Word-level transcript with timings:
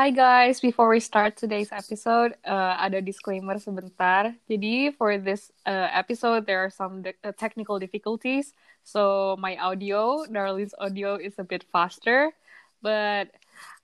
Hi 0.00 0.08
guys, 0.08 0.64
before 0.64 0.88
we 0.88 0.98
start 0.98 1.36
today's 1.36 1.68
episode, 1.76 2.32
uh, 2.48 2.72
ada 2.80 3.04
disclaimer 3.04 3.60
sebentar. 3.60 4.32
Jadi 4.48 4.96
for 4.96 5.20
this 5.20 5.52
uh, 5.68 5.92
episode, 5.92 6.48
there 6.48 6.64
are 6.64 6.72
some 6.72 7.04
uh, 7.04 7.36
technical 7.36 7.76
difficulties. 7.76 8.56
So 8.80 9.36
my 9.36 9.60
audio, 9.60 10.24
Darlene's 10.24 10.72
audio, 10.80 11.20
is 11.20 11.36
a 11.36 11.44
bit 11.44 11.68
faster, 11.68 12.32
but 12.80 13.28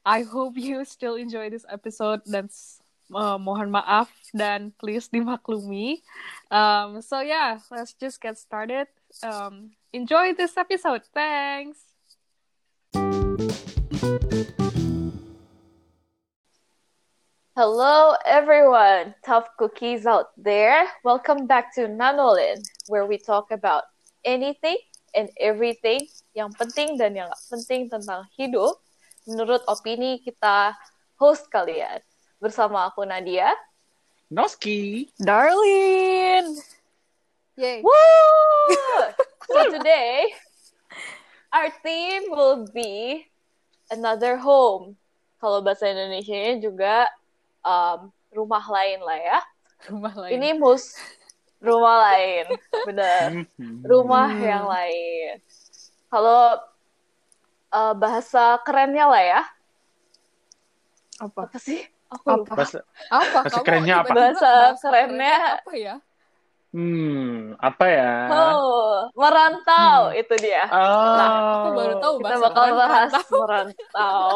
I 0.08 0.24
hope 0.24 0.56
you 0.56 0.88
still 0.88 1.20
enjoy 1.20 1.52
this 1.52 1.68
episode. 1.68 2.24
Dan 2.24 2.48
uh, 3.12 3.36
mohon 3.36 3.68
maaf 3.68 4.08
dan 4.32 4.72
please 4.80 5.12
dimaklumi. 5.12 6.00
Um, 6.48 7.04
so 7.04 7.20
yeah, 7.20 7.60
let's 7.68 7.92
just 7.92 8.24
get 8.24 8.40
started. 8.40 8.88
Um, 9.20 9.76
enjoy 9.92 10.32
this 10.32 10.56
episode. 10.56 11.04
Thanks. 11.12 11.84
Hello, 17.56 18.12
everyone, 18.28 19.16
tough 19.24 19.48
cookies 19.56 20.04
out 20.04 20.28
there. 20.36 20.84
Welcome 21.08 21.48
back 21.48 21.72
to 21.80 21.88
Nanolin, 21.88 22.60
where 22.92 23.08
we 23.08 23.16
talk 23.16 23.48
about 23.48 23.88
anything 24.28 24.76
and 25.16 25.32
everything 25.40 26.04
yang 26.36 26.52
penting 26.52 27.00
dan 27.00 27.16
yang 27.16 27.32
gak 27.32 27.44
penting 27.48 27.88
tentang 27.88 28.28
hidup 28.36 28.76
menurut 29.24 29.64
opini 29.72 30.20
kita 30.20 30.76
host 31.16 31.48
kalian. 31.48 32.04
Bersama 32.44 32.92
aku 32.92 33.08
Nadia. 33.08 33.56
Noski. 34.28 35.08
Darlene! 35.16 36.60
Yay. 37.56 37.80
Woo! 37.80 38.68
so 39.48 39.72
today, 39.72 40.28
our 41.56 41.72
theme 41.80 42.28
will 42.28 42.68
be 42.68 43.24
another 43.88 44.36
home. 44.36 45.00
Kalau 45.40 45.64
bahasa 45.64 45.88
Indonesia 45.88 46.60
juga 46.60 47.08
um, 47.66 47.98
rumah 48.30 48.62
lain 48.70 49.02
lah 49.02 49.18
ya. 49.18 49.38
Rumah 49.90 50.14
lain. 50.22 50.32
Ini 50.38 50.48
mus 50.56 50.94
rumah 51.58 51.96
lain, 52.12 52.46
bener. 52.86 53.44
Mhm. 53.58 53.82
Rumah 53.90 54.28
Hmm. 54.30 54.44
yang 54.46 54.64
lain. 54.70 55.32
Kalau 56.06 56.62
uh, 57.74 57.94
bahasa 57.98 58.56
kerennya 58.62 59.04
lah 59.10 59.22
ya, 59.22 59.40
apa? 61.18 61.42
apa 61.50 61.58
sih? 61.58 61.80
Aku 62.06 62.22
Apa? 62.22 62.38
lupa. 62.38 62.54
Bahasa, 62.54 62.78
Apa? 63.10 63.40
Bahasa 63.42 63.58
Kamu 63.58 63.64
kerennya 63.66 63.94
apa? 64.06 64.10
Bahasa 64.14 64.52
kerennya 64.78 65.34
apa 65.58 65.72
ya? 65.74 65.94
Hmm, 66.76 67.56
apa 67.56 67.84
ya? 67.88 68.12
Oh, 68.52 69.08
merantau 69.16 70.12
itu 70.12 70.34
dia. 70.36 70.68
Oh, 70.68 71.16
Nah, 71.16 71.28
aku 71.56 71.68
baru 71.72 71.94
tahu 72.04 72.14
Kita 72.20 72.36
bakal 72.36 72.66
bahas 72.76 73.12
merantau. 73.16 73.40
merantau. 73.40 74.28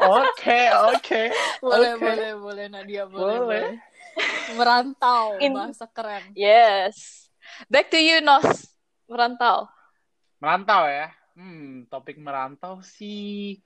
Oke, 0.00 0.60
oke. 0.92 1.22
Boleh, 1.64 1.92
Oke. 1.96 2.04
boleh, 2.04 2.30
boleh 2.36 2.64
Nadia, 2.68 3.04
boleh, 3.08 3.20
Boleh. 3.40 3.40
boleh. 3.40 3.72
Merantau, 4.54 5.40
In- 5.40 5.56
bahasa 5.56 5.86
keren. 5.88 6.24
yes. 6.36 7.28
Back 7.72 7.88
to 7.88 7.98
you, 7.98 8.20
Nos. 8.20 8.68
Merantau. 9.08 9.66
Merantau 10.38 10.84
ya. 10.86 11.10
Hmm, 11.36 11.88
topik 11.88 12.20
merantau 12.20 12.84
sih. 12.84 13.60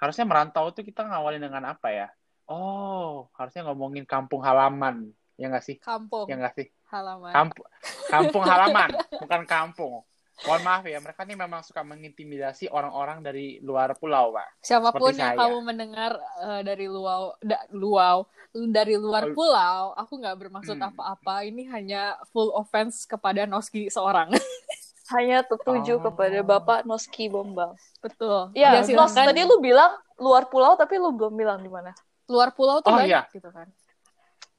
Harusnya 0.00 0.24
merantau 0.24 0.72
tuh 0.72 0.80
kita 0.80 1.04
ngawalin 1.04 1.44
dengan 1.44 1.76
apa 1.76 1.92
ya? 1.92 2.08
Oh, 2.48 3.28
harusnya 3.36 3.68
ngomongin 3.68 4.08
kampung 4.08 4.40
halaman. 4.42 5.12
Ya 5.36 5.48
nggak 5.48 5.64
sih? 5.64 5.76
Kampung, 5.78 6.26
Ya 6.28 6.34
nggak 6.40 6.54
sih? 6.56 6.66
Halaman. 6.90 7.32
Kampung, 7.32 7.66
kampung 8.06 8.44
halaman, 8.50 8.90
bukan 9.12 9.42
kampung. 9.44 9.94
Mohon 10.40 10.62
maaf 10.64 10.84
ya, 10.84 10.96
mereka 10.98 11.20
ini 11.22 11.36
memang 11.36 11.60
suka 11.60 11.84
mengintimidasi 11.84 12.68
orang-orang 12.68 13.20
dari 13.20 13.60
luar 13.60 13.92
pulau, 13.94 14.32
Pak. 14.32 14.48
Siapa 14.58 14.88
pun 14.90 15.12
seperti 15.12 15.20
yang 15.20 15.30
saya. 15.30 15.38
kamu 15.38 15.58
mendengar 15.60 16.12
eh, 16.16 16.62
dari 16.62 16.86
luau, 16.86 17.36
da, 17.38 17.60
luau, 17.70 18.24
dari 18.50 18.96
luar 18.96 19.30
pulau, 19.30 19.92
aku 19.94 20.16
nggak 20.16 20.36
bermaksud 20.38 20.74
Hmm. 20.74 20.88
apa-apa. 20.90 21.44
Ini 21.44 21.68
hanya 21.70 22.02
full 22.26 22.48
offense 22.52 23.04
kepada 23.04 23.44
Noski 23.44 23.88
seorang. 23.88 24.32
Hanya 25.10 25.42
tertuju 25.42 25.98
Oh. 25.98 26.02
kepada 26.06 26.38
Bapak 26.40 26.86
Noski 26.86 27.26
Bombal. 27.26 27.74
Betul. 27.98 28.54
Ya, 28.54 28.78
Ya, 28.78 28.86
Nos, 28.86 29.10
tadi 29.10 29.42
lu 29.42 29.58
bilang 29.58 29.90
luar 30.16 30.46
pulau 30.46 30.78
tapi 30.78 30.96
lu 30.96 31.10
belum 31.10 31.34
bilang 31.34 31.58
di 31.58 31.66
mana. 31.66 31.90
luar 32.24 32.54
pulau 32.54 32.78
tuh 32.78 32.88
Oh, 32.88 32.96
banyak 32.96 33.10
iya. 33.10 33.26
gitu 33.28 33.50
kan. 33.50 33.66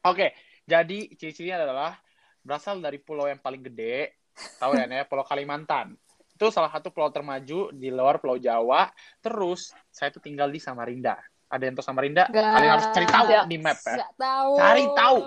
Oke, 0.03 0.35
jadi 0.67 1.07
ciri-cirinya 1.15 1.63
adalah 1.63 1.91
berasal 2.41 2.81
dari 2.81 2.97
pulau 2.97 3.29
yang 3.29 3.39
paling 3.39 3.61
gede, 3.61 4.17
tahu 4.57 4.73
ya, 4.77 4.85
ya, 4.85 5.05
Pulau 5.05 5.25
Kalimantan. 5.25 5.93
Itu 6.33 6.49
salah 6.49 6.73
satu 6.73 6.89
pulau 6.89 7.13
termaju 7.13 7.69
di 7.69 7.93
luar 7.93 8.17
Pulau 8.17 8.41
Jawa. 8.41 8.89
Terus 9.21 9.69
saya 9.93 10.09
tuh 10.09 10.25
tinggal 10.25 10.49
di 10.49 10.57
Samarinda. 10.57 11.21
Ada 11.51 11.63
yang 11.69 11.75
tahu 11.77 11.85
Samarinda? 11.85 12.25
Nggak. 12.31 12.49
Kalian 12.49 12.71
harus 12.73 12.87
cari 12.89 13.07
tahu 13.07 13.25
Nggak. 13.29 13.45
di 13.45 13.57
map 13.61 13.79
ya. 13.83 13.95
Tahu. 14.17 14.51
Cari 14.57 14.85
tahu. 14.89 15.17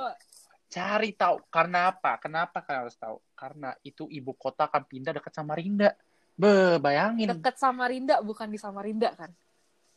Cari 0.75 1.11
tahu. 1.15 1.37
Karena 1.53 1.79
apa? 1.95 2.13
Kenapa 2.19 2.57
kalian 2.67 2.81
harus 2.89 2.99
tahu? 2.99 3.17
Karena 3.39 3.71
itu 3.87 4.11
ibu 4.11 4.35
kota 4.35 4.67
akan 4.67 4.83
pindah 4.91 5.13
dekat 5.15 5.31
Samarinda. 5.31 5.95
Be, 6.35 6.83
bayangin. 6.83 7.31
Deket 7.39 7.63
Samarinda 7.63 8.19
bukan 8.19 8.51
di 8.51 8.59
Samarinda 8.59 9.15
kan? 9.15 9.31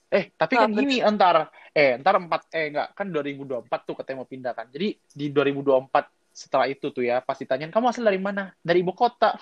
Eh, 0.07 0.31
tapi 0.39 0.55
kan 0.55 0.71
gini 0.71 1.03
entar 1.03 1.51
eh 1.75 1.99
entar 1.99 2.15
4 2.15 2.47
eh 2.55 2.71
enggak 2.71 2.87
kan 2.95 3.11
2024 3.11 3.67
tuh 3.83 3.95
katanya 3.97 4.23
mau 4.23 4.29
pindah 4.29 4.53
kan. 4.55 4.71
Jadi 4.71 4.95
di 5.03 5.27
2024 5.35 6.16
setelah 6.37 6.69
itu 6.69 6.93
tuh 6.93 7.01
ya 7.01 7.17
pasti 7.25 7.49
tanyain 7.49 7.73
kamu 7.73 7.89
asal 7.89 8.05
dari 8.05 8.21
mana? 8.21 8.53
Dari 8.61 8.85
ibu 8.85 8.93
kota. 8.93 9.33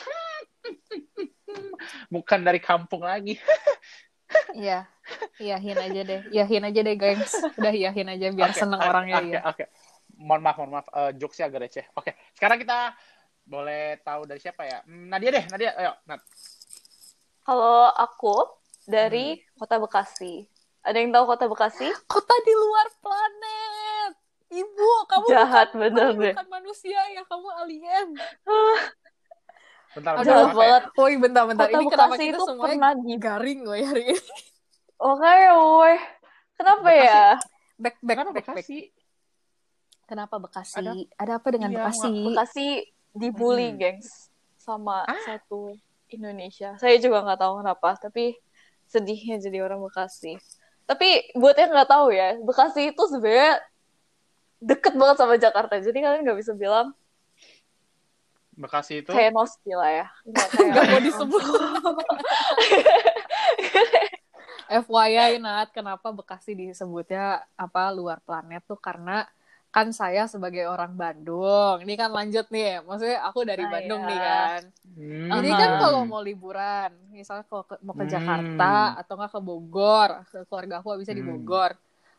Bukan 2.14 2.40
dari 2.42 2.64
kampung 2.64 3.04
lagi. 3.04 3.36
Iya. 4.56 4.90
Iyahin 5.38 5.78
aja 5.78 6.02
deh. 6.02 6.22
Iyahin 6.34 6.64
aja 6.66 6.80
deh, 6.82 6.96
gengs. 6.98 7.30
Udah 7.56 7.72
iyahin 7.72 8.10
aja 8.10 8.34
biar 8.34 8.52
Oke, 8.52 8.58
seneng 8.58 8.82
oke, 8.82 8.90
orangnya 8.90 9.16
Oke, 9.22 9.32
ya. 9.32 9.42
oke. 9.46 9.64
Mohon 10.18 10.42
maaf, 10.42 10.58
mohon 10.60 10.72
maaf. 10.76 10.88
Eh, 10.92 11.12
jokesnya 11.22 11.46
agak 11.48 11.62
receh. 11.70 11.86
Oke, 11.94 12.12
sekarang 12.34 12.58
kita 12.58 12.98
boleh 13.46 14.02
tahu 14.02 14.26
dari 14.26 14.42
siapa 14.42 14.66
ya? 14.66 14.82
Hmm, 14.84 15.14
Nadia 15.14 15.30
deh, 15.30 15.46
Nadia. 15.46 15.72
Ayo, 15.78 15.94
Nat. 16.10 16.20
Kalau 17.46 17.94
aku 17.94 18.36
dari 18.90 19.40
kota 19.56 19.78
Bekasi. 19.78 20.50
Ada 20.82 20.98
yang 20.98 21.14
tahu 21.14 21.26
kota 21.30 21.46
Bekasi? 21.46 21.88
Kota 22.10 22.36
di 22.44 22.54
luar 22.58 22.88
planet. 22.98 24.12
Ibu, 24.46 24.90
kamu 25.06 25.26
Jahat 25.30 25.68
bukan, 25.70 25.80
bener 25.86 26.08
kamu 26.12 26.22
deh. 26.22 26.34
bukan 26.34 26.48
manusia 26.75 27.00
ya, 27.16 27.24
kamu 27.24 27.47
alien. 27.63 28.08
Bentar, 29.96 30.12
Aduh, 30.19 30.28
bentar. 30.28 30.44
Ya? 30.44 30.52
banget. 30.52 30.84
Woi, 31.00 31.13
bentar-bentar. 31.16 31.66
Kota 31.66 31.80
Ini 31.80 31.86
kenapa 31.88 32.03
Bekasi 32.12 32.25
kita 32.28 32.36
itu 32.36 32.44
semuanya 32.44 32.68
pernah 32.68 32.91
di 33.00 33.13
garing 33.16 33.59
woy 33.63 33.80
hari 33.80 34.03
ini? 34.12 34.24
Oke, 35.00 35.34
woi. 35.56 35.96
Kenapa 36.52 36.80
Bekasi. 36.84 37.08
ya? 37.08 37.28
Back, 37.80 37.96
back, 38.03 38.16
Kenapa 38.19 38.28
back, 38.28 38.35
back. 38.35 38.56
Bekasi? 38.59 38.78
Kenapa 40.03 40.35
Bekasi? 40.35 40.75
Ada- 40.75 41.08
Ada, 41.16 41.34
apa 41.40 41.47
dengan 41.47 41.69
Iya, 41.72 41.78
Bekasi? 41.80 42.12
Bekasi 42.28 42.68
dibully, 43.16 43.68
Hmm. 43.72 43.80
gengs, 43.80 44.09
sama 44.59 45.08
Ah? 45.08 45.16
satu 45.24 45.80
Indonesia. 46.12 46.75
Saya 46.75 47.00
juga 47.00 47.24
nggak 47.24 47.40
tahu 47.40 47.64
kenapa, 47.64 47.90
tapi 47.96 48.35
sedihnya 48.91 49.40
jadi 49.40 49.64
orang 49.64 49.80
Bekasi. 49.80 50.35
Tapi 50.84 51.08
buat 51.40 51.56
yang 51.56 51.72
nggak 51.72 51.88
tahu 51.88 52.12
ya, 52.12 52.35
Bekasi 52.44 52.91
itu 52.91 53.03
sebenarnya 53.08 53.64
deket 54.66 54.94
banget 54.98 55.18
sama 55.18 55.36
Jakarta. 55.38 55.78
Jadi 55.78 55.98
kalian 56.02 56.26
nggak 56.26 56.40
bisa 56.42 56.53
bilang 56.53 56.90
Bekasi 58.56 59.03
itu 59.03 59.12
kayak 59.12 59.36
Noski 59.36 59.76
lah 59.76 59.92
ya. 59.92 60.08
Nggak 60.26 60.84
mau 60.88 61.02
disebut. 61.03 61.44
FYI 64.66 65.38
Nat, 65.38 65.70
kenapa 65.70 66.09
Bekasi 66.09 66.58
disebutnya 66.58 67.44
apa 67.53 67.92
luar 67.92 68.18
planet 68.24 68.66
tuh 68.66 68.80
karena 68.80 69.28
kan 69.70 69.91
saya 69.91 70.23
sebagai 70.26 70.66
orang 70.66 70.96
Bandung. 70.96 71.84
Ini 71.84 71.94
kan 72.00 72.09
lanjut 72.09 72.47
nih, 72.47 72.79
maksudnya 72.82 73.20
aku 73.28 73.44
dari 73.44 73.62
Ah, 73.62 73.70
Bandung 73.70 74.02
iya. 74.02 74.09
nih 74.09 74.20
kan. 74.23 74.62
Hmm. 74.96 75.29
Jadi 75.35 75.50
kan 75.52 75.70
kalau 75.78 76.02
mau 76.08 76.23
liburan, 76.23 76.90
misalnya 77.12 77.44
kalau 77.44 77.67
ke- 77.67 77.82
mau 77.84 77.91
ke 77.91 78.08
Hmm. 78.08 78.14
Jakarta 78.16 78.73
atau 78.96 79.14
nggak 79.20 79.32
ke 79.35 79.41
Bogor, 79.44 80.09
ke 80.32 80.40
keluarga 80.47 80.76
aku 80.79 80.96
di 80.97 81.12
Hmm. 81.20 81.29
Bogor, 81.35 81.72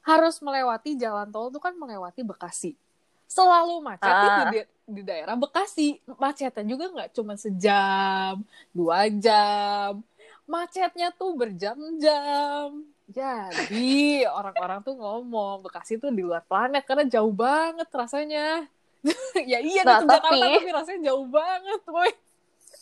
harus 0.06 0.38
melewati 0.38 0.94
jalan 0.94 1.26
tol 1.28 1.50
tuh 1.50 1.58
kan 1.58 1.74
melewati 1.74 2.22
Bekasi. 2.22 2.78
Selalu 3.26 3.82
macet 3.82 4.06
Ah. 4.06 4.22
itu 4.22 4.42
di, 4.54 4.58
di 4.86 5.02
daerah 5.02 5.34
Bekasi. 5.34 5.98
Macetnya 6.06 6.62
juga 6.62 6.86
nggak 6.88 7.10
cuma 7.10 7.34
sejam, 7.34 8.38
dua 8.70 9.10
jam. 9.10 9.98
Macetnya 10.46 11.10
tuh 11.10 11.34
berjam-jam. 11.34 12.86
Jadi 13.06 13.90
orang-orang 14.38 14.78
tuh 14.80 14.94
ngomong 14.94 15.66
Bekasi 15.66 15.98
tuh 15.98 16.14
di 16.14 16.22
luar 16.22 16.46
planet 16.46 16.86
karena 16.86 17.02
jauh 17.04 17.34
banget 17.34 17.90
rasanya. 17.90 18.62
ya 19.50 19.58
iya 19.58 19.82
Nah, 19.82 20.02
di 20.02 20.06
Jakarta 20.06 20.30
tapi- 20.30 20.62
tapi 20.62 20.70
rasanya 20.70 21.00
jauh 21.10 21.26
banget, 21.26 21.82
woi. 21.86 22.10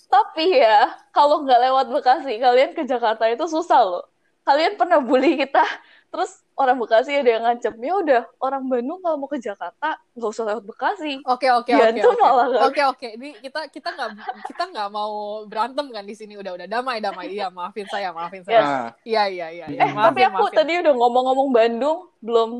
Tapi 0.05 0.47
ya, 0.61 0.93
kalau 1.11 1.43
nggak 1.43 1.59
lewat 1.59 1.87
Bekasi, 1.91 2.37
kalian 2.37 2.71
ke 2.71 2.85
Jakarta 2.85 3.25
itu 3.26 3.49
susah 3.49 3.81
loh. 3.81 4.05
Kalian 4.44 4.76
pernah 4.76 5.00
bully 5.00 5.41
kita, 5.41 5.65
terus 6.12 6.44
orang 6.54 6.78
Bekasi 6.78 7.10
ada 7.12 7.26
yang 7.28 7.42
ngancam 7.42 7.74
ya 7.76 7.92
udah 7.96 8.22
orang 8.38 8.62
Bandung 8.64 8.98
kalau 8.98 9.16
mau 9.16 9.26
ke 9.26 9.36
Jakarta 9.36 9.98
nggak 10.12 10.30
usah 10.30 10.44
lewat 10.46 10.64
Bekasi 10.64 11.18
Oke 11.24 11.50
oke 11.50 11.70
oke. 11.70 11.90
itu 11.92 12.06
oke. 12.06 12.18
malah 12.18 12.46
nggak- 12.46 12.64
Oke 12.64 12.82
oke. 12.84 13.08
Ini 13.12 13.28
kita 13.40 13.60
kita 13.68 13.88
nggak 13.90 14.10
kita 14.46 14.62
nggak 14.68 14.88
mau 14.88 15.12
berantem 15.44 15.86
kan 15.88 16.02
di 16.02 16.14
sini 16.14 16.34
udah 16.34 16.54
udah 16.54 16.66
damai 16.66 16.98
damai. 16.98 17.26
Iya 17.28 17.50
maafin 17.50 17.86
saya 17.86 18.10
maafin 18.10 18.42
saya. 18.42 18.60
Nah, 18.60 18.88
Iya 19.02 19.22
iya 19.26 19.46
iya. 19.50 19.66
iya. 19.66 19.78
eh 19.80 19.90
Maafin, 19.90 20.06
tapi 20.06 20.20
aku 20.24 20.44
maafin. 20.44 20.56
tadi 20.56 20.72
udah 20.78 20.94
ngomong-ngomong 20.94 21.48
Bandung 21.50 21.98
belum 22.18 22.50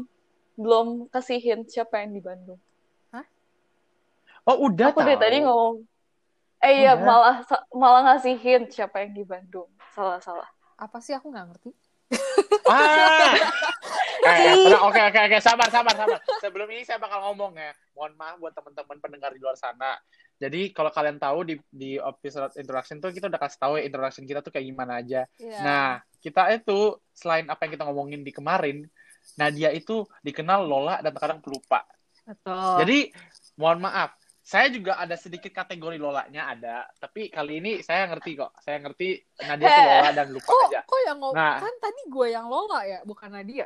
belum 0.55 0.87
kasih 1.09 1.39
hint 1.39 1.67
siapa 1.69 1.99
yang 1.99 2.13
di 2.13 2.23
Bandung 2.23 2.59
oh 4.45 4.57
udah 4.63 4.93
aku 4.93 5.01
dari 5.01 5.17
tadi 5.17 5.37
ngomong 5.41 5.81
eh 6.61 6.73
iya 6.79 6.93
Udah. 6.95 7.01
malah 7.01 7.37
malah 7.73 8.01
ngasih 8.07 8.37
hint 8.37 8.69
siapa 8.69 9.01
yang 9.01 9.13
di 9.13 9.25
Bandung 9.25 9.73
salah 9.91 10.21
salah 10.21 10.45
apa 10.77 11.01
sih 11.01 11.11
aku 11.11 11.31
nggak 11.31 11.47
ngerti. 11.49 11.71
Ah. 12.69 13.35
Eh, 14.25 14.73
oke 14.81 14.97
oke 14.97 15.21
oke 15.29 15.37
sabar 15.45 15.69
sabar 15.69 15.93
sabar. 15.93 16.17
Sebelum 16.41 16.65
ini 16.73 16.81
saya 16.81 16.97
bakal 16.97 17.21
ngomong 17.29 17.61
ya. 17.61 17.77
Mohon 17.93 18.13
maaf 18.17 18.37
buat 18.41 18.57
teman-teman 18.57 18.97
pendengar 18.97 19.37
di 19.37 19.41
luar 19.41 19.53
sana. 19.53 20.01
Jadi 20.41 20.73
kalau 20.73 20.89
kalian 20.89 21.21
tahu 21.21 21.45
di 21.45 21.55
di 21.69 22.01
episode 22.01 22.57
introduction 22.57 23.05
tuh 23.05 23.13
kita 23.13 23.29
udah 23.29 23.37
kasih 23.37 23.61
tahu 23.61 23.73
ya 23.77 23.85
introduction 23.85 24.25
kita 24.25 24.41
tuh 24.41 24.49
kayak 24.49 24.65
gimana 24.65 25.05
aja. 25.05 25.29
Iya. 25.37 25.61
Nah, 25.61 25.89
kita 26.25 26.57
itu 26.57 26.97
selain 27.13 27.45
apa 27.53 27.69
yang 27.69 27.77
kita 27.77 27.85
ngomongin 27.85 28.25
di 28.25 28.33
kemarin, 28.33 28.89
Nadia 29.37 29.69
itu 29.77 30.09
dikenal 30.25 30.65
Lola 30.65 31.05
dan 31.05 31.13
terkadang 31.13 31.45
pelupa. 31.45 31.85
Betul. 32.25 32.81
Jadi 32.81 32.99
mohon 33.61 33.85
maaf, 33.85 34.17
saya 34.45 34.69
juga 34.69 34.93
ada 34.95 35.17
sedikit 35.17 35.49
kategori 35.51 35.97
Lolanya 35.97 36.53
ada, 36.53 36.85
tapi 36.95 37.33
kali 37.33 37.59
ini 37.59 37.73
saya 37.81 38.05
ngerti 38.07 38.37
kok. 38.37 38.53
Saya 38.61 38.77
ngerti 38.79 39.17
Nadia 39.41 39.65
tuh 39.67 39.85
Lola 39.89 40.11
dan 40.13 40.27
lupa 40.29 40.45
kok 40.47 40.63
aja. 40.69 40.81
kok 40.85 41.01
yang 41.03 41.17
ngomong 41.17 41.33
Nah. 41.35 41.59
kan 41.59 41.75
tadi 41.81 42.03
gue 42.05 42.27
yang 42.29 42.47
Lola 42.47 42.81
ya 42.85 42.99
bukan 43.03 43.33
Nadia. 43.33 43.65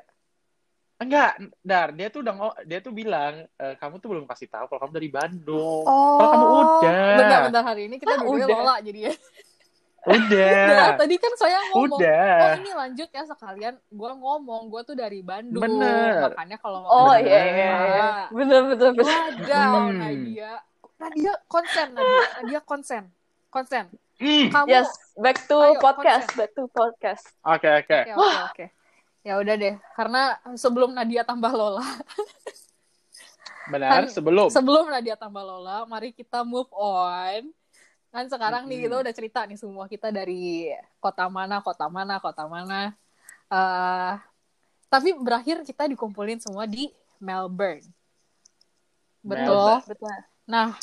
Enggak, 0.99 1.31
Dar, 1.61 1.95
dia 1.95 2.09
tuh 2.09 2.23
udah 2.23 2.35
dia 2.63 2.79
tuh 2.79 2.91
bilang 2.91 3.47
e, 3.53 3.67
kamu 3.75 3.99
tuh 3.99 4.09
belum 4.09 4.25
kasih 4.25 4.47
tahu 4.47 4.67
kalau 4.67 4.81
kamu 4.83 4.93
dari 4.95 5.07
Bandung. 5.09 5.83
Oh. 5.83 6.15
Kalau 6.17 6.31
kamu 6.31 6.47
udah. 6.59 7.15
Bentar-bentar 7.17 7.63
hari 7.65 7.83
ini 7.87 7.97
kita 7.99 8.15
Ah, 8.15 8.23
udah. 8.25 8.47
Lola 8.49 8.75
jadi 8.79 9.01
ya. 9.07 9.13
Udah. 10.01 10.67
Nah, 10.71 10.91
tadi 10.95 11.15
kan 11.19 11.33
saya 11.35 11.59
ngomong. 11.69 11.91
Oh 11.91 11.99
Udah. 11.99 12.55
ini 12.57 12.71
lanjut 12.73 13.09
ya 13.09 13.23
sekalian 13.25 13.75
gue 13.85 14.11
ngomong 14.17 14.63
gue 14.71 14.83
tuh 14.85 14.95
dari 14.95 15.21
Bandung 15.21 15.59
Bener. 15.61 16.23
makanya 16.25 16.57
kalau 16.57 16.79
mau 16.81 16.91
oh 17.05 17.15
iya 17.15 17.41
iya 17.45 17.71
iya 17.83 18.09
bener 18.31 18.61
bener 18.73 18.91
bener 18.95 19.05
Wadaw 19.05 19.75
Hmm. 19.85 19.99
Nadia 19.99 20.53
Nadia 20.99 21.33
konsen 21.45 21.89
Nadia 21.91 22.27
Nadia 22.39 22.61
konsen 22.61 23.05
konsen 23.49 23.87
Hmm. 24.19 24.51
kamu 24.51 24.67
yes 24.69 24.91
back 25.15 25.47
to 25.47 25.55
Ayo, 25.55 25.79
podcast 25.79 26.27
konsen. 26.27 26.37
back 26.37 26.51
to 26.53 26.63
podcast 26.67 27.25
Oke, 27.41 27.71
oke. 27.73 27.99
oke 28.03 28.13
oke 28.13 28.43
oke 28.45 28.67
ya 29.21 29.35
udah 29.37 29.55
deh 29.55 29.75
karena 29.93 30.23
sebelum 30.55 30.91
Nadia 30.91 31.23
tambah 31.23 31.49
Lola 31.49 31.87
Benar, 33.69 33.89
Kan- 34.03 34.11
sebelum. 34.11 34.49
sebelum 34.49 34.89
Nadia 34.89 35.15
tambah 35.15 35.39
Lola 35.39 35.85
mari 35.85 36.11
kita 36.11 36.43
move 36.43 36.67
on 36.73 37.47
kan 38.09 38.25
sekarang 38.27 38.65
nih 38.65 38.75
Mm-mm. 38.75 38.85
kita 38.89 38.97
udah 38.99 39.13
cerita 39.13 39.41
nih 39.45 39.55
semua 39.55 39.85
kita 39.85 40.09
dari 40.09 40.73
kota 40.97 41.29
mana 41.29 41.61
kota 41.61 41.87
mana 41.87 42.19
kota 42.19 42.45
mana 42.45 42.91
Eh, 43.47 44.13
tapi 44.87 45.15
berakhir 45.15 45.63
kita 45.63 45.87
dikumpulin 45.87 46.37
semua 46.37 46.65
di 46.65 46.91
Melbourne 47.17 47.81
betul 49.21 49.47
Melbourne. 49.47 49.87
betul 49.87 50.17
nah 50.45 50.77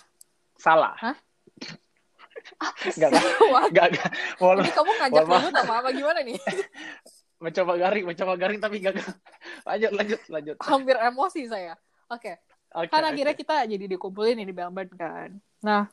Salah. 0.56 0.96
Hah? 0.98 1.16
Enggak, 2.86 3.10
enggak, 3.10 3.25
Wah, 3.50 3.66
enggak, 3.68 3.88
enggak. 3.96 4.10
Mohon 4.38 4.56
ini 4.62 4.72
kamu 4.72 4.92
ngajak 5.02 5.24
maaf. 5.25 5.42
ribut 5.42 5.56
apa 5.66 5.90
gimana 5.92 6.19
nih 6.22 6.38
mencoba 7.44 7.74
garing, 7.75 8.06
mencoba 8.06 8.34
garing 8.38 8.60
tapi 8.62 8.78
gagal. 8.80 9.07
Lanjut, 9.66 9.92
lanjut, 9.92 10.22
lanjut. 10.30 10.56
hampir 10.62 10.96
emosi 11.00 11.42
saya 11.50 11.74
oke 12.10 12.31
Oke. 12.75 12.90
kan 12.92 13.02
oke. 13.02 13.10
akhirnya 13.12 13.36
kita 13.36 13.56
jadi 13.66 13.86
dikumpulin 13.98 14.36
nih 14.40 14.48
di 14.52 14.56
Melbourne 14.56 14.94
kan 14.94 15.30
nah 15.63 15.90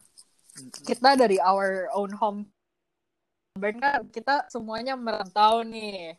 kita 0.85 1.17
dari 1.17 1.41
our 1.41 1.89
own 1.97 2.13
home 2.15 2.41
Melbourne 3.57 3.81
kan 3.81 4.01
kita 4.13 4.47
semuanya 4.53 4.93
merantau 4.99 5.65
nih 5.65 6.15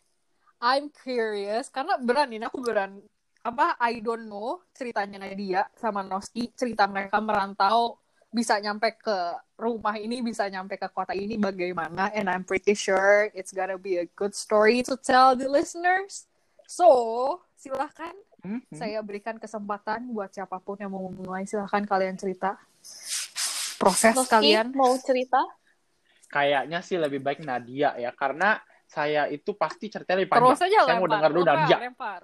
I'm 0.63 0.89
curious 0.89 1.69
karena 1.69 1.99
beran 2.01 2.33
ini 2.33 2.47
aku 2.47 2.57
beran 2.63 2.99
apa 3.43 3.75
I 3.77 3.99
don't 3.99 4.25
know 4.25 4.63
ceritanya 4.71 5.19
Nadia 5.19 5.67
sama 5.75 6.01
Noski 6.01 6.49
cerita 6.55 6.87
mereka 6.87 7.19
merantau 7.19 7.99
bisa 8.33 8.57
nyampe 8.57 8.97
ke 8.97 9.17
rumah 9.55 9.93
ini 9.95 10.25
bisa 10.25 10.49
nyampe 10.49 10.75
ke 10.75 10.89
kota 10.89 11.13
ini 11.13 11.37
bagaimana 11.37 12.09
and 12.17 12.25
I'm 12.27 12.41
pretty 12.43 12.73
sure 12.73 13.29
it's 13.37 13.53
gonna 13.53 13.77
be 13.77 14.01
a 14.01 14.09
good 14.17 14.33
story 14.33 14.81
to 14.89 14.97
tell 14.97 15.37
the 15.37 15.45
listeners 15.47 16.25
so 16.65 17.39
silahkan 17.55 18.11
Hmm, 18.43 18.59
hmm. 18.59 18.75
saya 18.75 18.99
berikan 18.99 19.39
kesempatan 19.39 20.11
buat 20.11 20.27
siapa 20.27 20.59
pun 20.59 20.75
yang 20.75 20.91
mau 20.91 21.07
memulai 21.07 21.47
silahkan 21.47 21.79
kalian 21.87 22.19
cerita 22.19 22.59
proses 23.79 24.11
Noski, 24.11 24.27
kalian 24.35 24.75
mau 24.75 24.91
cerita 24.99 25.39
Kayaknya 26.27 26.81
sih 26.83 26.97
lebih 26.99 27.21
baik 27.21 27.45
Nadia 27.45 27.93
ya, 27.95 28.11
karena 28.11 28.57
saya 28.83 29.29
itu 29.29 29.53
pasti 29.55 29.87
ceritanya 29.87 30.25
lebih 30.25 30.33
terus 30.33 30.59
panjang. 30.59 30.65
aja 30.65 30.79
saya 30.81 30.91
lempar 30.91 30.99
mau 30.99 31.07
dengar 31.07 31.29
dulu 31.31 31.43
lempar, 31.45 31.55
Nadia. 31.63 31.77
lempar. 31.87 32.21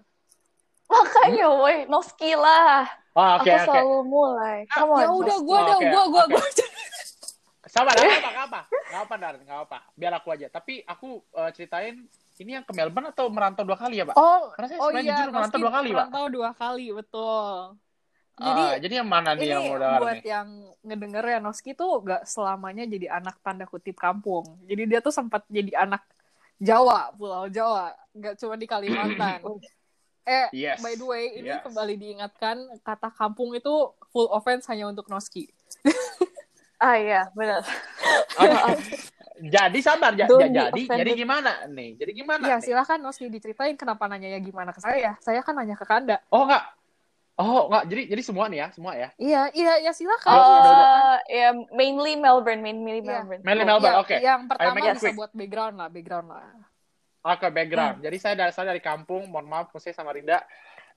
makanya 0.92 1.48
woi 1.56 1.78
Noski 1.88 2.32
lah 2.36 2.84
Oh, 3.20 3.30
oke, 3.36 3.52
aku 3.52 3.52
oke. 3.52 3.68
selalu 3.68 3.98
mulai 4.08 4.58
come 4.72 4.92
on 4.96 5.00
ya 5.04 5.08
udah 5.12 5.38
gua 5.44 5.60
Oh, 5.60 5.66
dah 5.68 5.76
oke, 5.76 5.88
gua 5.92 6.04
gua 6.08 6.24
oke. 6.24 6.32
gua 6.32 6.46
Sabar, 7.70 7.94
nggak 7.94 8.34
apa, 8.50 8.62
nggak 8.66 9.02
apa, 9.06 9.14
Dar, 9.20 9.36
nggak 9.46 9.60
apa. 9.68 9.78
Biar 9.94 10.14
aku 10.18 10.28
aja. 10.34 10.48
Tapi 10.50 10.82
aku 10.88 11.22
eh, 11.36 11.52
ceritain 11.54 11.96
ini 12.40 12.52
yang 12.56 12.64
ke 12.66 12.72
Melbourne 12.72 13.12
atau 13.12 13.28
merantau 13.30 13.68
dua 13.68 13.76
kali 13.78 14.00
ya, 14.00 14.08
Pak? 14.10 14.16
oh 14.16 14.50
Karena 14.56 14.68
saya 14.72 14.80
oh 14.80 14.90
sebenarnya 14.90 15.04
iya 15.06 15.18
jujur 15.20 15.30
merantau 15.36 15.60
dua 15.60 15.72
kali, 15.76 15.90
Pak. 15.92 15.96
merantau 16.00 16.26
dua 16.32 16.50
kali 16.56 16.86
betul 16.96 17.56
jadi 18.40 18.64
Ah, 18.64 18.80
jadi 18.80 18.94
yang 19.04 19.10
mana 19.12 19.36
nih 19.36 19.44
ini 19.44 19.52
yang 19.52 19.64
mau 19.68 19.76
dengar 19.76 20.00
buat 20.00 20.16
nih? 20.16 20.24
yang 20.24 20.48
ngedenger 20.88 21.26
ya 21.28 21.40
Noski 21.44 21.72
tuh 21.76 21.92
gak 22.08 22.24
selamanya 22.24 22.88
jadi 22.88 23.08
anak 23.20 23.36
tanda 23.44 23.68
kutip 23.68 24.00
kampung. 24.00 24.48
Jadi 24.64 24.88
dia 24.88 25.00
tuh 25.04 25.12
sempat 25.12 25.44
jadi 25.52 25.76
anak 25.76 26.00
Jawa, 26.56 27.12
Pulau 27.20 27.52
Jawa, 27.52 27.92
gak 28.16 28.40
cuma 28.40 28.56
di 28.56 28.64
Kalimantan. 28.64 29.44
eh, 30.30 30.48
Yes. 30.54 30.78
by 30.78 30.94
the 30.94 31.04
way, 31.04 31.24
ini 31.36 31.50
Yes. 31.50 31.66
kembali 31.66 31.94
diingatkan 31.96 32.56
kata 32.80 33.10
kampung 33.10 33.52
itu 33.52 33.74
full 34.08 34.30
offense 34.30 34.64
hanya 34.68 34.86
untuk 34.86 35.06
Noski. 35.08 35.50
ah 36.80 36.96
iya 36.96 37.28
benar 37.34 37.60
Oke. 38.40 38.96
Jadi 39.42 39.80
sabar, 39.80 40.12
ja- 40.14 40.28
ja- 40.28 40.68
jadi 40.68 40.84
jadi 40.86 41.12
gimana 41.14 41.64
nih? 41.66 41.96
Jadi 41.96 42.12
gimana 42.14 42.44
Ya 42.46 42.56
nih? 42.56 42.64
silahkan 42.66 43.00
Noski 43.00 43.28
diceritain 43.28 43.74
kenapa 43.74 44.06
nanya 44.06 44.30
ya 44.30 44.40
gimana 44.40 44.70
ke 44.70 44.80
saya. 44.80 45.16
Saya 45.20 45.40
kan 45.40 45.56
nanya 45.56 45.74
ke 45.74 45.84
Kanda. 45.84 46.20
Oh 46.28 46.44
enggak. 46.44 46.64
Oh 47.36 47.68
enggak. 47.68 47.88
Jadi 47.88 48.02
jadi 48.10 48.20
semua 48.22 48.48
nih 48.48 48.60
ya, 48.60 48.68
semua 48.70 48.92
ya. 48.94 49.10
Iya, 49.16 49.42
iya, 49.54 49.74
ya 49.80 49.92
silakan. 49.92 50.28
Oh, 50.30 50.44
Iya. 50.60 50.76
Eh, 51.24 51.38
ya 51.38 51.50
mainly 51.72 52.16
Melbourne 52.16 52.60
mainly 52.60 53.00
Iya. 53.00 53.24
Melbourne 53.24 53.42
Mainly 53.42 53.64
Oh, 53.64 53.68
Melbourne. 53.70 53.96
Iya, 53.96 54.04
oke. 54.04 54.16
Yang 54.20 54.42
pertama 54.46 54.74
make 54.74 54.84
it 54.86 54.96
bisa 55.00 55.12
buat 55.16 55.32
background 55.32 55.76
lah, 55.76 55.88
background 55.88 56.28
lah. 56.28 56.48
Oke, 57.20 57.48
background. 57.52 58.00
Jadi 58.00 58.18
saya 58.18 58.36
dari 58.40 58.52
saya 58.56 58.72
dari 58.72 58.80
kampung, 58.80 59.28
mohon 59.28 59.48
maaf 59.48 59.76
saya 59.76 59.92
sama 59.92 60.16
Rinda. 60.16 60.40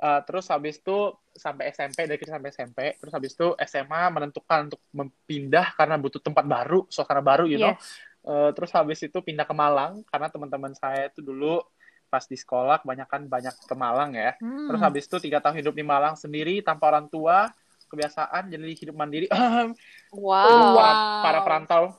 Eh, 0.03 0.21
terus 0.27 0.51
habis 0.51 0.83
itu 0.83 1.15
sampai 1.31 1.71
SMP 1.71 2.11
dari 2.11 2.19
kecil 2.19 2.35
sampai 2.35 2.51
SMP, 2.51 2.79
terus 2.99 3.15
habis 3.15 3.39
itu 3.39 3.55
SMA 3.55 4.03
menentukan 4.11 4.67
untuk 4.67 4.83
pindah 5.31 5.79
karena 5.79 5.95
butuh 5.95 6.19
tempat 6.19 6.43
baru, 6.43 6.91
suasana 6.91 7.23
baru, 7.23 7.47
you 7.47 7.63
know. 7.63 7.71
Yes. 7.71 7.87
Eh, 8.23 8.51
terus 8.55 8.71
habis 8.75 8.99
itu 9.03 9.19
pindah 9.19 9.47
ke 9.47 9.55
Malang 9.55 10.03
karena 10.11 10.27
teman-teman 10.27 10.75
saya 10.75 11.07
itu 11.07 11.23
dulu 11.23 11.63
pas 12.11 12.27
di 12.27 12.35
sekolah 12.35 12.83
kebanyakan 12.83 13.31
banyak 13.31 13.55
ke 13.63 13.75
Malang 13.79 14.11
ya. 14.19 14.35
Hmm. 14.43 14.71
Terus 14.71 14.81
habis 14.83 15.03
itu 15.07 15.17
tiga 15.23 15.39
tahun 15.39 15.63
hidup 15.63 15.75
di 15.75 15.87
Malang 15.87 16.19
sendiri 16.19 16.67
tanpa 16.67 16.91
orang 16.91 17.07
tua, 17.07 17.51
kebiasaan 17.87 18.51
jadi 18.51 18.75
hidup 18.75 18.99
mandiri. 18.99 19.31
wow 20.19 20.79
para, 21.23 21.47
perantau, 21.47 21.95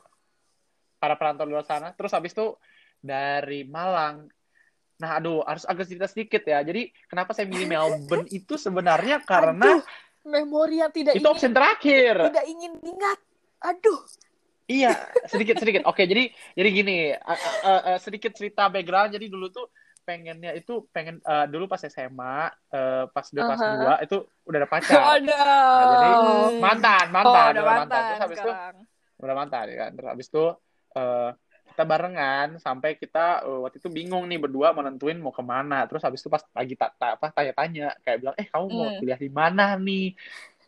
para 1.00 1.16
perantau 1.16 1.48
luar 1.48 1.64
sana. 1.64 1.96
Terus 1.96 2.12
habis 2.12 2.36
itu 2.36 2.52
dari 3.04 3.68
Malang. 3.68 4.32
Nah, 5.04 5.20
aduh, 5.20 5.44
harus 5.44 5.68
agak 5.68 5.92
cerita 5.92 6.08
sedikit 6.08 6.40
ya. 6.48 6.64
Jadi 6.64 6.88
kenapa 7.12 7.36
saya 7.36 7.52
milih 7.52 7.68
Melbourne 7.68 8.32
itu 8.40 8.56
sebenarnya 8.56 9.20
karena 9.28 9.84
Aduh, 9.84 9.84
memori 10.24 10.80
yang 10.80 10.96
tidak 10.96 11.20
itu 11.20 11.20
ingin 11.20 11.34
opsi 11.36 11.48
terakhir. 11.52 12.16
tidak 12.32 12.46
ingin 12.48 12.74
ingat. 12.80 13.20
Aduh. 13.60 14.00
Iya, 14.64 14.96
sedikit 15.32 15.60
sedikit. 15.60 15.84
Oke, 15.84 16.08
jadi 16.08 16.32
jadi 16.56 16.70
gini, 16.72 16.98
uh, 17.12 17.40
uh, 17.68 17.82
uh, 17.94 17.98
sedikit 18.00 18.32
cerita 18.32 18.72
background. 18.72 19.12
Jadi 19.12 19.28
dulu 19.28 19.52
tuh 19.52 19.68
pengennya 20.04 20.56
itu 20.56 20.88
pengen 20.92 21.20
uh, 21.24 21.48
dulu 21.48 21.68
pas 21.68 21.84
SMA, 21.84 22.52
uh, 22.72 23.04
pas 23.12 23.26
udah 23.28 23.44
kelas 23.44 23.60
Aha. 23.64 24.00
2 24.00 24.08
itu 24.08 24.18
udah 24.48 24.58
ada 24.64 24.70
pacar. 24.72 25.00
Ada. 25.20 25.44
Nah, 25.44 25.86
jadi 25.92 26.10
mantan, 26.60 27.06
oh, 27.08 27.12
mantan, 27.12 27.52
udah 27.52 27.52
udah 27.52 27.64
mantan, 27.84 28.02
Terus 28.04 28.24
habis 28.24 28.40
itu 28.40 28.52
udah 29.24 29.36
mantan 29.36 29.64
ya 29.68 29.78
kan. 29.88 29.92
Terus 29.96 30.10
habis 30.12 30.28
itu 30.28 30.46
eh, 30.96 31.30
kita 31.74 31.84
barengan 31.84 32.62
sampai 32.62 32.94
kita 32.96 33.42
eh, 33.44 33.60
waktu 33.66 33.82
itu 33.82 33.90
bingung 33.90 34.30
nih 34.30 34.38
berdua 34.38 34.72
menentuin 34.78 35.18
mau 35.18 35.34
ke 35.34 35.42
mana. 35.42 35.90
Terus 35.90 36.06
habis 36.06 36.22
itu 36.22 36.30
pas 36.30 36.46
lagi 36.54 36.78
tak 36.78 36.94
ta, 37.02 37.18
apa 37.18 37.34
tanya-tanya 37.34 37.98
kayak 38.06 38.18
bilang, 38.22 38.36
"Eh, 38.38 38.46
kamu 38.46 38.66
mau 38.70 38.88
Hmm. 38.94 38.98
kuliah 39.02 39.18
di 39.18 39.30
mana 39.34 39.74
nih?" 39.76 40.14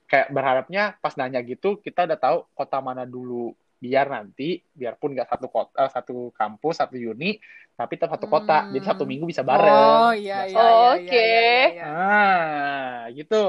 Kayak 0.09 0.27
berharapnya 0.33 0.83
pas 1.01 1.13
nanya 1.17 1.41
gitu 1.45 1.77
kita 1.77 2.05
udah 2.09 2.17
tahu 2.17 2.37
kota 2.57 2.81
mana 2.81 3.05
dulu. 3.05 3.53
biar 3.75 4.07
nanti 4.07 4.63
biarpun 4.73 5.13
nggak 5.13 5.29
satu 5.29 5.45
kota 5.51 5.69
eh, 5.77 5.91
satu 5.91 6.31
kampus 6.33 6.79
satu 6.81 6.95
uni 6.95 7.37
tapi 7.75 7.99
tetap 7.99 8.17
satu 8.17 8.25
kota 8.25 8.65
Hmm. 8.65 8.71
jadi 8.73 8.85
satu 8.95 9.03
minggu 9.05 9.27
bisa 9.29 9.43
bareng 9.45 9.99
Oh 10.09 10.13
iya 10.15 10.47
iya. 10.47 10.57
Biasa. 10.57 10.57
Oh, 10.57 10.71
iya, 10.71 10.89
oke. 10.95 11.21
iya, 11.21 11.21
iya, 11.21 11.63
iya. 11.69 11.85
Ah, 11.85 12.97
gitu. 13.13 13.45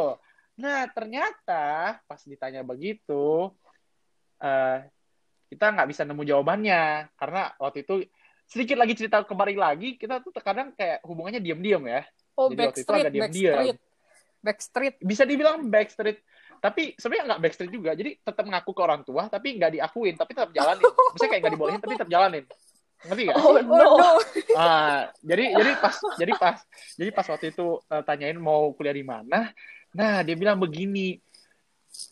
Nah, 0.60 0.80
ternyata 0.92 1.64
pas 2.04 2.20
ditanya 2.26 2.60
begitu, 2.66 3.48
eh 4.42 4.76
kita 5.46 5.66
nggak 5.72 5.88
bisa 5.88 6.02
nemu 6.02 6.22
jawabannya 6.26 7.10
karena 7.14 7.42
waktu 7.58 7.86
itu 7.86 7.94
sedikit 8.46 8.78
lagi 8.78 8.94
cerita 8.94 9.26
kembali 9.26 9.54
lagi 9.58 9.98
kita 9.98 10.22
tuh 10.22 10.30
terkadang 10.30 10.70
kayak 10.78 11.02
hubungannya 11.02 11.42
diam-diam 11.42 11.82
ya. 11.86 12.06
Oh 12.38 12.52
Jadi 12.52 12.62
waktu 12.62 12.80
itu 12.82 12.86
backstreet 12.86 13.02
agak 13.02 13.12
diam-diam. 13.12 13.54
backstreet. 13.54 13.78
Backstreet. 14.44 14.94
Bisa 15.02 15.22
dibilang 15.26 15.66
backstreet, 15.66 16.18
tapi 16.62 16.94
sebenarnya 16.94 17.24
nggak 17.34 17.40
backstreet 17.42 17.72
juga. 17.74 17.90
Jadi 17.98 18.10
tetap 18.22 18.44
ngaku 18.46 18.70
ke 18.70 18.82
orang 18.82 19.02
tua, 19.02 19.26
tapi 19.26 19.58
nggak 19.58 19.72
diakuin, 19.80 20.14
tapi 20.14 20.30
tetap 20.36 20.50
jalanin. 20.54 20.84
Maksudnya 20.86 21.30
kayak 21.34 21.42
nggak 21.42 21.54
dibolehin, 21.58 21.80
tapi 21.82 21.94
tetap 21.98 22.10
jalanin. 22.12 22.44
Ngerti 23.04 23.22
nggak? 23.26 23.36
Oh 23.42 23.56
no. 23.60 23.76
no. 23.76 24.08
Ah, 24.56 25.12
jadi 25.20 25.52
jadi 25.52 25.70
pas 25.76 25.94
jadi 26.16 26.32
pas 26.38 26.56
jadi 26.96 27.10
pas 27.12 27.26
waktu 27.28 27.52
itu 27.52 27.66
eh, 27.92 28.02
tanyain 28.08 28.38
mau 28.40 28.72
kuliah 28.72 28.96
di 28.96 29.04
mana, 29.04 29.52
nah 29.92 30.24
dia 30.24 30.32
bilang 30.32 30.56
begini, 30.56 31.20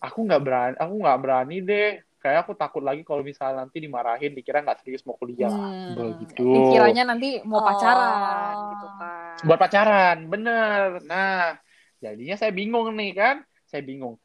aku 0.03 0.19
nggak 0.29 0.43
berani, 0.45 0.75
aku 0.77 0.95
nggak 1.01 1.19
berani 1.25 1.57
deh, 1.65 1.91
kayak 2.25 2.49
aku 2.49 2.57
takut 2.57 2.81
lagi 2.81 3.05
kalau 3.05 3.21
misalnya 3.21 3.69
nanti 3.69 3.85
dimarahin, 3.85 4.33
dikira 4.33 4.65
nggak 4.65 4.81
serius 4.81 5.05
mau 5.05 5.13
kuliah, 5.13 5.53
Hmm. 5.53 5.93
begitu. 5.93 6.41
Dikiranya 6.41 7.13
nanti 7.13 7.45
mau 7.45 7.61
pacaran 7.61 8.57
Oh. 8.57 8.69
gitu 8.73 8.87
kan. 8.97 9.37
Buat 9.45 9.59
pacaran, 9.61 10.17
bener. 10.33 11.05
Nah, 11.05 11.61
jadinya 12.01 12.41
saya 12.41 12.49
bingung 12.49 12.89
nih 12.97 13.13
kan, 13.13 13.37
saya 13.69 13.85
bingung. 13.85 14.17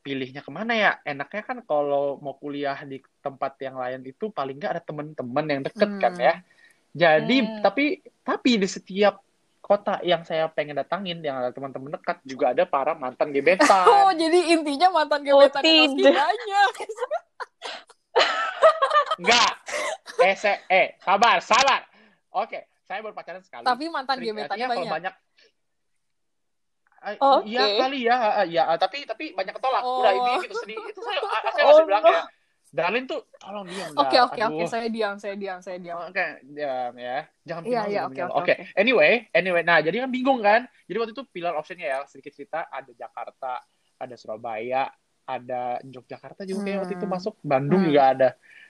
Pilihnya 0.00 0.40
ke 0.40 0.48
mana 0.48 0.72
ya? 0.72 0.92
Enaknya 1.04 1.44
kan 1.44 1.60
kalau 1.60 2.16
mau 2.18 2.34
kuliah 2.34 2.80
di 2.82 2.98
tempat 3.20 3.60
yang 3.60 3.76
lain 3.76 4.00
itu 4.02 4.32
paling 4.32 4.56
nggak 4.56 4.72
ada 4.72 4.82
teman-teman 4.82 5.44
yang 5.46 5.62
deket 5.62 5.90
Hmm. 5.92 6.00
kan 6.00 6.14
ya. 6.16 6.34
Jadi 6.90 7.36
Hmm. 7.44 7.60
tapi 7.60 7.84
tapi 8.24 8.50
di 8.56 8.66
setiap 8.66 9.20
kota 9.62 10.02
yang 10.02 10.26
saya 10.26 10.50
pengen 10.50 10.74
datangin 10.74 11.22
yang 11.22 11.38
ada 11.38 11.54
teman-teman 11.54 11.94
dekat 11.94 12.18
juga 12.26 12.50
ada 12.50 12.64
para 12.64 12.96
mantan 12.96 13.28
Oh, 13.32 13.36
gebetan. 13.36 14.18
jadi 14.18 14.38
intinya 14.58 14.88
mantan 14.90 15.20
Oh, 15.28 15.38
gebetan 15.38 15.62
yang 15.62 15.94
tidak. 15.94 16.16
banyak. 16.16 16.70
Enggak. 19.22 19.52
Eh, 20.18 20.34
se- 20.34 20.62
eh, 20.66 20.86
sabar, 20.98 21.38
sabar. 21.38 21.86
Oke, 22.34 22.66
saya 22.82 22.98
baru 23.00 23.14
pacaran 23.14 23.40
sekali. 23.40 23.62
Tapi 23.62 23.84
mantan 23.86 24.18
gebetannya 24.18 24.66
banyak. 24.66 24.90
banyak 24.90 25.14
Oke. 27.18 27.50
Iya 27.50 27.82
kali 27.82 28.06
ya, 28.06 28.16
iya, 28.46 28.62
tapi 28.78 29.02
tapi 29.02 29.34
banyak 29.34 29.58
ketolak. 29.58 29.82
Oh. 29.82 30.06
Udah 30.06 30.12
ini 30.14 30.32
gitu 30.46 30.54
sedih. 30.54 30.78
Itu 30.86 31.02
saya, 31.02 31.18
ah, 31.18 31.50
saya 31.50 31.64
Oh, 31.66 31.70
masih 31.74 31.86
bilang 31.90 32.02
no. 32.02 32.08
kayak, 32.14 32.24
Darlin 32.72 33.04
tuh 33.04 33.20
tolong 33.36 33.66
diam. 33.66 33.90
Oke 33.98 34.16
oke 34.22 34.38
oke 34.38 34.64
saya 34.70 34.86
diam 34.88 35.18
saya 35.18 35.34
diam 35.34 35.58
saya 35.58 35.82
diam. 35.82 35.98
Oke, 35.98 36.40
diam 36.46 36.94
ya. 36.94 37.26
Jangan 37.42 37.62
Iya, 37.66 37.80
iya, 37.90 38.00
oke, 38.06 38.22
oke, 38.22 38.54
anyway, 38.78 39.26
anyway. 39.34 39.66
Nah, 39.66 39.82
jadi 39.82 40.06
kan 40.06 40.10
bingung 40.14 40.40
kan? 40.40 40.64
Jadi 40.86 40.96
waktu 40.96 41.12
itu 41.12 41.26
pilar 41.28 41.58
optionnya 41.58 41.90
ya, 41.90 41.98
sedikit 42.06 42.32
cerita, 42.32 42.70
ada 42.70 42.88
Jakarta, 42.94 43.60
ada 43.98 44.14
Surabaya, 44.14 44.86
ada 45.26 45.82
Yogyakarta 45.82 46.46
juga 46.46 46.64
kayak 46.64 46.78
waktu 46.86 46.94
itu 46.96 47.06
Hmm. 47.10 47.14
masuk, 47.18 47.34
Bandung 47.42 47.82
Hmm. 47.82 47.88
juga 47.92 48.02
ada. 48.14 48.28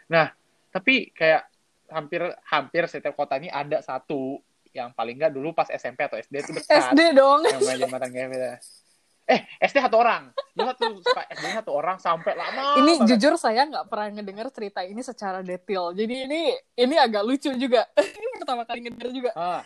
Nah, 0.09 0.27
tapi 0.73 1.13
kayak 1.13 1.47
hampir 1.93 2.25
hampir 2.49 2.83
setiap 2.89 3.13
kota 3.13 3.37
ini 3.37 3.53
ada 3.53 3.85
satu 3.85 4.41
yang 4.73 4.91
paling 4.97 5.21
nggak 5.21 5.33
dulu 5.37 5.53
pas 5.53 5.69
SMP 5.69 6.09
atau 6.09 6.17
SD 6.17 6.35
itu 6.41 6.53
dekat. 6.57 6.97
SD 6.97 7.01
dong. 7.13 7.45
yang 7.45 7.61
main. 7.61 8.57
Eh, 9.23 9.41
SD 9.63 9.79
satu 9.79 10.01
orang. 10.01 10.35
Dia 10.57 10.73
satu 10.75 10.99
SD 11.05 11.45
satu 11.55 11.71
orang 11.77 11.97
sampai 12.01 12.35
lama. 12.35 12.81
Ini 12.81 12.93
banget. 12.99 13.09
jujur 13.15 13.35
saya 13.39 13.69
nggak 13.69 13.87
pernah 13.87 14.09
ngedenger 14.19 14.49
cerita 14.51 14.81
ini 14.83 15.05
secara 15.05 15.45
detail. 15.45 15.95
Jadi 15.95 16.15
ini 16.27 16.43
ini 16.75 16.95
agak 16.99 17.23
lucu 17.23 17.53
juga. 17.55 17.87
ini 18.19 18.27
pertama 18.41 18.65
kali 18.65 18.89
ngedenger 18.89 19.11
juga. 19.13 19.31
Ah. 19.37 19.63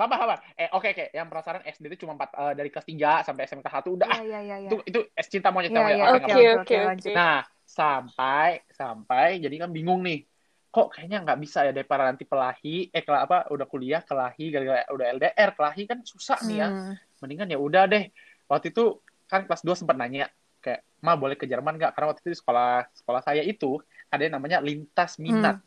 Sabar, 0.00 0.16
sabar. 0.16 0.38
Eh, 0.56 0.68
oke, 0.72 0.88
oke. 0.96 1.04
Yang 1.12 1.26
penasaran 1.28 1.62
SD 1.68 1.84
itu 1.92 2.08
cuma 2.08 2.16
empat, 2.16 2.32
eh, 2.32 2.52
dari 2.56 2.72
kelas 2.72 2.86
3 2.88 3.20
sampai 3.20 3.42
SMK 3.44 3.66
1 3.68 3.88
udah. 4.00 4.08
ah, 4.08 4.24
Iya 4.24 4.38
iya 4.40 4.56
iya. 4.64 4.70
Itu 4.72 4.76
itu 4.88 5.00
es 5.12 5.28
cinta 5.28 5.52
monyet 5.52 5.76
Iya, 5.76 5.92
iya, 5.92 6.04
Oke, 6.16 6.32
Oke, 6.64 6.76
oke. 6.88 7.12
Nah, 7.12 7.44
sampai 7.68 8.64
sampai 8.72 9.44
jadi 9.44 9.60
kan 9.60 9.68
bingung 9.68 10.00
nih. 10.00 10.24
Kok 10.70 10.86
kayaknya 10.94 11.18
nggak 11.26 11.38
bisa 11.42 11.66
ya 11.66 11.72
daripada 11.74 12.06
nanti 12.06 12.22
pelahi, 12.22 12.94
eh 12.94 13.02
kela 13.02 13.26
apa 13.26 13.50
udah 13.50 13.66
kuliah 13.66 14.00
kelahi 14.06 14.54
gara-gara 14.54 14.86
udah 14.94 15.06
LDR, 15.18 15.50
kelahi 15.58 15.82
kan 15.90 15.98
susah 16.06 16.38
nih 16.46 16.58
ya. 16.62 16.68
Hmm. 16.70 16.94
mendingan 17.20 17.52
ya 17.52 17.60
udah 17.60 17.84
deh 17.84 18.08
waktu 18.48 18.72
itu 18.72 18.96
kan 19.28 19.44
kelas 19.44 19.60
2 19.60 19.76
sempat 19.76 19.92
nanya 19.92 20.32
kayak 20.64 20.80
ma 21.04 21.12
boleh 21.12 21.36
ke 21.36 21.44
Jerman 21.44 21.76
nggak 21.76 21.92
karena 21.92 22.06
waktu 22.08 22.24
itu 22.24 22.30
di 22.32 22.38
sekolah 22.40 22.88
sekolah 22.96 23.20
saya 23.20 23.44
itu 23.44 23.76
ada 24.08 24.24
yang 24.24 24.40
namanya 24.40 24.64
lintas 24.64 25.20
minat 25.20 25.60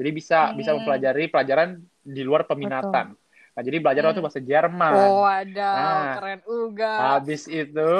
jadi 0.00 0.08
bisa 0.08 0.38
bisa 0.56 0.72
Hmm. 0.72 0.80
mempelajari 0.80 1.28
pelajaran 1.28 1.68
di 2.00 2.22
luar 2.24 2.48
peminatan 2.48 3.12
nah 3.52 3.60
jadi 3.60 3.76
belajar 3.76 4.08
waktu 4.08 4.20
Hmm. 4.20 4.24
bahasa 4.24 4.40
Jerman 4.40 5.10
Oh 5.12 5.28
ada 5.28 5.68
Nah. 5.76 6.12
keren 6.16 6.40
uga. 6.48 6.92
habis 7.12 7.44
itu 7.44 7.92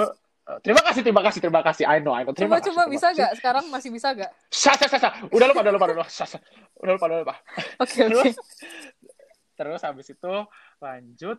terima 0.60 0.78
kasih 0.80 1.02
terima 1.02 1.20
kasih 1.20 1.40
terima 1.40 1.58
kasih 1.60 1.84
I 1.84 1.98
know 1.98 2.10
I 2.10 2.22
know 2.22 2.30
terima 2.30 2.56
Coba 2.56 2.62
kasih, 2.62 2.70
coba 2.70 2.80
terima 2.80 2.94
bisa 2.94 3.06
kasih. 3.08 3.18
gak? 3.18 3.30
Sekarang 3.34 3.64
masih 3.66 3.90
bisa 3.90 4.08
gak? 4.12 4.30
Sah, 4.46 4.74
sah, 4.74 4.86
sah, 4.86 5.00
sah. 5.00 5.12
udah 5.26 5.46
lupa 5.46 5.60
udah 5.60 5.72
lupa 5.72 5.84
udah 5.84 5.96
lupa 5.98 6.08
Sah, 6.08 6.28
sah. 6.28 6.40
udah 6.76 6.92
lupa 6.94 7.04
udah 7.04 7.18
lupa 7.20 7.34
Oke 7.76 7.98
oke. 7.98 8.06
terus 8.06 8.34
terus 9.52 9.80
habis 9.82 10.06
itu 10.06 10.34
lanjut 10.78 11.38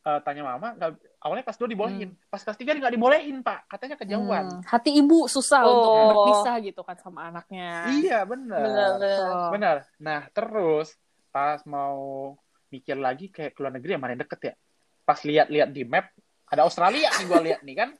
eh, 0.00 0.20
tanya 0.22 0.42
mama 0.46 0.72
nggak 0.72 0.90
awalnya 1.20 1.42
kelas 1.42 1.58
2 1.58 1.68
dibolehin 1.68 2.10
pas 2.24 2.40
kelas 2.40 2.56
3 2.56 2.78
nggak 2.78 2.92
dibolehin 2.92 3.36
pak 3.40 3.68
katanya 3.68 3.96
kejauhan 3.96 4.44
Hmm, 4.48 4.62
Hati 4.64 4.90
ibu 4.94 5.26
susah 5.26 5.60
Oh. 5.60 5.72
untuk 5.74 5.90
berpisah 6.14 6.56
gitu 6.60 6.80
kan 6.80 6.96
sama 6.96 7.28
anaknya. 7.28 7.90
iya 7.92 8.24
benar 8.24 8.56
Benar, 8.58 8.88
benar. 8.96 9.18
Oh. 9.28 9.50
benar 9.50 9.76
nah 9.98 10.20
terus 10.30 10.96
pas 11.28 11.60
mau 11.64 12.32
mikir 12.68 12.96
lagi 12.96 13.28
kayak 13.28 13.52
ke 13.52 13.60
luar 13.60 13.74
negeri 13.74 13.90
yang 13.92 14.00
mana 14.00 14.14
yang 14.14 14.22
deket 14.22 14.40
ya 14.40 14.54
pas 15.02 15.18
lihat-lihat 15.20 15.68
di 15.68 15.82
map 15.82 16.06
ada 16.46 16.62
Australia 16.62 17.10
nih 17.12 17.26
gue 17.26 17.40
lihat 17.44 17.60
nih 17.60 17.76
kan 17.76 17.90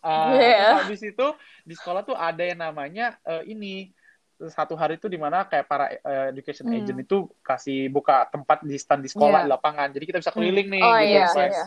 Eh, 0.00 0.32
Iya. 0.32 0.56
terus 0.56 0.76
habis 0.80 1.00
itu 1.04 1.26
di 1.60 1.74
sekolah 1.76 2.00
tuh 2.02 2.16
ada 2.16 2.40
yang 2.40 2.56
namanya 2.56 3.20
eh, 3.20 3.44
ini 3.46 3.92
satu 4.40 4.72
hari 4.72 4.96
itu 4.96 5.04
di 5.04 5.20
mana 5.20 5.44
kayak 5.44 5.68
para 5.68 5.92
eh, 5.92 6.32
education 6.32 6.64
Hmm. 6.64 6.80
agent 6.80 7.04
itu 7.04 7.28
kasih 7.44 7.92
buka 7.92 8.24
tempat 8.32 8.64
di 8.64 8.80
stand 8.80 9.04
di 9.04 9.12
sekolah 9.12 9.44
Iya. 9.44 9.46
di 9.46 9.50
lapangan 9.52 9.88
jadi 9.92 10.04
kita 10.08 10.18
bisa 10.24 10.32
keliling 10.32 10.68
nih 10.72 10.80
Oh 10.80 10.96
gitu 10.96 11.04
iya, 11.12 11.26
pas. 11.28 11.52
iya. 11.52 11.66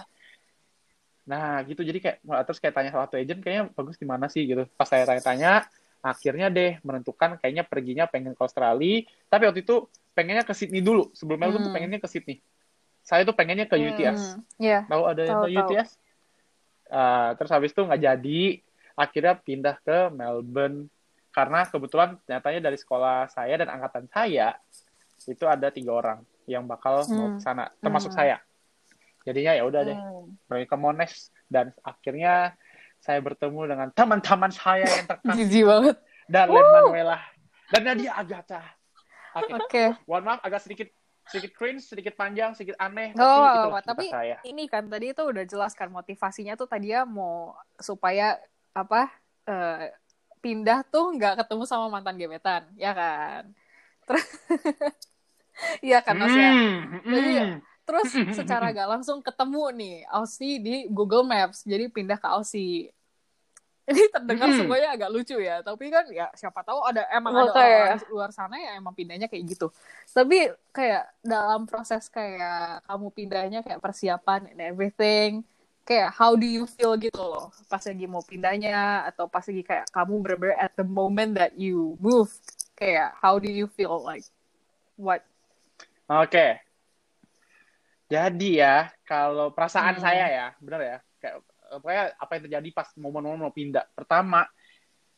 Nah, 1.24 1.63
gitu. 1.63 1.82
Jadi 1.88 2.00
kayak 2.04 2.18
terus 2.44 2.60
kayak 2.60 2.75
tanya 2.75 2.90
salah 2.92 3.08
satu 3.08 3.16
agent 3.16 3.40
kayaknya 3.40 3.72
bagus 3.72 3.96
di 3.96 4.04
mana 4.04 4.28
sih 4.28 4.44
gitu. 4.44 4.68
Pas 4.75 4.84
saya 4.84 5.08
tanya-tanya, 5.08 5.63
akhirnya 6.04 6.52
deh 6.52 6.84
menentukan 6.84 7.40
kayaknya 7.40 7.63
perginya 7.63 8.06
pengen 8.12 8.36
ke 8.36 8.42
Australia, 8.44 9.08
tapi 9.32 9.48
waktu 9.48 9.63
itu 9.63 9.88
pengennya 10.12 10.44
ke 10.44 10.52
Sydney 10.52 10.84
dulu. 10.84 11.16
Sebelum 11.16 11.40
Melbourne 11.40 11.63
tuh 11.63 11.72
Hmm. 11.72 11.78
pengennya 11.80 12.00
ke 12.04 12.10
Sydney. 12.12 12.44
Saya 13.04 13.24
tuh 13.24 13.36
pengennya 13.36 13.72
ke 13.72 13.75
Hmm. 13.80 13.88
UTS. 13.88 14.20
Hmm, 14.36 14.40
Iya. 14.60 14.80
Tahu 14.84 15.04
ada 15.08 15.22
yang 15.24 15.40
ke 15.40 15.48
tahu. 15.48 15.60
UTS? 15.63 15.90
Ah, 16.94 17.34
terus 17.34 17.50
habis 17.50 17.74
itu 17.74 17.82
nggak 17.82 17.98
jadi, 18.00 18.42
akhirnya 18.94 19.34
pindah 19.34 19.76
ke 19.82 20.14
Melbourne 20.14 20.86
karena 21.34 21.66
kebetulan 21.66 22.22
nyatanya 22.30 22.70
dari 22.70 22.78
sekolah 22.78 23.26
saya 23.28 23.58
dan 23.58 23.66
angkatan 23.68 24.06
saya 24.06 24.54
itu 25.26 25.42
ada 25.44 25.74
tiga 25.74 25.98
orang 25.98 26.20
yang 26.46 26.70
bakal 26.70 27.02
mau 27.10 27.34
Hmm. 27.34 27.36
ke 27.36 27.42
sana, 27.42 27.74
termasuk 27.82 28.14
Hmm. 28.14 28.20
saya. 28.22 28.38
Jadinya 29.26 29.58
ya 29.58 29.66
udah 29.66 29.82
deh 29.82 29.98
Hmm. 29.98 30.38
pergi 30.46 30.70
ke 30.70 30.78
Monash 30.78 31.16
dan 31.50 31.74
akhirnya 31.82 32.54
saya 33.00 33.18
bertemu 33.20 33.66
dengan 33.66 33.90
teman-teman 33.90 34.52
saya 34.54 34.86
yang 34.86 35.08
terkasih 35.10 35.64
banget. 35.74 35.98
dan 36.24 36.48
Len 36.48 36.68
Manuela 36.70 37.20
dan 37.68 37.82
Nadia 37.84 38.14
Agatha. 38.14 38.62
Oke, 39.34 39.52
Oke. 39.58 39.84
mohon 40.06 40.24
maaf 40.24 40.40
agak 40.40 40.62
sedikit 40.62 40.88
sedikit 41.27 41.51
cringe, 41.56 41.84
sedikit 41.84 42.13
panjang, 42.20 42.51
sedikit 42.53 42.77
aneh, 42.77 43.15
tapi 43.15 43.24
Oh, 43.24 43.72
apa, 43.72 43.80
tapi 43.84 44.06
cerita 44.12 44.18
saya. 44.20 44.36
ini 44.44 44.63
kan 44.68 44.84
tadi 44.92 45.15
itu 45.15 45.24
udah 45.24 45.44
jelaskan 45.48 45.89
motivasinya 45.89 46.53
tuh 46.60 46.68
tadi 46.68 46.92
ya 46.94 47.08
mau 47.08 47.56
supaya 47.80 48.38
apa 48.75 49.08
eh, 49.48 49.92
pindah 50.44 50.84
tuh 50.92 51.15
nggak 51.15 51.39
ketemu 51.44 51.63
sama 51.63 51.88
mantan 51.88 52.20
gebetan, 52.20 52.68
ya 52.75 52.92
kan? 52.92 53.44
Terus, 54.03 54.25
iya 55.88 56.03
kan 56.03 56.15
Mas 56.20 56.36
ya? 56.36 56.51
Hmm, 56.51 57.00
Jadi, 57.08 57.32
hmm. 57.39 57.60
Terus 57.84 58.10
secara 58.32 58.72
gak 58.72 58.88
langsung 58.96 59.20
ketemu 59.20 59.63
nih 59.75 59.96
Aussie 60.08 60.56
di 60.63 60.88
Google 60.88 61.27
Maps, 61.27 61.68
jadi 61.68 61.92
pindah 61.92 62.15
ke 62.15 62.27
Aussie. 62.32 62.88
Ini 63.84 64.08
terdengar 64.16 64.48
Hmm. 64.48 64.60
semuanya 64.63 64.96
agak 64.96 65.12
lucu 65.12 65.36
ya, 65.44 65.60
tapi 65.60 65.92
kan 65.92 66.08
ya 66.08 66.32
siapa 66.40 66.63
tahu 66.63 66.80
ada 66.88 67.04
emang 67.12 67.36
ada 67.36 67.52
orang 67.52 68.00
luar 68.08 68.32
sana 68.32 68.56
ya 68.56 68.80
emang 68.80 68.96
pindahnya 68.96 69.28
kayak 69.28 69.44
gitu. 69.44 69.68
Tapi 70.08 70.56
kayak 70.72 71.04
dalam 71.20 71.68
proses 71.68 72.08
kayak 72.08 72.88
kamu 72.88 73.08
pindahnya 73.12 73.60
kayak 73.60 73.84
persiapan 73.84 74.56
and 74.56 74.63
everything, 74.63 75.44
kayak 75.84 76.16
how 76.16 76.32
do 76.32 76.48
you 76.48 76.63
feel 76.63 76.96
gitu 76.96 77.20
loh 77.20 77.52
pas 77.68 77.84
lagi 77.84 78.08
mau 78.08 78.24
pindahnya 78.24 79.04
atau 79.04 79.28
pas 79.28 79.44
lagi 79.44 79.68
kayak 79.68 79.92
kamu 79.92 80.13
bener-bener 80.24 80.56
at 80.56 80.72
the 80.80 80.88
moment 80.88 81.36
that 81.36 81.52
you 81.60 82.00
move, 82.00 82.32
kayak 82.80 83.12
how 83.20 83.36
do 83.36 83.52
you 83.52 83.68
feel 83.68 84.00
like 84.00 84.24
what? 84.96 85.28
Oke. 86.08 86.62
Jadi 88.08 88.62
ya, 88.62 88.94
kalau 89.04 89.50
perasaan 89.52 89.98
Hmm. 89.98 90.04
saya 90.06 90.25
ya, 90.30 90.48
benar 90.62 90.82
ya, 90.86 90.98
pokoknya 91.80 92.03
apa 92.15 92.32
yang 92.36 92.44
terjadi 92.46 92.70
pas 92.74 92.88
momen-momen 92.94 93.39
mau 93.39 93.53
pindah. 93.53 93.86
Pertama, 93.94 94.46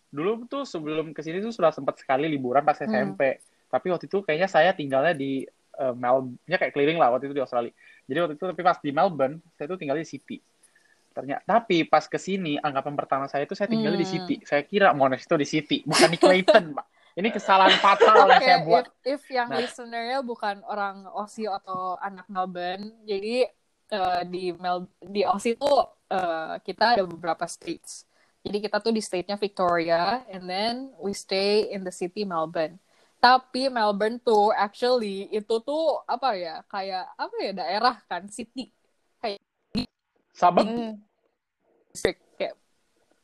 dulu 0.08 0.46
tuh 0.46 0.64
sebelum 0.64 1.12
ke 1.12 1.20
sini 1.20 1.40
tuh 1.40 1.52
sudah 1.52 1.72
sempat 1.72 2.00
sekali 2.00 2.28
liburan 2.28 2.62
pas 2.62 2.78
Hmm. 2.78 2.88
SMP. 2.88 3.40
Tapi 3.68 3.88
waktu 3.90 4.06
itu 4.08 4.22
kayaknya 4.22 4.48
saya 4.48 4.72
tinggalnya 4.72 5.12
di 5.12 5.44
eh, 5.76 5.92
Melbourne, 5.92 6.40
ya 6.48 6.56
kayak 6.56 6.72
keliling 6.72 6.96
lah 6.96 7.12
waktu 7.12 7.28
itu 7.28 7.36
di 7.36 7.44
Australia. 7.44 7.76
Jadi 8.08 8.18
waktu 8.24 8.34
itu 8.40 8.46
tapi 8.48 8.62
pas 8.64 8.80
di 8.80 8.92
Melbourne, 8.92 9.44
saya 9.60 9.68
tuh 9.68 9.76
tinggal 9.76 10.00
di 10.00 10.08
Sydney. 10.08 10.40
Ternyata, 11.12 11.44
tapi 11.44 11.84
pas 11.84 12.08
ke 12.08 12.16
sini 12.16 12.56
anggapan 12.56 12.96
pertama 12.96 13.28
saya 13.28 13.44
itu 13.44 13.56
saya 13.56 13.68
tinggal 13.68 13.92
di 13.92 14.04
Hmm. 14.04 14.12
Sydney. 14.24 14.38
Saya 14.44 14.64
kira 14.64 14.96
Monash 14.96 15.24
itu 15.24 15.36
di 15.36 15.44
Sydney, 15.44 15.80
bukan 15.84 16.08
di 16.08 16.16
Clayton, 16.16 16.76
Pak. 16.76 16.86
Ini 17.16 17.28
kesalahan 17.28 17.76
fatal 17.80 18.28
yang 18.28 18.40
saya 18.40 18.60
buat. 18.64 18.88
if, 19.04 19.20
if 19.20 19.24
yang 19.32 19.48
Nah. 19.48 19.60
listenernya 19.60 20.20
bukan 20.20 20.60
orang 20.64 21.08
Aussie 21.12 21.48
atau 21.48 21.96
anak 22.00 22.28
Melbourne, 22.28 22.92
jadi 23.04 23.48
eh, 23.92 24.22
di 24.26 24.54
Mel 24.56 24.86
di 25.02 25.22
Aussie 25.22 25.56
tuh 25.56 25.86
eh, 26.08 26.56
kita 26.62 26.98
ada 26.98 27.04
beberapa 27.06 27.46
states. 27.46 28.06
Jadi 28.46 28.62
kita 28.62 28.78
tuh 28.78 28.94
di 28.94 29.02
state-nya 29.02 29.42
Victoria, 29.42 30.22
and 30.30 30.46
then 30.46 30.94
we 31.02 31.18
stay 31.18 31.66
in 31.74 31.82
the 31.82 31.90
city 31.90 32.22
Melbourne. 32.22 32.78
Tapi 33.18 33.74
Melbourne 33.74 34.22
tuh 34.22 34.54
actually 34.54 35.26
itu 35.34 35.56
tuh 35.66 36.06
apa 36.06 36.38
ya 36.38 36.62
kayak 36.70 37.10
apa 37.18 37.36
ya 37.42 37.52
daerah 37.58 37.96
kan 38.06 38.30
city 38.30 38.70
Hmm. 40.36 41.00
district 41.90 42.20
kayak 42.36 42.54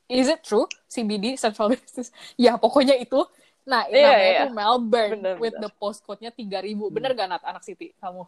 is 0.07 0.31
it 0.31 0.41
true 0.41 0.63
CBD 0.87 1.35
Central 1.35 1.75
Business 1.75 2.09
ya 2.39 2.55
pokoknya 2.55 2.95
itu 2.97 3.19
nah 3.61 3.85
Iya, 3.85 4.09
namanya 4.09 4.25
iya. 4.25 4.41
tuh 4.47 4.53
Melbourne 4.57 5.11
Bener, 5.21 5.35
with 5.37 5.53
bener. 5.53 5.69
the 5.69 5.71
postcode-nya 5.77 6.31
3000 6.33 6.89
bener 6.89 7.11
gak 7.13 7.27
Nat 7.29 7.43
anak 7.45 7.61
City 7.61 7.93
kamu 7.99 8.25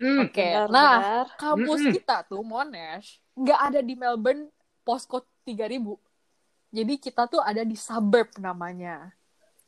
Hmm, 0.00 0.24
oke 0.24 0.48
Benar, 0.48 0.66
nah 0.72 0.96
benar. 0.96 1.24
kampus 1.36 1.80
Mm-mm. 1.84 1.94
kita 1.94 2.16
tuh 2.24 2.40
Monash 2.40 3.20
nggak 3.36 3.60
ada 3.68 3.80
di 3.84 3.94
Melbourne 3.94 4.48
postcode 4.80 5.28
3000 5.44 6.00
jadi 6.72 6.94
kita 6.96 7.22
tuh 7.28 7.40
ada 7.44 7.62
di 7.62 7.76
suburb 7.76 8.32
namanya 8.40 9.12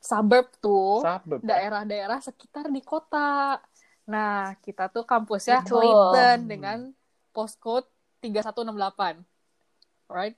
suburb 0.03 0.51
tuh 0.59 1.07
sabab. 1.07 1.39
daerah-daerah 1.41 2.19
sekitar 2.19 2.67
di 2.75 2.83
kota. 2.83 3.63
Nah, 4.11 4.59
kita 4.59 4.91
tuh 4.91 5.07
kampusnya 5.07 5.63
Betul. 5.63 5.79
Clayton 5.79 6.39
dengan 6.51 6.79
postcode 7.31 7.87
3168. 8.19 9.23
Right? 10.11 10.35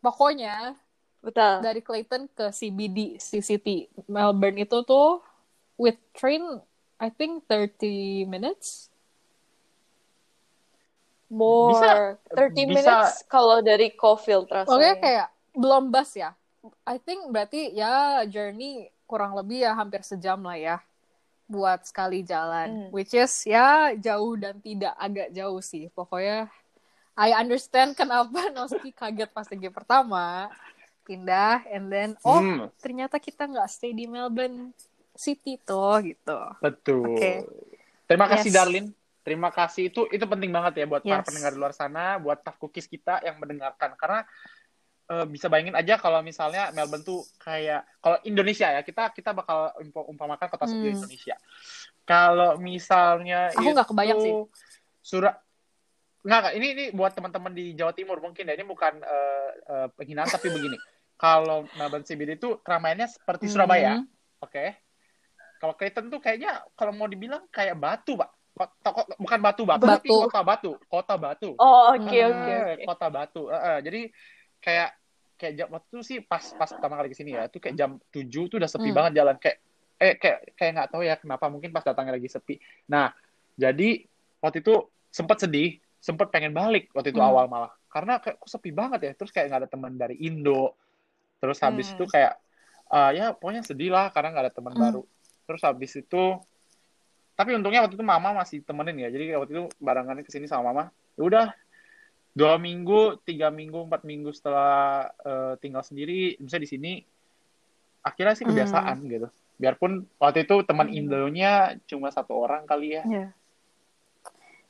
Pokoknya 0.00 0.72
Betul. 1.20 1.60
dari 1.60 1.80
Clayton 1.84 2.32
ke 2.32 2.48
CBD, 2.48 3.20
C 3.20 3.44
City, 3.44 3.92
Melbourne 4.08 4.56
itu 4.64 4.80
tuh 4.88 5.20
with 5.76 6.00
train 6.16 6.42
I 6.98 7.12
think 7.12 7.44
30 7.46 8.24
minutes. 8.24 8.87
More. 11.28 12.16
30 12.32 12.64
bisa- 12.64 12.66
minutes 12.66 13.12
kalau 13.26 13.60
dari 13.60 13.92
Caulfield 13.92 14.48
rasanya. 14.48 14.66
Pokoknya 14.66 14.94
kayak 14.96 15.26
belum 15.52 15.84
bus 15.88 16.10
ya. 16.14 16.32
I 16.84 16.96
think 16.98 17.28
berarti 17.28 17.70
ya 17.70 18.24
journey 18.24 18.88
kurang 19.04 19.32
lebih 19.32 19.62
ya 19.62 19.72
hampir 19.72 20.00
sejam 20.00 20.40
lah 20.40 20.56
ya 20.56 20.76
buat 21.46 21.80
sekali 21.82 22.20
jalan. 22.22 22.68
Hmm. 22.68 22.88
Which 22.90 23.12
is 23.12 23.32
ya 23.42 23.92
jauh 23.94 24.36
dan 24.36 24.58
tidak 24.58 24.92
agak 24.94 25.28
jauh 25.30 25.60
sih. 25.60 25.88
Pokoknya 25.88 26.48
I 27.14 27.32
understand 27.34 27.92
kenapa 27.92 28.48
Noski 28.54 28.90
kaget 28.90 29.28
pas 29.28 29.44
lagi 29.44 29.68
pertama 29.68 30.48
pindah 31.02 31.64
and 31.66 31.88
then 31.88 32.10
oh 32.20 32.36
Hmm, 32.36 32.68
ternyata 32.76 33.16
kita 33.16 33.44
nggak 33.44 33.64
stay 33.66 33.92
di 33.92 34.04
Melbourne 34.04 34.76
City 35.12 35.56
tuh 35.58 35.98
gitu. 36.04 36.38
betul. 36.60 37.16
Oke. 37.16 37.32
Terima 38.04 38.24
kasih 38.26 38.48
Yes. 38.48 38.56
Darlin. 38.56 38.86
Terima 39.20 39.50
kasih 39.50 39.88
itu 39.88 40.08
itu 40.08 40.24
penting 40.24 40.48
banget 40.48 40.80
ya 40.80 40.86
buat 40.86 41.02
para 41.02 41.20
Yes. 41.20 41.26
pendengar 41.26 41.50
di 41.52 41.58
luar 41.58 41.72
sana, 41.72 42.16
buat 42.16 42.40
tough 42.40 42.56
cookies 42.58 42.86
kita 42.86 43.20
yang 43.20 43.36
mendengarkan 43.36 43.92
karena 43.94 44.24
eh, 45.06 45.24
bisa 45.24 45.48
bayangin 45.48 45.72
aja 45.72 45.96
kalau 45.96 46.20
misalnya 46.20 46.68
Melbourne 46.70 47.00
tuh 47.00 47.24
kayak 47.38 47.80
kalau 47.98 48.20
Indonesia 48.22 48.68
ya 48.68 48.80
kita 48.80 49.08
kita 49.10 49.32
bakal 49.32 49.72
ump- 49.76 50.04
umpamakan 50.06 50.46
kota 50.46 50.64
Hmm. 50.64 50.78
di 50.78 50.92
Indonesia. 50.92 51.36
Kalau 52.04 52.56
misalnya 52.56 53.48
Aku 53.52 53.72
nggak 53.72 53.88
kebayang 53.88 54.18
sih. 54.18 54.32
Surat 55.00 55.40
nggak 56.20 56.52
ini 56.54 56.66
ini 56.70 56.84
buat 56.92 57.12
teman-teman 57.12 57.52
di 57.52 57.72
Jawa 57.72 57.92
Timur 57.92 58.20
mungkin 58.20 58.44
ya 58.44 58.52
ini 58.52 58.64
bukan 58.64 59.00
eh, 59.00 59.50
eh, 59.64 59.88
penghinaan 59.92 60.28
tapi 60.28 60.48
begini. 60.48 60.76
Kalau 61.16 61.66
Melbourne 61.74 62.04
CBD 62.04 62.36
itu 62.36 62.60
keramaiannya 62.60 63.08
seperti 63.08 63.48
Surabaya. 63.48 63.98
Hmm. 63.98 64.06
Oke. 64.38 64.76
Kalau 65.58 65.74
Clayton 65.74 66.06
tuh 66.06 66.20
kayaknya 66.20 66.62
kalau 66.72 66.92
mau 66.92 67.10
dibilang 67.10 67.48
kayak 67.48 67.74
batu, 67.74 68.14
Pak. 68.14 68.30
Kota, 68.58 68.88
ko- 68.90 69.08
bukan 69.16 69.38
batu 69.38 69.62
batu, 69.62 69.84
tapi 69.86 70.08
Batu. 70.10 70.16
kota 70.26 70.40
batu, 70.42 70.70
kota 70.90 71.14
batu. 71.14 71.50
Oh, 71.54 71.94
oke, 71.94 72.02
Hmm. 72.02 72.28
oke, 72.28 72.50
Eh, 72.50 72.62
oke. 72.74 72.84
Kota 72.84 73.06
batu. 73.08 73.42
Eh, 73.48 73.62
eh, 73.62 73.78
jadi 73.86 74.00
kayak 74.58 74.90
kayak 75.38 75.52
jam 75.54 75.68
waktu 75.70 75.86
itu 75.94 76.00
sih 76.02 76.18
pas 76.18 76.42
pas 76.52 76.66
pertama 76.66 76.98
kali 76.98 77.08
ke 77.08 77.16
sini 77.16 77.30
ya, 77.32 77.46
itu 77.46 77.62
kayak 77.62 77.76
jam 77.78 77.90
7 78.10 78.50
tuh 78.50 78.58
udah 78.58 78.66
sepi 78.66 78.90
Hmm. 78.90 78.96
banget 78.98 79.12
jalan 79.22 79.36
kayak 79.38 79.58
eh 79.98 80.14
kayak 80.14 80.38
kayak 80.54 80.70
nggak 80.74 80.88
tahu 80.90 81.02
ya 81.02 81.14
kenapa 81.14 81.46
mungkin 81.46 81.70
pas 81.70 81.86
datangnya 81.86 82.18
lagi 82.18 82.26
sepi. 82.26 82.58
Nah, 82.90 83.14
jadi 83.54 84.02
waktu 84.38 84.58
itu 84.62 84.74
sempat 85.08 85.38
sedih, 85.38 85.78
sempat 85.98 86.34
pengen 86.34 86.50
balik 86.50 86.90
waktu 86.90 87.14
itu 87.14 87.22
Hmm. 87.22 87.30
awal 87.30 87.46
malah. 87.46 87.70
Karena 87.86 88.18
kayak 88.18 88.42
kok 88.42 88.50
sepi 88.50 88.74
banget 88.74 89.00
ya, 89.06 89.12
terus 89.14 89.30
kayak 89.30 89.46
nggak 89.48 89.60
ada 89.62 89.70
teman 89.70 89.94
dari 89.94 90.18
Indo. 90.18 90.74
Terus 91.38 91.62
habis 91.62 91.94
Hmm. 91.94 92.02
itu 92.02 92.04
kayak 92.10 92.34
eh, 92.88 93.10
ya 93.20 93.36
pokoknya 93.36 93.62
sedih 93.62 93.92
lah 93.92 94.08
karena 94.10 94.32
nggak 94.32 94.44
ada 94.48 94.54
teman 94.54 94.72
Hmm. 94.72 94.82
baru. 94.82 95.02
Terus 95.44 95.62
habis 95.62 95.92
itu 95.92 96.22
tapi 97.38 97.54
untungnya 97.54 97.86
waktu 97.86 97.94
itu 97.94 98.02
mama 98.02 98.34
masih 98.34 98.66
temenin 98.66 98.98
ya 98.98 99.08
jadi 99.08 99.38
waktu 99.38 99.54
itu 99.54 99.64
barengan 99.78 100.18
ke 100.20 100.30
sini 100.34 100.50
sama 100.50 100.74
mama 100.74 100.84
ya 101.14 101.22
udah 101.22 101.46
dua 102.34 102.58
minggu 102.58 103.22
tiga 103.22 103.48
minggu 103.48 103.86
empat 103.86 104.02
minggu 104.02 104.34
setelah 104.34 105.06
eh, 105.22 105.54
tinggal 105.62 105.86
sendiri 105.86 106.34
bisa 106.36 106.58
di 106.58 106.66
sini 106.66 106.92
akhirnya 108.02 108.34
sih 108.34 108.42
Hmm. 108.42 108.52
kebiasaan 108.52 108.96
gitu 109.06 109.28
biarpun 109.54 110.06
waktu 110.18 110.46
itu 110.46 110.62
teman 110.62 110.90
Hmm. 110.90 110.98
Indonya 110.98 111.78
cuma 111.86 112.10
satu 112.10 112.34
orang 112.34 112.66
kali 112.66 112.98
ya 112.98 113.02
Ya. 113.06 113.26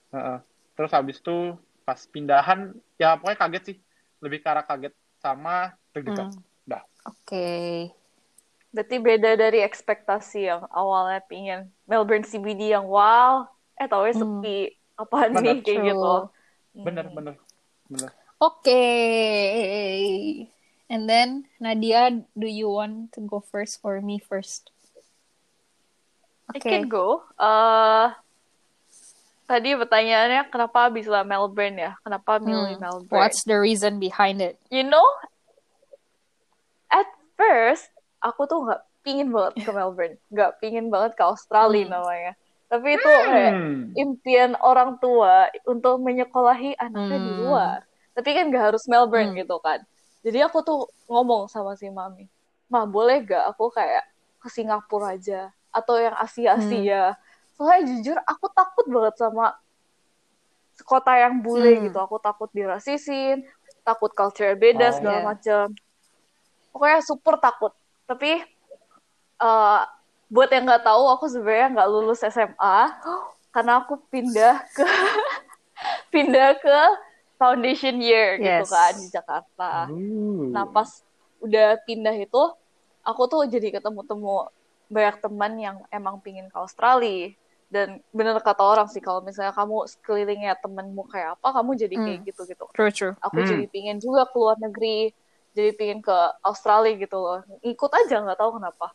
Heeh. 0.08 0.38
terus 0.72 0.92
habis 0.92 1.18
itu 1.18 1.56
pas 1.84 1.98
pindahan 2.04 2.72
ya 2.96 3.16
pokoknya 3.16 3.38
kaget 3.38 3.62
sih 3.64 3.76
lebih 4.20 4.40
ke 4.40 4.48
arah 4.48 4.64
kaget 4.64 4.92
sama 5.18 5.72
deg-degan 5.92 6.32
Hmm. 6.32 6.44
Dah. 6.64 6.84
Oke. 7.04 7.88
Berarti 8.68 8.96
beda 9.00 9.30
dari 9.34 9.64
ekspektasi 9.64 10.44
yang 10.44 10.62
awalnya 10.68 11.24
pingin 11.24 11.72
Melbourne 11.88 12.22
CBD 12.22 12.68
yang 12.70 12.84
wow, 12.84 13.48
eh 13.74 13.88
tau 13.88 14.04
Hmm. 14.04 14.44
sepi. 14.44 14.72
Apaan 14.94 15.30
Benar. 15.32 15.42
nih 15.42 15.58
kayak 15.62 15.78
True. 15.78 15.88
gitu. 15.88 16.14
bener 16.78 17.04
Hmm. 17.06 17.16
bener 17.16 17.34
bener 17.88 18.10
Oke. 18.38 18.84
And 20.86 21.04
then 21.04 21.44
Nadia, 21.58 22.12
do 22.32 22.46
you 22.46 22.70
want 22.70 23.10
to 23.12 23.20
go 23.20 23.42
first 23.42 23.82
or 23.82 23.98
me 24.00 24.16
first? 24.16 24.70
I 26.48 26.56
Oke. 26.56 26.64
can 26.64 26.86
go. 26.88 27.26
Eh, 27.34 28.06
tadi 29.44 29.74
pertanyaannya 29.74 30.48
kenapa 30.48 30.88
bisa 30.88 31.20
Melbourne 31.22 31.76
ya? 31.76 31.92
Kenapa 32.00 32.38
milih 32.38 32.78
Hmm. 32.78 32.84
Melbourne? 32.84 33.20
What's 33.20 33.42
the 33.42 33.58
reason 33.58 33.98
behind 33.98 34.38
it? 34.40 34.56
You 34.70 34.86
know, 34.86 35.04
at 36.88 37.10
first 37.34 37.90
aku 38.18 38.44
tuh 38.44 38.58
nggak 38.66 38.80
pingin 39.02 39.28
banget 39.30 39.54
ke 39.64 39.70
Melbourne, 39.70 40.16
nggak 40.28 40.50
pingin 40.60 40.86
banget 40.90 41.16
ke 41.16 41.22
Australia 41.24 41.86
Hmm. 41.86 41.94
namanya. 41.98 42.32
Tapi 42.68 42.88
itu 43.00 43.12
kayak 43.24 43.54
Hmm. 43.56 43.82
impian 43.96 44.52
orang 44.60 45.00
tua 45.00 45.48
untuk 45.64 46.04
menyekolahi 46.04 46.76
anaknya 46.76 47.18
di 47.18 47.32
Hmm. 47.32 47.40
luar. 47.40 47.78
Tapi 48.12 48.28
kan 48.34 48.50
gak 48.50 48.74
harus 48.74 48.84
Melbourne 48.90 49.32
Hmm. 49.32 49.40
gitu 49.40 49.56
kan. 49.62 49.80
Jadi 50.26 50.42
aku 50.42 50.60
tuh 50.60 50.90
ngomong 51.06 51.46
sama 51.48 51.78
si 51.78 51.88
mami, 51.88 52.26
mah 52.68 52.84
boleh 52.84 53.22
gak 53.24 53.54
aku 53.54 53.70
kayak 53.72 54.04
ke 54.42 54.48
Singapura 54.52 55.14
aja 55.16 55.48
atau 55.70 55.96
yang 55.96 56.12
Asia-Asia. 56.18 57.14
Soalnya 57.56 57.82
jujur 57.88 58.18
aku 58.26 58.50
takut 58.52 58.84
banget 58.90 59.14
sama 59.16 59.54
kota 60.82 61.14
yang 61.16 61.40
bule 61.40 61.78
Hmm. 61.78 61.82
gitu. 61.88 61.98
Aku 62.02 62.18
takut 62.18 62.50
dirasisin, 62.52 63.46
takut 63.80 64.12
culture 64.12 64.52
beda 64.58 64.90
Oh. 64.90 64.94
segala 64.98 65.18
Iya. 65.22 65.26
macam. 65.26 65.64
Pokoknya 66.74 67.00
super 67.00 67.34
takut. 67.38 67.72
Tapi 68.08 68.30
eh, 69.38 69.80
buat 70.28 70.48
yang 70.48 70.64
nggak 70.64 70.82
tahu, 70.82 71.04
aku 71.08 71.24
sebenarnya 71.28 71.68
nggak 71.76 71.88
lulus 71.88 72.24
SMA 72.24 72.78
karena 73.54 73.80
aku 73.80 74.00
pindah 74.08 74.64
ke 74.72 74.84
pindah 76.12 76.56
ke 76.58 76.78
foundation 77.38 78.00
year 78.00 78.36
gitu 78.36 78.64
Yes. 78.64 78.68
kan 78.68 78.92
di 78.96 79.08
Jakarta. 79.08 79.70
Uh. 79.88 80.50
Nah 80.50 80.64
pas 80.66 80.88
udah 81.38 81.78
pindah 81.86 82.16
itu, 82.18 82.42
aku 83.00 83.22
tuh 83.30 83.46
jadi 83.46 83.78
ketemu-temu 83.78 84.50
banyak 84.88 85.16
teman 85.22 85.52
yang 85.54 85.76
emang 85.88 86.18
pingin 86.18 86.48
ke 86.48 86.56
Australia. 86.58 87.30
Dan 87.68 88.00
bener 88.10 88.40
kata 88.40 88.64
orang 88.64 88.88
sih, 88.88 88.98
kalau 88.98 89.20
misalnya 89.20 89.52
kamu 89.52 89.84
sekelilingnya 89.86 90.56
temenmu 90.58 91.04
kayak 91.04 91.36
apa, 91.36 91.60
kamu 91.60 91.76
jadi 91.76 91.94
kayak 91.94 92.18
Hmm. 92.18 92.26
gitu-gitu. 92.26 92.64
True, 92.72 92.88
true. 92.90 93.14
Aku 93.20 93.38
Hmm. 93.38 93.48
jadi 93.48 93.64
pingin 93.68 94.00
juga 94.00 94.24
ke 94.24 94.34
luar 94.34 94.56
negeri, 94.56 95.12
jadi 95.58 95.70
pingin 95.74 95.98
ke 95.98 96.14
Australia 96.46 96.94
gitu 96.94 97.18
loh. 97.18 97.42
Ikut 97.66 97.90
aja, 97.90 98.22
nggak 98.22 98.38
tahu 98.38 98.62
kenapa. 98.62 98.94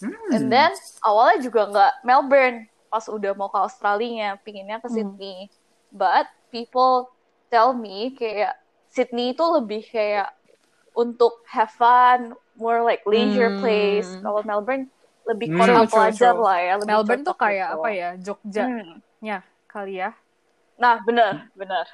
Hmm. 0.00 0.32
And 0.32 0.44
then, 0.48 0.72
awalnya 1.04 1.44
juga 1.44 1.68
nggak 1.68 1.92
Melbourne, 2.02 2.58
pas 2.88 3.04
udah 3.04 3.36
mau 3.36 3.52
ke 3.52 3.60
Australia, 3.60 4.40
pinginnya 4.40 4.80
ke 4.80 4.88
Hmm. 4.88 4.96
Sydney. 4.96 5.52
But 5.92 6.26
people 6.48 7.12
tell 7.52 7.76
me 7.76 8.16
kayak 8.16 8.56
Sydney 8.88 9.36
itu 9.36 9.44
lebih 9.44 9.84
kayak 9.92 10.32
untuk 10.96 11.44
have 11.48 11.72
fun, 11.76 12.32
more 12.56 12.80
like 12.80 13.04
leisure 13.04 13.52
Hmm. 13.52 13.60
place. 13.60 14.08
Kalau 14.24 14.40
Melbourne 14.44 14.88
lebih 15.28 15.48
Hmm. 15.52 15.60
kota 15.60 15.80
pelajar 15.88 16.34
lah 16.34 16.58
ya. 16.58 16.72
Lebih 16.80 16.88
Melbourne 16.88 17.24
tuh 17.24 17.36
kayak 17.36 17.68
gitu. 17.68 17.76
apa 17.80 17.88
ya? 17.92 18.08
Jogja 18.16 18.64
Hmm. 18.64 19.44
kali 19.68 19.94
ya. 20.00 20.10
Nah, 20.76 21.00
benar, 21.04 21.48
benar. 21.56 21.86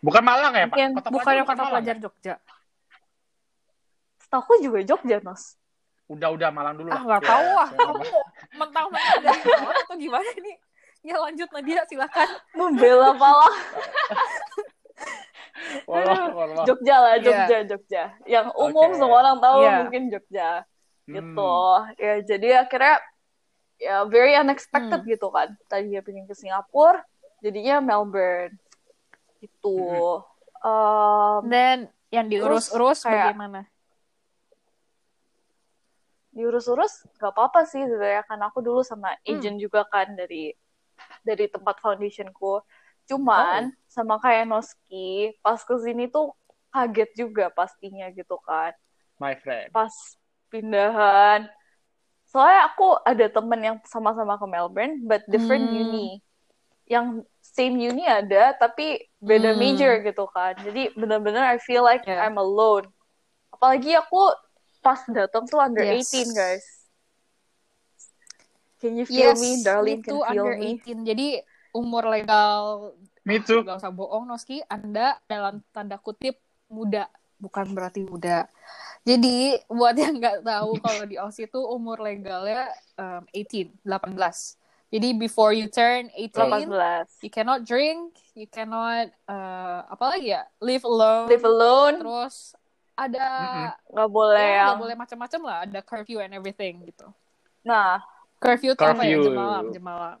Bukan 0.00 0.22
Malang 0.22 0.54
ya, 0.54 0.66
Pak? 0.70 0.76
Kota 1.02 1.08
Bukannya 1.10 1.42
pelajar 1.42 1.44
kota 1.44 1.56
bukan 1.56 1.72
pelajar 1.72 1.96
ya? 1.96 2.02
Jogja. 2.04 2.34
Setahu 4.26 4.52
juga 4.58 4.82
Jogja, 4.82 5.22
Nos. 5.22 5.54
Udah, 6.06 6.30
udah 6.30 6.50
Malang 6.50 6.74
dulu 6.74 6.90
Ah 6.90 6.98
lah. 6.98 7.02
nggak 7.04 7.20
Ya, 7.20 7.28
tahu 7.28 7.46
ah. 7.52 7.66
saya 7.66 7.78
nggak 7.78 7.94
Kamu 7.94 8.20
mentang-mentang 8.60 9.18
dari 9.22 9.42
bawah 9.44 9.74
atau 9.80 9.96
gimana 9.96 10.30
nih? 10.36 10.56
Ya 11.00 11.16
lanjut 11.16 11.48
Nadia 11.50 11.82
silakan. 11.86 12.28
Membela 12.52 13.10
Malang. 13.12 13.56
Walah, 15.86 16.30
walah. 16.30 16.64
Jogja 16.64 16.96
lah, 16.96 17.14
Iya. 17.16 17.24
Jogja, 17.24 17.58
Jogja. 17.64 18.02
Yang 18.24 18.46
umum 18.56 18.88
Oke. 18.88 18.98
semua 18.98 19.16
orang 19.20 19.38
tahu 19.38 19.58
Iya. 19.62 19.74
mungkin 19.80 20.02
Jogja. 20.10 20.50
Hmm. 21.06 21.14
Gitu. 21.14 21.54
Ya, 21.96 22.14
jadi 22.24 22.48
akhirnya 22.60 22.96
ya 23.78 23.96
very 24.04 24.34
unexpected 24.34 25.00
Hmm. 25.00 25.08
gitu 25.08 25.28
kan. 25.28 25.54
Tadinya 25.64 26.02
pengen 26.02 26.26
ke 26.26 26.34
Singapura, 26.34 27.02
jadinya 27.40 27.78
Melbourne. 27.80 28.58
Gitu. 29.38 29.78
Um, 30.60 31.40
Dan 31.46 31.88
yang 32.10 32.26
diurus-urus 32.26 33.02
kayak- 33.02 33.32
bagaimana? 33.32 33.70
Diurus-urus 36.36 36.92
gak 37.20 37.32
apa-apa 37.34 37.64
sih 37.64 37.82
sebenarnya 37.88 38.22
kan 38.28 38.38
aku 38.46 38.58
dulu 38.60 38.80
sama 38.84 39.16
Hmm. 39.26 39.40
agent 39.40 39.56
juga 39.64 39.82
kan 39.88 40.12
dari 40.20 40.52
dari 41.26 41.46
tempat 41.50 41.76
foundationku 41.84 42.62
cuman 43.10 43.70
sama 43.86 44.18
kayak 44.22 44.44
Noski 44.50 45.34
pas 45.44 45.60
ke 45.62 45.74
sini 45.84 46.10
tuh 46.10 46.34
kaget 46.74 47.10
juga 47.16 47.48
pastinya 47.54 48.06
gitu 48.12 48.36
kan 48.44 48.72
My 49.18 49.34
friend. 49.34 49.72
pas 49.72 49.92
pindahan 50.52 51.48
soalnya 52.26 52.60
aku 52.72 52.86
ada 53.06 53.26
temen 53.30 53.60
yang 53.62 53.76
sama-sama 53.86 54.36
ke 54.36 54.46
Melbourne 54.50 54.94
but 55.06 55.22
different 55.30 55.70
Hmm. 55.70 55.82
uni 55.88 56.20
yang 56.86 57.22
same 57.42 57.78
uni 57.78 58.04
ada 58.06 58.54
tapi 58.58 59.06
beda 59.22 59.54
Hmm. 59.54 59.60
major 59.62 59.92
gitu 60.06 60.26
kan 60.30 60.54
jadi 60.62 60.92
bener-bener 60.94 61.42
I 61.46 61.58
feel 61.62 61.82
like 61.82 62.02
Yeah. 62.06 62.22
I'm 62.26 62.38
alone 62.38 62.90
apalagi 63.54 63.96
aku 63.98 64.34
pas 64.86 65.02
datang 65.10 65.42
tuh 65.50 65.58
under 65.58 65.82
Yes. 65.82 66.14
18 66.14 66.30
guys 66.30 66.64
can 68.78 68.94
you 68.94 69.06
feel 69.08 69.34
Yes, 69.34 69.40
me 69.42 69.50
darling 69.66 69.98
me 69.98 70.06
can 70.06 70.14
feel 70.14 70.22
under 70.22 70.54
me 70.54 70.78
18. 70.78 71.02
Jadi 71.02 71.28
umur 71.74 72.06
legal 72.06 72.94
Me 73.26 73.42
too. 73.42 73.66
Gak 73.66 73.82
usah 73.82 73.90
bohong 73.90 74.22
Noski, 74.30 74.62
Anda 74.70 75.18
dalam 75.26 75.58
tanda 75.74 75.98
kutip 75.98 76.38
muda, 76.70 77.10
bukan 77.42 77.74
berarti 77.74 78.06
muda. 78.06 78.46
Jadi 79.02 79.58
buat 79.66 79.98
yang 79.98 80.22
nggak 80.22 80.46
tahu 80.46 80.78
kalau 80.86 81.02
di 81.10 81.18
Aussie 81.18 81.50
itu 81.50 81.58
umur 81.58 81.98
legalnya 81.98 82.70
um, 82.94 83.26
18, 83.34 83.82
18. 83.82 84.14
Jadi 84.94 85.08
before 85.18 85.50
you 85.50 85.66
turn 85.66 86.06
18, 86.14 86.70
18 86.70 87.26
you 87.26 87.30
cannot 87.34 87.66
drink, 87.66 88.14
you 88.38 88.46
cannot 88.46 89.10
uh, 89.26 89.82
apa 89.90 90.14
lagi 90.14 90.30
ya, 90.30 90.46
live 90.62 90.86
alone. 90.86 91.26
live 91.26 91.42
alone 91.42 91.96
Terus 92.06 92.54
ada 92.96 93.26
nggak 93.92 94.10
boleh 94.10 94.40
ya, 94.40 94.56
yang 94.56 94.66
nggak 94.72 94.82
boleh 94.82 94.96
macam-macam 94.96 95.40
lah, 95.44 95.58
ada 95.68 95.80
curfew 95.84 96.18
and 96.18 96.32
everything 96.32 96.80
gitu. 96.88 97.06
nah 97.60 98.00
Curfew 98.36 98.76
tuh 98.76 98.84
apa 98.84 99.00
ya? 99.00 99.16
Curfew. 99.16 99.24
Jam 99.24 99.36
malam, 99.36 99.64
jam 99.72 99.84
malam. 99.84 100.16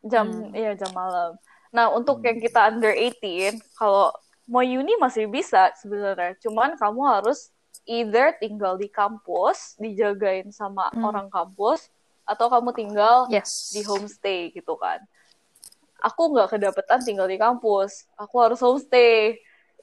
jam 0.00 0.26
Hmm. 0.28 0.52
iya 0.56 0.72
jam 0.76 0.92
malam. 0.92 1.36
Nah, 1.70 1.86
untuk 1.92 2.20
yang 2.24 2.40
kita 2.40 2.68
under 2.72 2.92
18, 2.92 3.60
kalau 3.76 4.10
mau 4.44 4.64
uni 4.64 4.96
masih 4.98 5.30
bisa 5.30 5.70
sebenarnya. 5.78 6.34
Cuman 6.42 6.74
kamu 6.74 7.00
harus 7.06 7.48
either 7.86 8.34
tinggal 8.36 8.74
di 8.74 8.90
kampus, 8.90 9.78
dijagain 9.78 10.50
sama 10.50 10.90
Hmm. 10.90 11.04
orang 11.06 11.28
kampus, 11.30 11.88
atau 12.26 12.46
kamu 12.48 12.70
tinggal 12.74 13.26
Yes. 13.30 13.70
di 13.70 13.82
homestay 13.82 14.50
gitu 14.52 14.74
kan. 14.76 15.00
Aku 16.00 16.32
nggak 16.32 16.56
kedapetan 16.56 17.00
tinggal 17.04 17.28
di 17.28 17.36
kampus. 17.36 18.08
Aku 18.16 18.40
harus 18.40 18.60
homestay. 18.60 19.36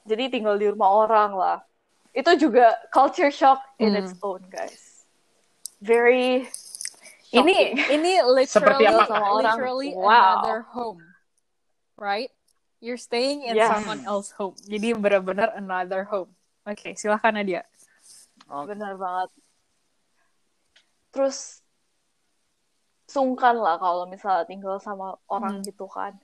Jadi 0.08 0.24
tinggal 0.32 0.56
di 0.56 0.72
rumah 0.72 0.88
orang 1.04 1.36
lah. 1.36 1.58
Itu 2.16 2.34
juga 2.40 2.74
culture 2.90 3.30
shock 3.30 3.60
in 3.78 3.92
Hmm. 3.94 4.00
its 4.02 4.16
own, 4.24 4.42
guys. 4.48 5.04
Very 5.78 6.48
Ini 7.30 7.54
shocking. 7.54 7.76
ini 8.00 8.12
literally 8.24 8.48
Seperti 8.48 8.84
apakah? 8.88 9.08
Sama 9.12 9.28
orang, 9.36 9.58
literally 9.60 9.92
wow. 9.94 10.08
another 10.08 10.60
home. 10.72 11.00
Right? 12.00 12.32
You're 12.80 12.98
staying 12.98 13.44
in 13.44 13.58
Yes. 13.58 13.68
someone 13.70 14.02
else's 14.08 14.34
home. 14.34 14.56
Jadi 14.64 14.96
benar-benar 14.96 15.52
another 15.54 16.08
home. 16.08 16.32
Oke, 16.64 16.96
silakan 16.96 17.36
Nadia. 17.38 17.68
Oke. 18.48 18.74
Benar 18.74 18.96
banget. 18.96 19.30
Terus 21.12 21.62
sungkan 23.08 23.56
lah 23.58 23.80
kalau 23.80 24.06
misalnya 24.06 24.46
tinggal 24.46 24.78
sama 24.78 25.16
orang 25.28 25.62
Hmm. 25.62 25.66
gitu 25.66 25.88
kan. 25.90 26.16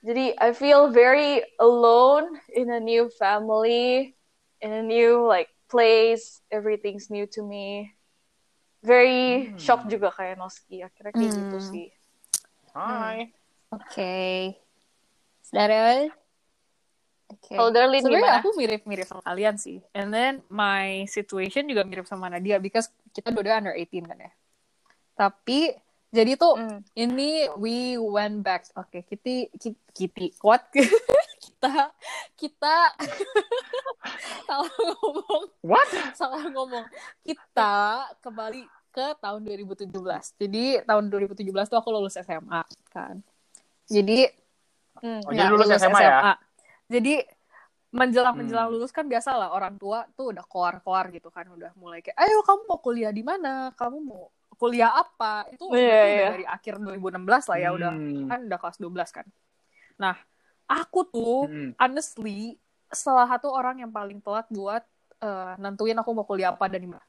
Jadi 0.00 0.32
I 0.40 0.56
feel 0.56 0.88
very 0.88 1.44
alone 1.60 2.40
in 2.56 2.72
a 2.72 2.80
new 2.80 3.12
family, 3.20 4.16
in 4.64 4.70
a 4.72 4.80
new 4.80 5.28
like 5.28 5.52
place. 5.68 6.40
Everything's 6.48 7.12
new 7.12 7.28
to 7.36 7.44
me. 7.44 7.92
Very 8.80 9.52
Hmm. 9.52 9.60
shock 9.60 9.84
juga 9.92 10.08
kayak 10.08 10.40
Noski. 10.40 10.80
Akhirnya 10.80 11.12
kayak 11.12 11.32
gitu 11.36 11.58
Hmm. 11.60 11.68
sih. 11.68 11.86
Hai. 12.72 13.28
Oke. 13.68 14.56
Darul? 15.52 16.08
Oke. 17.30 17.54
Kalau 17.54 17.70
Darlene 17.70 18.00
Sebenarnya 18.02 18.24
gimana? 18.24 18.42
aku 18.42 18.50
mirip-mirip 18.56 19.06
sama 19.06 19.22
kalian 19.22 19.54
sih. 19.60 19.84
And 19.92 20.08
then 20.10 20.40
my 20.48 21.04
situation 21.06 21.68
juga 21.68 21.84
mirip 21.84 22.08
sama 22.08 22.32
Nadia 22.32 22.56
because 22.56 22.88
kita 23.12 23.30
dua 23.30 23.58
under 23.60 23.74
18 23.76 24.06
kan 24.08 24.18
ya. 24.18 24.32
Tapi 25.14 25.74
jadi 26.10 26.34
tuh 26.34 26.54
Hmm. 26.54 26.78
ini 26.92 27.46
we 27.54 27.94
went 27.96 28.42
back. 28.42 28.66
Oke, 28.74 29.02
Kitty, 29.02 29.46
Ki- 29.54 29.78
Kitty, 29.90 30.34
what? 30.42 30.66
kita 31.44 31.94
kita 32.34 32.76
salah 34.48 34.70
ngomong, 34.70 35.42
What? 35.62 35.88
salah 36.12 36.42
ngomong. 36.46 36.84
Kita 37.22 37.74
kembali 38.18 38.62
ke 38.90 39.14
tahun 39.16 39.40
2017. 39.46 39.86
Jadi 40.34 40.82
tahun 40.82 41.04
2017 41.08 41.46
tuh 41.66 41.78
aku 41.78 41.88
lulus 41.90 42.18
SMA 42.18 42.62
kan. 42.90 43.22
Jadi 43.86 44.26
Hmm. 45.00 45.22
Oh, 45.24 45.32
jadi 45.32 45.48
lulus 45.48 45.70
SMA 45.72 45.96
ya? 45.96 46.36
Jadi 46.90 47.24
menjelang 47.90 48.36
menjelang 48.36 48.68
Hmm. 48.68 48.74
lulus 48.76 48.90
kan 48.90 49.06
biasa 49.06 49.32
lah 49.32 49.48
orang 49.50 49.74
tua 49.74 50.04
tuh 50.12 50.30
udah 50.30 50.44
koar-koar 50.44 51.08
gitu 51.10 51.30
kan 51.30 51.48
udah 51.48 51.72
mulai 51.74 52.04
kayak 52.04 52.18
ayo 52.18 52.42
kamu 52.44 52.68
mau 52.68 52.78
kuliah 52.78 53.10
di 53.10 53.24
mana 53.24 53.72
kamu 53.74 53.98
mau 53.98 54.28
kuliah 54.60 54.92
apa 54.92 55.48
itu 55.48 55.64
Iya, 55.66 55.72
berarti 55.72 55.88
udah 55.88 56.12
iya. 56.12 56.28
dari 56.30 56.44
akhir 56.46 56.74
2016 56.78 57.48
lah 57.48 57.56
ya 57.56 57.70
udah 57.72 57.92
Hmm. 57.96 58.28
kan 58.28 58.40
udah 58.44 58.58
kelas 58.60 58.76
12 58.76 59.08
kan 59.10 59.26
nah 59.96 60.16
aku 60.68 61.00
tuh 61.08 61.48
Hmm. 61.48 61.70
honestly 61.74 62.60
salah 62.86 63.24
satu 63.24 63.48
orang 63.48 63.80
yang 63.80 63.90
paling 63.90 64.20
telat 64.20 64.44
buat 64.48 64.84
eh, 65.18 65.52
nentuin 65.56 65.96
aku 65.96 66.10
mau 66.12 66.24
kuliah 66.24 66.52
apa 66.52 66.64
dan 66.66 66.80
di 66.80 66.88
mana 66.88 67.04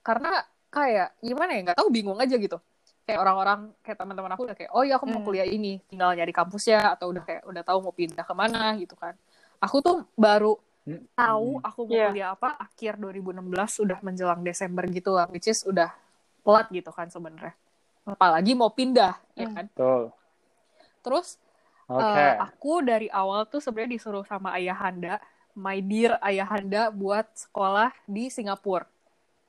karena 0.00 0.30
kayak 0.68 1.16
gimana 1.18 1.50
ya 1.54 1.60
nggak 1.64 1.78
tahu 1.78 1.88
bingung 1.88 2.18
aja 2.18 2.34
gitu 2.34 2.58
kayak 3.02 3.18
orang-orang 3.18 3.72
kayak 3.80 3.96
teman-teman 3.96 4.30
aku 4.32 4.42
udah 4.44 4.56
kayak 4.56 4.70
oh 4.70 4.82
iya 4.82 4.98
aku 4.98 5.06
mau 5.06 5.18
Hmm. 5.18 5.26
kuliah 5.26 5.46
ini 5.46 5.80
tinggal 5.86 6.12
nyari 6.12 6.30
kampusnya 6.30 6.92
atau 6.92 7.08
udah 7.08 7.24
kayak 7.24 7.42
udah 7.42 7.62
tahu 7.62 7.78
mau 7.80 7.90
pindah 7.90 8.22
ke 8.22 8.34
mana 8.34 8.74
gitu 8.76 8.94
kan 8.94 9.14
aku 9.58 9.80
tuh 9.80 9.96
baru 10.14 10.58
Hmm. 10.84 11.04
tahu 11.12 11.60
aku 11.60 11.80
mau 11.84 11.92
Iya. 11.92 12.06
kuliah 12.08 12.28
apa 12.32 12.48
akhir 12.56 12.96
2016 12.96 13.76
udah 13.78 13.98
menjelang 14.00 14.40
Desember 14.40 14.84
gitu 14.86 15.12
lah 15.12 15.28
which 15.28 15.44
is 15.44 15.60
udah 15.62 15.92
telat 16.48 16.72
gitu 16.72 16.88
kan 16.88 17.12
sebenarnya 17.12 17.52
apalagi 18.08 18.56
mau 18.56 18.72
pindah 18.72 19.20
ya 19.36 19.52
Hmm. 19.52 19.56
kan 19.56 19.66
Betul. 19.68 20.02
terus. 21.04 21.36
Eh, 21.88 22.34
aku 22.36 22.84
dari 22.84 23.08
awal 23.08 23.48
tuh 23.48 23.64
sebenarnya 23.64 23.96
disuruh 23.96 24.20
sama 24.28 24.52
ayahanda, 24.52 25.16
my 25.56 25.80
dear 25.80 26.20
ayahanda 26.20 26.92
buat 26.92 27.24
sekolah 27.32 27.96
di 28.04 28.28
Singapura. 28.28 28.84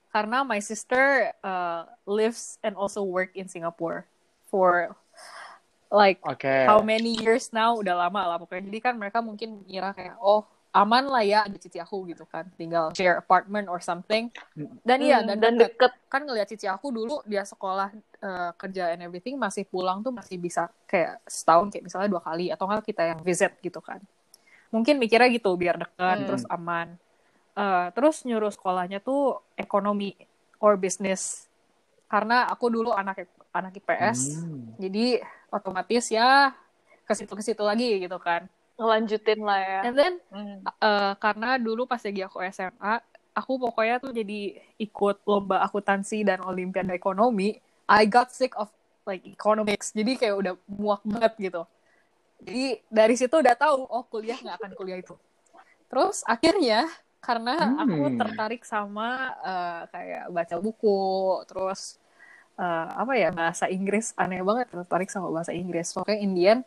Karena 0.07 0.47
my 0.47 0.63
sister 0.63 1.35
uh, 1.43 1.83
lives 2.07 2.55
and 2.63 2.79
also 2.79 3.03
work 3.03 3.35
in 3.35 3.51
Singapore 3.51 4.07
for 4.47 4.95
like 5.91 6.23
Oke. 6.23 6.47
how 6.63 6.79
many 6.79 7.19
years 7.19 7.51
now 7.51 7.75
udah 7.75 8.07
lama 8.07 8.23
lah 8.23 8.37
pokoknya. 8.39 8.71
Jadi 8.71 8.79
kan 8.79 8.95
mereka 8.95 9.19
mungkin 9.19 9.59
ngira 9.67 9.91
kayak 9.91 10.15
oh 10.23 10.47
aman 10.69 11.09
lah 11.09 11.23
ya 11.25 11.39
ada 11.49 11.57
cici 11.57 11.81
aku 11.81 12.05
gitu 12.07 12.23
kan, 12.29 12.45
tinggal 12.55 12.93
share 12.93 13.17
apartment 13.17 13.67
or 13.67 13.81
something. 13.81 14.29
Dan 14.79 15.03
iya 15.03 15.19
Hmm, 15.19 15.27
dan, 15.27 15.37
dan 15.43 15.53
deket 15.59 15.75
deket. 15.75 15.91
kan 16.07 16.21
ngeliat 16.23 16.47
cici 16.47 16.65
aku 16.65 16.89
dulu 16.89 17.19
dia 17.27 17.43
sekolah 17.43 17.91
eh, 18.21 18.51
kerja 18.55 18.95
and 18.95 19.03
everything 19.03 19.35
masih 19.35 19.67
pulang 19.67 19.99
tuh 20.01 20.09
masih 20.15 20.39
bisa 20.39 20.71
kayak 20.87 21.19
setahun 21.27 21.67
kayak 21.69 21.83
misalnya 21.85 22.09
dua 22.09 22.23
kali 22.23 22.47
atau 22.49 22.63
enggak 22.65 22.87
kita 22.87 23.03
yang 23.05 23.19
visit 23.21 23.53
gitu 23.59 23.83
kan 23.83 23.99
mungkin 24.71 24.97
mikirnya 25.01 25.27
gitu 25.33 25.51
biar 25.59 25.75
dekat 25.77 26.23
Hmm. 26.23 26.27
terus 26.29 26.45
aman 26.47 26.95
Eh, 27.59 27.87
terus 27.91 28.23
nyuruh 28.23 28.55
sekolahnya 28.55 29.03
tuh 29.03 29.43
ekonomi 29.59 30.15
or 30.63 30.79
business 30.79 31.51
karena 32.07 32.47
aku 32.47 32.71
dulu 32.71 32.95
anak 32.95 33.27
anak 33.51 33.75
IPS 33.75 34.19
Hmm. 34.47 34.79
jadi 34.79 35.19
otomatis 35.51 36.07
ya 36.07 36.55
ke 37.03 37.13
situ 37.19 37.33
ke 37.35 37.43
situ 37.43 37.59
lagi 37.59 37.99
gitu 37.99 38.15
kan 38.15 38.47
Ngelanjutin 38.79 39.39
lah 39.43 39.59
ya. 39.59 39.79
And 39.83 39.95
then 39.99 40.13
Hmm. 40.31 40.63
eh, 40.63 41.13
karena 41.19 41.59
dulu 41.59 41.83
pas 41.83 41.99
lagi 41.99 42.23
aku 42.23 42.39
SMA, 42.47 43.03
aku 43.35 43.51
pokoknya 43.59 43.99
tuh 43.99 44.15
jadi 44.15 44.55
ikut 44.79 45.27
lomba 45.27 45.59
akuntansi 45.67 46.23
dan 46.23 46.39
olimpiade 46.47 46.95
ekonomi. 46.95 47.59
I 47.89 48.07
got 48.07 48.31
sick 48.31 48.55
of 48.55 48.71
like 49.03 49.25
economics. 49.27 49.91
Jadi 49.91 50.15
kayak 50.15 50.35
udah 50.39 50.53
muak 50.71 51.03
banget 51.03 51.51
gitu. 51.51 51.61
Jadi 52.39 52.79
dari 52.87 53.15
situ 53.19 53.35
udah 53.35 53.55
tahu 53.59 53.83
oh 53.83 54.03
kuliah 54.07 54.39
nggak 54.39 54.57
akan 54.63 54.71
kuliah 54.79 54.97
itu. 55.03 55.15
Terus 55.91 56.23
akhirnya 56.23 56.87
karena 57.19 57.75
aku 57.83 58.15
Hmm. 58.15 58.15
tertarik 58.15 58.63
sama 58.63 59.35
eh, 59.43 59.81
kayak 59.91 60.23
baca 60.31 60.55
buku, 60.55 61.01
terus 61.51 61.99
eh, 62.55 62.87
apa 62.95 63.13
ya 63.19 63.29
bahasa 63.35 63.67
Inggris 63.67 64.15
aneh 64.15 64.39
banget 64.39 64.71
tertarik 64.71 65.11
sama 65.11 65.27
bahasa 65.35 65.51
Inggris. 65.51 65.91
Pokoknya 65.91 66.19
Indian 66.23 66.59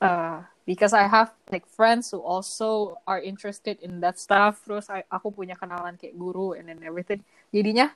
uh, 0.00 0.40
because 0.70 0.94
I 0.94 1.10
have 1.10 1.34
like 1.50 1.66
friends 1.66 2.14
who 2.14 2.22
also 2.22 2.94
are 3.02 3.18
interested 3.18 3.82
in 3.82 3.98
that 4.06 4.22
stuff. 4.22 4.62
Terus 4.62 4.86
I- 4.86 5.02
aku 5.10 5.34
punya 5.34 5.58
kenalan 5.58 5.98
kayak 5.98 6.14
guru 6.14 6.54
and 6.54 6.70
then 6.70 6.78
everything. 6.86 7.26
Jadinya 7.50 7.90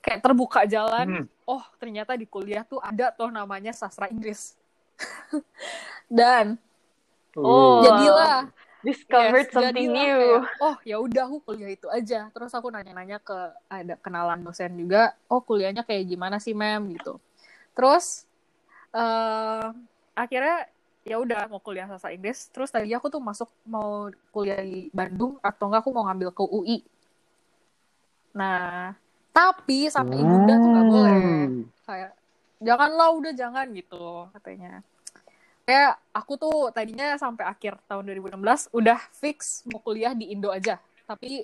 kayak 0.00 0.24
terbuka 0.24 0.64
jalan. 0.64 1.04
Hmm. 1.04 1.24
Oh 1.44 1.60
ternyata 1.76 2.16
di 2.16 2.24
kuliah 2.24 2.64
tuh 2.64 2.80
ada 2.80 3.12
tuh 3.12 3.28
namanya 3.28 3.76
sastra 3.76 4.08
Inggris. 4.08 4.56
dan 6.08 6.56
Oh. 7.36 7.44
Uh. 7.44 7.84
jadilah 7.84 8.48
Discovered 8.84 9.48
Yes, 9.48 9.56
something 9.56 9.88
jadilah 9.90 10.04
new. 10.04 10.20
kayak, 10.20 10.60
oh 10.60 10.76
ya 10.84 10.96
udah 11.00 11.24
aku 11.24 11.38
kuliah 11.40 11.72
itu 11.72 11.88
aja. 11.88 12.28
Terus 12.32 12.52
aku 12.52 12.68
nanya-nanya 12.68 13.16
ke 13.16 13.36
ada 13.66 13.96
kenalan 14.00 14.44
dosen 14.44 14.76
juga. 14.76 15.16
Oh 15.24 15.40
kuliahnya 15.40 15.88
kayak 15.88 16.04
gimana 16.04 16.36
sih 16.40 16.52
mem 16.52 16.92
gitu. 16.92 17.16
Terus 17.72 18.28
eh 18.92 19.66
akhirnya 20.14 20.68
ya 21.04 21.20
udah 21.20 21.46
mau 21.46 21.60
kuliah 21.60 21.84
sastra 21.86 22.10
Inggris. 22.10 22.48
Terus 22.48 22.72
tadi 22.72 22.90
aku 22.90 23.06
tuh 23.06 23.20
masuk 23.20 23.48
mau 23.68 24.08
kuliah 24.32 24.58
di 24.58 24.88
Bandung 24.90 25.36
atau 25.38 25.68
enggak 25.68 25.84
aku 25.84 25.90
mau 25.92 26.08
ngambil 26.08 26.32
ke 26.32 26.42
UI. 26.42 26.78
Nah 28.34 28.92
tapi 29.34 29.90
sama 29.90 30.14
ibunda 30.14 30.54
tuh 30.56 30.70
nggak 30.70 30.86
boleh 30.86 31.10
Hmm. 31.10 31.66
kayak 31.82 32.12
janganlah 32.62 33.10
udah 33.18 33.32
jangan 33.34 33.66
gitu 33.74 34.30
katanya 34.30 34.78
kayak 35.66 35.98
aku 36.14 36.38
tuh 36.38 36.70
tadinya 36.70 37.18
sampai 37.18 37.42
akhir 37.42 37.74
tahun 37.90 38.14
2016 38.14 38.70
udah 38.70 38.94
fix 39.10 39.66
mau 39.66 39.82
kuliah 39.82 40.14
di 40.14 40.30
Indo 40.30 40.54
aja 40.54 40.78
tapi 41.02 41.42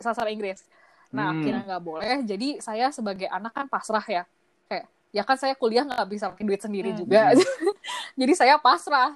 sastra 0.00 0.32
Inggris 0.32 0.64
nah 1.12 1.28
Hmm. 1.28 1.44
akhirnya 1.44 1.62
nggak 1.68 1.84
boleh 1.84 2.16
jadi 2.24 2.48
saya 2.64 2.88
sebagai 2.96 3.28
anak 3.28 3.52
kan 3.52 3.68
pasrah 3.68 4.04
ya 4.08 4.24
kayak 4.72 4.88
ya 5.12 5.22
kan 5.28 5.36
saya 5.36 5.52
kuliah 5.52 5.84
nggak 5.84 6.08
bisa 6.08 6.32
pakai 6.32 6.48
duit 6.48 6.64
sendiri 6.64 6.96
Hmm. 6.96 7.00
juga 7.04 7.28
jadi 8.18 8.32
saya 8.34 8.54
pasrah 8.58 9.14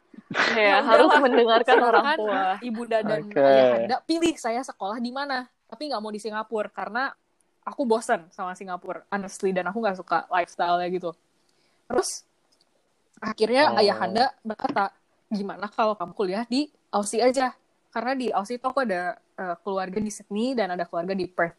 Ya, 0.56 0.56
Ya 0.56 0.76
harus 0.80 1.12
mendengarkan 1.12 1.76
orang 1.76 2.04
Silakan 2.08 2.18
tua. 2.18 2.42
ibunda 2.62 2.98
dan 3.02 3.20
Oke. 3.22 3.36
ayahanda 3.36 3.96
pilih 4.02 4.32
saya 4.34 4.62
sekolah 4.62 4.96
di 4.96 5.10
mana 5.10 5.44
tapi 5.66 5.88
nggak 5.88 6.00
mau 6.00 6.08
di 6.08 6.16
Singapura 6.16 6.68
karena 6.68 7.12
aku 7.60 7.84
bosen 7.84 8.24
sama 8.28 8.52
Singapura 8.52 9.04
honestly 9.08 9.50
dan 9.50 9.66
aku 9.66 9.78
nggak 9.78 9.92
suka 9.94 10.24
lifestyle-nya 10.28 10.88
gitu 10.88 11.12
terus 11.84 12.24
akhirnya 13.18 13.70
Oh. 13.70 13.78
ayahanda 13.78 14.32
berkata 14.40 14.90
gimana 15.28 15.68
kalau 15.68 15.92
kamu 15.94 16.12
kuliah 16.12 16.44
di 16.46 16.66
Aussie 16.88 17.20
aja 17.20 17.52
karena 17.88 18.12
di 18.12 18.26
Aussie 18.28 18.56
itu 18.56 18.64
aku 18.64 18.80
ada 18.80 19.16
eh, 19.32 19.56
keluarga 19.60 19.96
di 19.96 20.08
Sydney 20.08 20.52
dan 20.52 20.72
ada 20.72 20.84
keluarga 20.84 21.12
di 21.12 21.24
Perth 21.24 21.56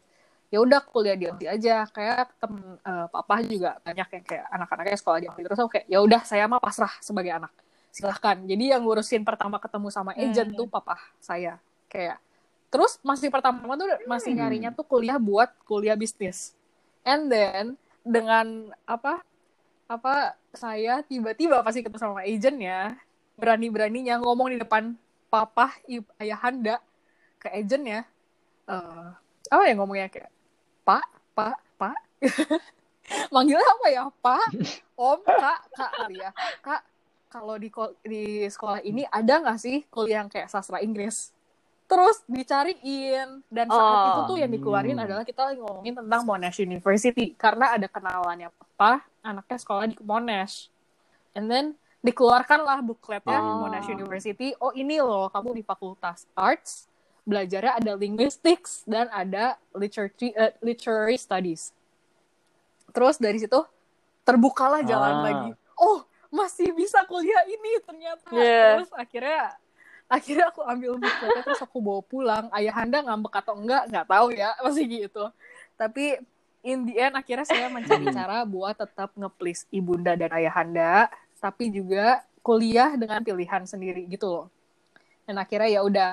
ya 0.54 0.62
udah 0.62 0.80
kuliah 0.86 1.18
di 1.18 1.26
Aussie 1.26 1.50
aja. 1.50 1.82
Kayak 1.90 2.30
temen 2.38 2.78
eh, 2.78 3.06
papa 3.10 3.42
juga 3.42 3.82
banyak 3.82 4.08
yang 4.14 4.22
kayak 4.22 4.46
anak-anaknya 4.54 4.96
sekolah 5.02 5.18
di 5.18 5.26
Aussie 5.26 5.42
terus 5.42 5.58
aku 5.58 5.70
kayak 5.74 5.86
ya 5.90 5.98
udah 5.98 6.22
saya 6.22 6.46
mah 6.46 6.62
pasrah 6.62 6.94
sebagai 7.02 7.34
anak. 7.34 7.50
Silahkan. 7.90 8.38
Jadi 8.38 8.70
yang 8.70 8.86
ngurusin 8.86 9.26
pertama 9.26 9.58
ketemu 9.58 9.90
sama 9.90 10.14
agent 10.14 10.54
Hmm. 10.54 10.58
tuh 10.62 10.66
papa 10.70 10.94
saya. 11.18 11.58
Kayak 11.90 12.22
terus 12.70 12.98
masih 13.02 13.30
pertama 13.30 13.74
tuh 13.74 13.86
masih 14.06 14.34
Hmm. 14.34 14.46
nyarinya 14.46 14.70
tuh 14.70 14.86
kuliah 14.86 15.18
buat 15.18 15.50
kuliah 15.66 15.98
bisnis. 15.98 16.54
And 17.02 17.26
then 17.26 17.74
dengan 18.06 18.70
apa 18.86 19.22
apa 19.84 20.34
saya 20.50 21.04
tiba-tiba 21.04 21.60
pasti 21.60 21.82
ketemu 21.82 22.00
sama 22.00 22.22
agentnya 22.22 22.96
berani-beraninya 23.36 24.22
ngomong 24.22 24.54
di 24.54 24.58
depan 24.58 24.94
papa 25.28 25.74
ayahanda 26.16 26.78
ke 27.38 27.50
agentnya 27.50 28.06
eh 28.64 29.08
apa 29.52 29.62
ya 29.68 29.74
ngomongnya 29.76 30.08
kayak 30.08 30.30
pak 30.84 31.06
pak 31.34 31.56
pak. 31.74 31.96
Manggilnya 33.34 33.64
apa 33.64 33.86
ya? 33.90 34.04
Pak 34.08 34.46
om 35.00 35.20
kak 35.20 35.60
kak 35.72 35.90
kali 35.92 36.16
ya. 36.20 36.30
Kak 36.60 36.80
kalau 37.28 37.58
di 37.58 37.68
di 38.06 38.22
sekolah 38.46 38.80
ini 38.80 39.02
ada 39.04 39.42
nggak 39.42 39.58
sih 39.58 39.82
kuliah 39.90 40.22
yang 40.22 40.30
kayak 40.30 40.48
sastra 40.48 40.78
Inggris? 40.80 41.34
Terus 41.84 42.24
dicariin. 42.24 43.44
Dan 43.52 43.66
saat 43.68 43.76
Oh. 43.92 44.08
itu 44.08 44.20
tuh 44.30 44.38
yang 44.40 44.48
dikeluarin 44.48 44.96
Hmm. 44.96 45.04
adalah 45.04 45.24
kita 45.26 45.52
lagi 45.52 45.60
ngomongin 45.60 45.94
tentang 46.00 46.20
Monash 46.24 46.58
University. 46.60 47.36
Karena 47.36 47.76
ada 47.76 47.84
kenalannya 47.84 48.48
papa 48.56 49.04
anaknya 49.20 49.58
sekolah 49.60 49.84
di 49.84 49.96
Monash. 50.00 50.72
And 51.36 51.50
then 51.50 51.66
dikeluarkanlah 52.00 52.80
bukletnya 52.80 53.36
Oh. 53.36 53.68
Monash 53.68 53.90
University. 53.90 54.56
Oh 54.56 54.72
ini 54.72 54.96
loh 54.96 55.28
kamu 55.28 55.60
di 55.60 55.62
Fakultas 55.62 56.24
Arts 56.32 56.88
belajarnya 57.24 57.80
ada 57.80 57.92
linguistics 57.96 58.84
dan 58.84 59.08
ada 59.08 59.56
literary 59.72 60.30
eh, 60.36 60.52
literary 60.60 61.16
studies. 61.16 61.72
Terus 62.92 63.16
dari 63.16 63.40
situ 63.40 63.58
terbukalah 64.22 64.84
jalan 64.84 65.14
Ah. 65.18 65.22
lagi. 65.24 65.50
Oh 65.74 66.04
masih 66.28 66.70
bisa 66.76 67.00
kuliah 67.08 67.42
ini 67.48 67.80
ternyata. 67.82 68.28
Yeah. 68.30 68.80
terus 68.80 68.92
akhirnya 68.94 69.42
akhirnya 70.04 70.46
aku 70.52 70.60
ambil 70.62 71.00
bukletnya 71.00 71.42
terus 71.42 71.60
aku 71.64 71.78
bawa 71.80 72.02
pulang. 72.04 72.44
Ayahanda 72.52 73.00
ngambek 73.02 73.34
atau 73.40 73.54
enggak 73.56 73.82
nggak 73.88 74.06
tahu 74.06 74.26
ya. 74.36 74.50
Masih 74.64 74.84
gitu. 74.86 75.24
Tapi 75.74 76.20
in 76.60 76.86
the 76.86 76.94
end 77.00 77.16
akhirnya 77.16 77.48
saya 77.48 77.66
mencari 77.72 78.04
cara 78.12 78.44
buat 78.44 78.76
tetap 78.76 79.10
nge-please 79.16 79.64
ibunda 79.72 80.12
dan 80.14 80.30
ayahanda. 80.30 81.08
Tapi 81.40 81.72
juga 81.72 82.20
kuliah 82.44 82.92
dengan 83.00 83.24
pilihan 83.24 83.64
sendiri 83.64 84.04
gitu 84.06 84.28
loh. 84.28 84.46
Dan 85.24 85.40
akhirnya 85.40 85.68
ya 85.68 85.80
udah 85.80 86.10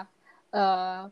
eh, 0.51 1.03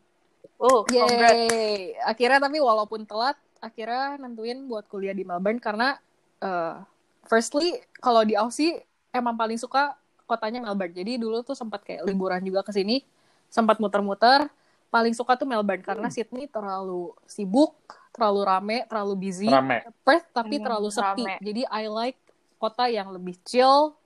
Oh. 0.56 0.84
Yeay. 0.92 1.96
Akhirnya 2.00 2.36
tapi 2.38 2.60
walaupun 2.60 3.08
telat, 3.08 3.32
akhirnya 3.58 4.20
nentuin 4.20 4.68
buat 4.68 4.84
kuliah 4.84 5.16
di 5.16 5.24
Melbourne 5.24 5.56
karena 5.56 5.96
uh, 6.38 6.84
firstly 7.24 7.80
kalau 7.96 8.20
di 8.20 8.36
Aussie 8.36 8.76
emang 9.08 9.36
paling 9.36 9.56
suka 9.56 9.96
kotanya 10.24 10.60
Melbourne. 10.60 10.92
Jadi 10.92 11.16
dulu 11.16 11.40
tuh 11.40 11.56
sempat 11.56 11.80
kayak 11.80 12.04
liburan 12.04 12.44
juga 12.44 12.60
ke 12.60 12.76
sini, 12.76 13.00
sempat 13.48 13.80
muter-muter. 13.80 14.52
Paling 14.90 15.16
suka 15.16 15.32
tuh 15.32 15.48
Melbourne 15.48 15.80
karena 15.80 16.12
Sydney 16.12 16.44
terlalu 16.44 17.14
sibuk, 17.24 17.72
terlalu 18.12 18.40
rame, 18.44 18.78
terlalu 18.84 19.14
busy. 19.16 19.48
Rame. 19.48 19.80
Perth 20.04 20.28
tapi 20.28 20.60
Hmm, 20.60 20.64
terlalu 20.66 20.88
sepi. 20.90 21.24
rame. 21.24 21.34
Jadi 21.40 21.62
I 21.64 21.84
like 21.88 22.20
kota 22.60 22.84
yang 22.84 23.08
lebih 23.08 23.40
chill 23.46 23.96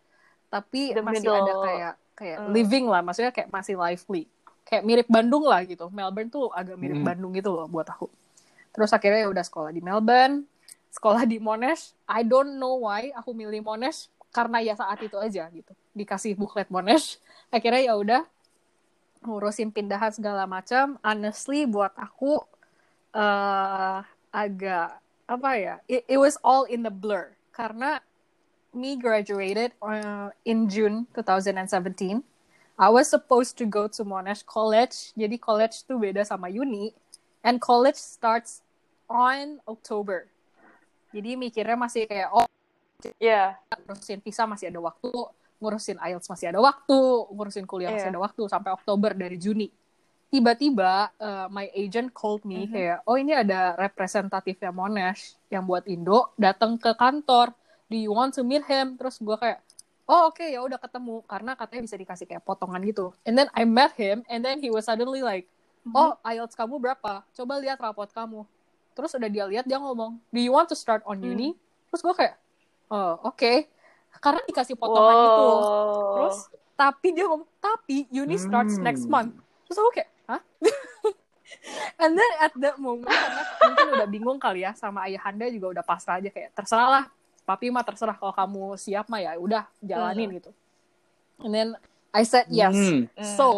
tapi 0.47 0.95
The 0.95 1.03
masih 1.03 1.19
middle. 1.19 1.35
ada 1.35 1.53
kayak 1.59 1.93
kayak 2.15 2.39
Hmm. 2.39 2.51
living 2.55 2.87
lah, 2.87 3.03
maksudnya 3.03 3.35
kayak 3.35 3.51
masih 3.51 3.75
lively. 3.75 4.31
Kayak 4.65 4.83
mirip 4.85 5.09
Bandung 5.13 5.45
lah 5.45 5.61
gitu. 5.69 5.93
Melbourne 5.93 6.33
tuh 6.33 6.49
agak 6.51 6.77
mirip 6.81 6.99
Hmm. 7.01 7.07
Bandung 7.07 7.33
gitu 7.37 7.53
loh 7.53 7.69
buat 7.69 7.85
aku. 7.89 8.09
Terus 8.75 8.91
akhirnya 8.91 9.25
ya 9.25 9.29
udah 9.31 9.45
sekolah 9.45 9.71
di 9.71 9.79
Melbourne, 9.85 10.49
sekolah 10.91 11.23
di 11.29 11.39
Monash. 11.39 11.95
I 12.11 12.27
don't 12.27 12.59
know 12.59 12.83
why 12.89 13.13
aku 13.15 13.31
milih 13.37 13.63
Monash 13.63 14.11
karena 14.35 14.59
ya 14.59 14.75
saat 14.75 14.99
itu 15.05 15.15
aja 15.15 15.47
gitu. 15.53 15.73
Dikasih 15.95 16.35
buklet 16.35 16.67
Monash. 16.73 17.23
Akhirnya 17.55 17.83
ya 17.87 17.95
udah 17.95 18.23
ngurusin 19.23 19.71
pindahan 19.71 20.11
segala 20.11 20.49
macam. 20.49 20.99
Honestly 21.07 21.69
buat 21.71 21.95
aku 21.95 22.43
eh 23.15 23.99
agak 24.35 24.99
apa 25.31 25.51
ya? 25.55 25.75
It, 25.87 26.03
it 26.11 26.19
was 26.19 26.35
all 26.43 26.67
in 26.67 26.83
the 26.83 26.91
blur 26.91 27.39
karena 27.55 28.03
me 28.75 28.99
graduated 28.99 29.71
uh, 29.79 30.35
in 30.43 30.67
June 30.67 31.07
2017. 31.15 32.27
I 32.75 32.91
was 32.91 33.07
supposed 33.07 33.55
to 33.63 33.65
go 33.71 33.87
to 33.87 34.03
Monash 34.03 34.43
College. 34.43 35.15
Jadi 35.15 35.39
college 35.39 35.87
tuh 35.87 35.99
beda 35.99 36.27
sama 36.27 36.51
uni. 36.51 36.91
And 37.45 37.63
college 37.63 37.99
starts 38.01 38.65
on 39.07 39.63
October. 39.69 40.27
Jadi 41.15 41.39
mikirnya 41.39 41.79
masih 41.79 42.09
kayak, 42.11 42.35
oh 42.35 42.49
Yeah. 43.21 43.61
ngurusin 43.85 44.25
visa 44.25 44.49
masih 44.49 44.73
ada 44.73 44.81
waktu, 44.81 45.13
ngurusin 45.61 46.01
IELTS 46.01 46.25
masih 46.25 46.49
ada 46.51 46.61
waktu, 46.65 46.99
ngurusin 47.31 47.69
kuliah 47.69 47.93
masih 47.93 48.09
Iya. 48.09 48.17
ada 48.17 48.23
waktu, 48.25 48.43
sampai 48.49 48.71
Oktober 48.73 49.13
dari 49.13 49.37
Juni. 49.37 49.69
Tiba-tiba, 50.33 51.13
uh, 51.21 51.47
my 51.53 51.69
agent 51.77 52.11
called 52.17 52.43
me 52.49 52.65
Mhm. 52.65 52.73
kayak, 52.73 52.99
oh 53.05 53.15
ini 53.21 53.37
ada 53.37 53.77
representatifnya 53.77 54.73
Monash 54.73 55.37
yang 55.53 55.69
buat 55.69 55.85
Indo, 55.85 56.33
datang 56.41 56.81
ke 56.81 56.97
kantor. 56.97 57.53
Do 57.87 57.97
you 58.01 58.11
want 58.11 58.33
to 58.35 58.43
meet 58.43 58.65
him? 58.65 58.97
Terus 58.97 59.21
gue 59.21 59.37
kayak, 59.37 59.61
oh 60.05 60.29
oke 60.29 60.45
ya 60.45 60.61
udah 60.61 60.77
ketemu 60.77 61.25
karena 61.25 61.53
katanya 61.57 61.83
bisa 61.89 61.97
dikasih 61.97 62.27
kayak 62.29 62.45
potongan 62.45 62.81
gitu. 62.85 63.13
And 63.25 63.35
then 63.37 63.49
I 63.57 63.65
met 63.65 63.97
him 63.97 64.23
and 64.29 64.45
then 64.45 64.61
he 64.61 64.69
was 64.69 64.85
suddenly 64.85 65.25
like, 65.25 65.49
oh 65.91 66.17
IELTS 66.23 66.57
kamu 66.57 66.81
berapa? 66.81 67.25
Coba 67.33 67.55
lihat 67.61 67.81
rapot 67.81 68.09
kamu. 68.09 68.45
Terus 68.95 69.11
udah 69.17 69.31
dia 69.31 69.45
lihat 69.49 69.65
dia 69.67 69.81
ngomong, 69.81 70.21
do 70.31 70.39
you 70.39 70.55
want 70.55 70.71
to 70.71 70.77
start 70.79 71.03
on 71.09 71.19
uni? 71.19 71.57
Terus 71.91 72.01
gue 72.05 72.15
kayak, 72.15 72.35
oh 72.89 73.19
oke. 73.27 73.67
Karena 74.23 74.41
dikasih 74.47 74.79
potongan 74.79 75.17
gitu. 75.25 75.43
Wow. 75.43 76.15
Terus 76.15 76.39
tapi 76.75 77.09
dia 77.15 77.25
ngomong, 77.31 77.47
tapi 77.59 78.07
uni 78.11 78.35
starts 78.35 78.79
Hmm. 78.79 78.87
next 78.87 79.07
month 79.07 79.35
terus 79.65 79.79
aku 79.81 79.91
kayak 79.97 80.11
hah 80.29 80.41
and 82.03 82.13
then 82.19 82.33
at 82.41 82.53
that 82.61 82.77
moment 82.77 83.09
karena 83.09 83.43
mungkin 83.63 83.87
udah 83.97 84.09
bingung 84.09 84.39
kali 84.41 84.65
ya 84.65 84.77
sama 84.77 85.09
ayahanda 85.09 85.49
juga 85.49 85.81
udah 85.81 85.85
pasrah 85.85 86.21
aja 86.21 86.29
kayak 86.29 86.53
terserah 86.53 86.89
lah 87.01 87.05
papi 87.45 87.69
mah 87.69 87.85
terserah 87.85 88.17
kalau 88.17 88.33
kamu 88.33 88.77
siap 88.81 89.07
mah 89.09 89.21
ya 89.21 89.37
udah 89.37 89.65
jalanin 89.85 90.41
gitu 90.41 90.51
and 91.45 91.53
then 91.53 91.69
I 92.15 92.25
said 92.25 92.49
yes 92.49 92.75
Hmm. 92.75 93.09
So 93.21 93.49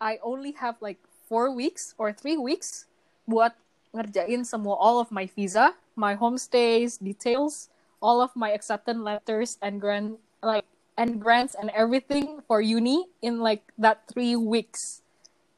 I 0.00 0.20
only 0.22 0.52
have 0.60 0.76
like 0.84 1.00
four 1.26 1.50
weeks 1.50 1.96
or 1.98 2.12
three 2.12 2.36
weeks 2.36 2.86
buat 3.26 3.56
ngerjain 3.96 4.44
semua 4.44 4.76
all 4.76 5.00
of 5.00 5.08
my 5.10 5.26
visa, 5.26 5.74
my 5.96 6.14
homestays, 6.14 7.00
details, 7.00 7.72
all 7.98 8.20
of 8.20 8.30
my 8.36 8.52
acceptance 8.52 9.00
letters 9.00 9.56
and 9.64 9.80
grant 9.80 10.20
like 10.44 10.68
and 10.96 11.20
grants 11.20 11.56
and 11.56 11.72
everything 11.74 12.40
for 12.46 12.60
uni 12.60 13.08
in 13.20 13.40
like 13.40 13.64
that 13.80 14.04
three 14.08 14.36
weeks. 14.36 15.02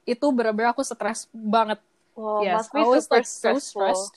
Itu 0.08 0.32
bener-bener 0.32 0.72
aku 0.72 0.82
stres 0.82 1.28
banget. 1.30 1.78
Wow, 2.18 2.42
yes, 2.42 2.54
must 2.66 2.70
be 2.74 2.82
I 2.82 2.86
was 2.88 3.04
super 3.06 3.14
like 3.20 3.28
so 3.28 3.38
stressful. 3.60 3.60
stressed. 3.62 4.16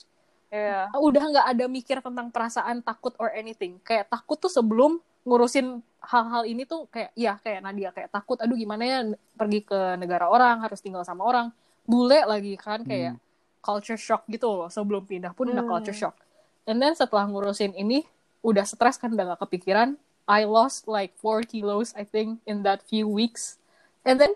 Yeah. 0.52 0.92
Udah 0.92 1.24
nggak 1.32 1.46
ada 1.48 1.64
mikir 1.64 2.04
tentang 2.04 2.28
perasaan 2.28 2.84
takut 2.84 3.16
or 3.16 3.32
anything. 3.32 3.80
Kayak 3.80 4.12
takut 4.12 4.36
tuh 4.36 4.52
sebelum 4.52 5.00
ngurusin 5.24 5.80
hal-hal 6.02 6.44
ini 6.44 6.68
tuh 6.68 6.84
kayak 6.90 7.14
ya 7.14 7.38
kayak 7.40 7.62
Nadia 7.62 7.94
kayak 7.94 8.10
takut 8.10 8.34
aduh 8.42 8.58
gimana 8.58 8.82
ya 8.82 8.98
pergi 9.38 9.62
ke 9.62 9.94
negara 9.94 10.26
orang 10.26 10.58
harus 10.60 10.82
tinggal 10.82 11.06
sama 11.06 11.22
orang 11.22 11.54
bule 11.86 12.26
lagi 12.26 12.58
kan 12.58 12.82
kayak 12.82 13.14
culture 13.62 13.94
shock 13.94 14.26
gitu 14.26 14.50
loh 14.50 14.66
sebelum 14.66 15.06
pindah 15.06 15.30
pun 15.30 15.54
udah 15.54 15.62
Hmm. 15.62 15.78
culture 15.78 15.94
shock 15.94 16.18
and 16.66 16.82
then 16.82 16.90
setelah 16.98 17.22
ngurusin 17.30 17.70
ini 17.78 18.02
udah 18.42 18.66
stres 18.66 18.98
kan 18.98 19.14
udah 19.14 19.38
gak 19.38 19.46
kepikiran 19.46 19.94
I 20.26 20.42
lost 20.42 20.90
like 20.90 21.14
4 21.22 21.46
kilos 21.46 21.94
I 21.94 22.02
think 22.02 22.42
in 22.50 22.66
that 22.66 22.82
few 22.82 23.06
weeks 23.06 23.62
and 24.02 24.18
then 24.18 24.34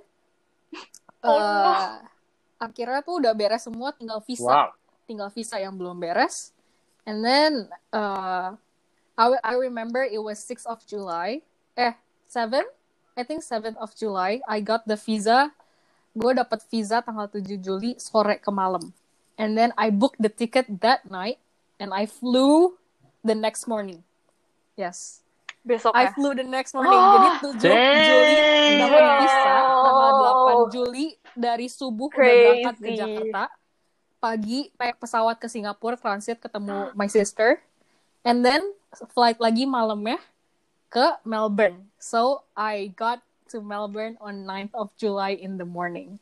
Oh, 1.26 1.35
uh, 1.35 1.98
akhirnya 2.62 3.02
tuh 3.02 3.18
udah 3.18 3.35
beres 3.35 3.66
semua 3.66 3.90
tinggal 3.90 4.22
visa 4.22 4.46
Wow. 4.46 4.70
Tinggal 5.06 5.30
visa 5.30 5.56
yang 5.56 5.72
belum 5.78 6.02
beres. 6.02 6.50
And 7.06 7.22
then 7.22 7.70
uh, 7.94 8.58
I, 9.14 9.24
I 9.40 9.54
remember 9.56 10.02
it 10.02 10.18
was 10.18 10.42
6th 10.42 10.66
of 10.66 10.82
July. 10.84 11.40
Eh, 11.78 11.94
7? 12.28 12.66
I 13.16 13.22
think 13.22 13.40
7th 13.40 13.78
of 13.78 13.94
July. 13.94 14.42
I 14.44 14.60
got 14.60 14.84
the 14.84 14.98
visa. 14.98 15.54
Gue 16.12 16.34
dapet 16.34 16.66
visa 16.68 17.00
tanggal 17.00 17.30
7 17.30 17.62
Juli 17.62 17.94
sore 17.96 18.36
ke 18.42 18.50
malam. 18.50 18.92
And 19.38 19.56
then 19.56 19.70
I 19.78 19.94
booked 19.94 20.20
the 20.20 20.28
ticket 20.28 20.66
that 20.82 21.06
night. 21.08 21.38
And 21.78 21.94
I 21.94 22.04
flew 22.04 22.74
the 23.22 23.36
next 23.38 23.70
morning. 23.70 24.02
Yes. 24.74 25.22
Besok 25.66 25.92
I 25.94 26.08
ya. 26.08 26.14
flew 26.14 26.32
the 26.34 26.46
next 26.46 26.74
morning. 26.74 26.94
Oh, 26.94 27.40
Jadi 27.62 27.72
7 27.72 28.08
Juli 28.10 28.38
dapat 28.82 29.02
visa 29.22 29.54
tanggal 29.70 30.12
8 30.70 30.74
Juli 30.74 31.06
dari 31.36 31.66
subuh 31.68 32.08
udah 32.10 32.16
berangkat 32.18 32.74
ke 32.76 32.82
Crazy. 32.82 32.98
Jakarta. 32.98 33.42
Pagi 34.26 34.74
naik 34.74 34.98
pesawat 34.98 35.38
ke 35.38 35.46
Singapura 35.46 35.94
transit 35.94 36.42
ketemu 36.42 36.90
my 36.98 37.06
sister. 37.06 37.62
And 38.26 38.42
then 38.42 38.58
flight 39.14 39.38
lagi 39.38 39.70
malamnya 39.70 40.18
ke 40.90 41.22
Melbourne. 41.22 41.86
So 42.02 42.42
I 42.58 42.90
got 42.98 43.22
to 43.54 43.62
Melbourne 43.62 44.18
on 44.18 44.42
9th 44.42 44.74
of 44.74 44.90
July 44.98 45.38
in 45.38 45.62
the 45.62 45.68
morning. 45.68 46.18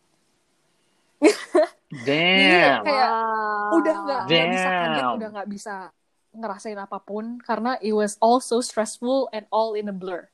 Damn. 2.05 2.85
kayak 2.85 3.09
Wow. 3.09 3.81
udah 3.81 3.95
nggak 4.05 4.23
bisa 4.29 4.69
kaget, 4.69 5.05
udah 5.17 5.29
nggak 5.33 5.49
bisa 5.49 5.75
ngerasain 6.37 6.77
apa 6.77 6.99
pun 7.01 7.41
karena 7.41 7.81
it 7.81 7.97
was 7.97 8.21
all 8.21 8.37
so 8.45 8.61
stressful 8.61 9.33
and 9.33 9.49
all 9.49 9.73
in 9.73 9.89
a 9.89 9.97
blur. 9.97 10.29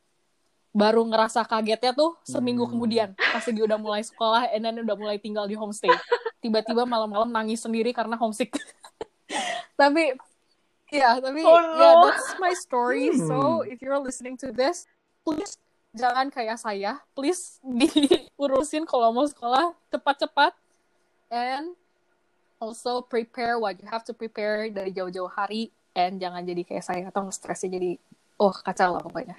Baru 0.70 1.02
ngerasa 1.02 1.42
kagetnya 1.42 1.90
tuh 1.90 2.14
seminggu 2.22 2.62
Hmm. 2.62 2.72
kemudian 2.78 3.08
pas 3.18 3.42
dia 3.42 3.64
udah 3.66 3.74
mulai 3.74 4.06
sekolah 4.06 4.54
and 4.54 4.62
then 4.62 4.78
udah 4.78 4.94
mulai 4.94 5.18
tinggal 5.18 5.44
di 5.44 5.58
homestay. 5.58 5.90
Tiba-tiba 6.38 6.86
malam-malam 6.86 7.26
nangis 7.28 7.60
sendiri 7.60 7.90
karena 7.90 8.14
homesick. 8.14 8.54
tapi 9.80 10.14
ya, 10.88 11.18
tapi 11.18 11.42
Oh, 11.42 11.58
yeah, 11.74 11.94
no. 11.98 12.06
that's 12.06 12.38
my 12.38 12.54
story. 12.54 13.10
So 13.18 13.62
Hmm. 13.62 13.70
if 13.70 13.82
you're 13.82 13.98
listening 13.98 14.38
to 14.40 14.54
this, 14.54 14.86
please 15.22 15.58
jangan 15.90 16.30
kayak 16.30 16.54
saya. 16.54 17.02
Please 17.12 17.58
diurusin 17.62 18.86
kalau 18.90 19.10
mau 19.10 19.26
sekolah 19.26 19.74
cepat-cepat 19.90 20.54
and 21.28 21.74
also 22.58 23.02
prepare 23.02 23.58
what 23.58 23.74
you 23.78 23.88
have 23.88 24.02
to 24.02 24.14
prepare 24.14 24.68
dari 24.68 24.92
jauh-jauh 24.92 25.30
hari 25.30 25.74
and 25.92 26.22
jangan 26.22 26.46
jadi 26.46 26.62
kayak 26.62 26.84
saya 26.86 27.02
atau 27.10 27.26
stresnya 27.30 27.74
jadi 27.74 27.98
oh 28.38 28.54
kacau 28.54 28.94
lah 28.94 29.02
pokoknya. 29.02 29.34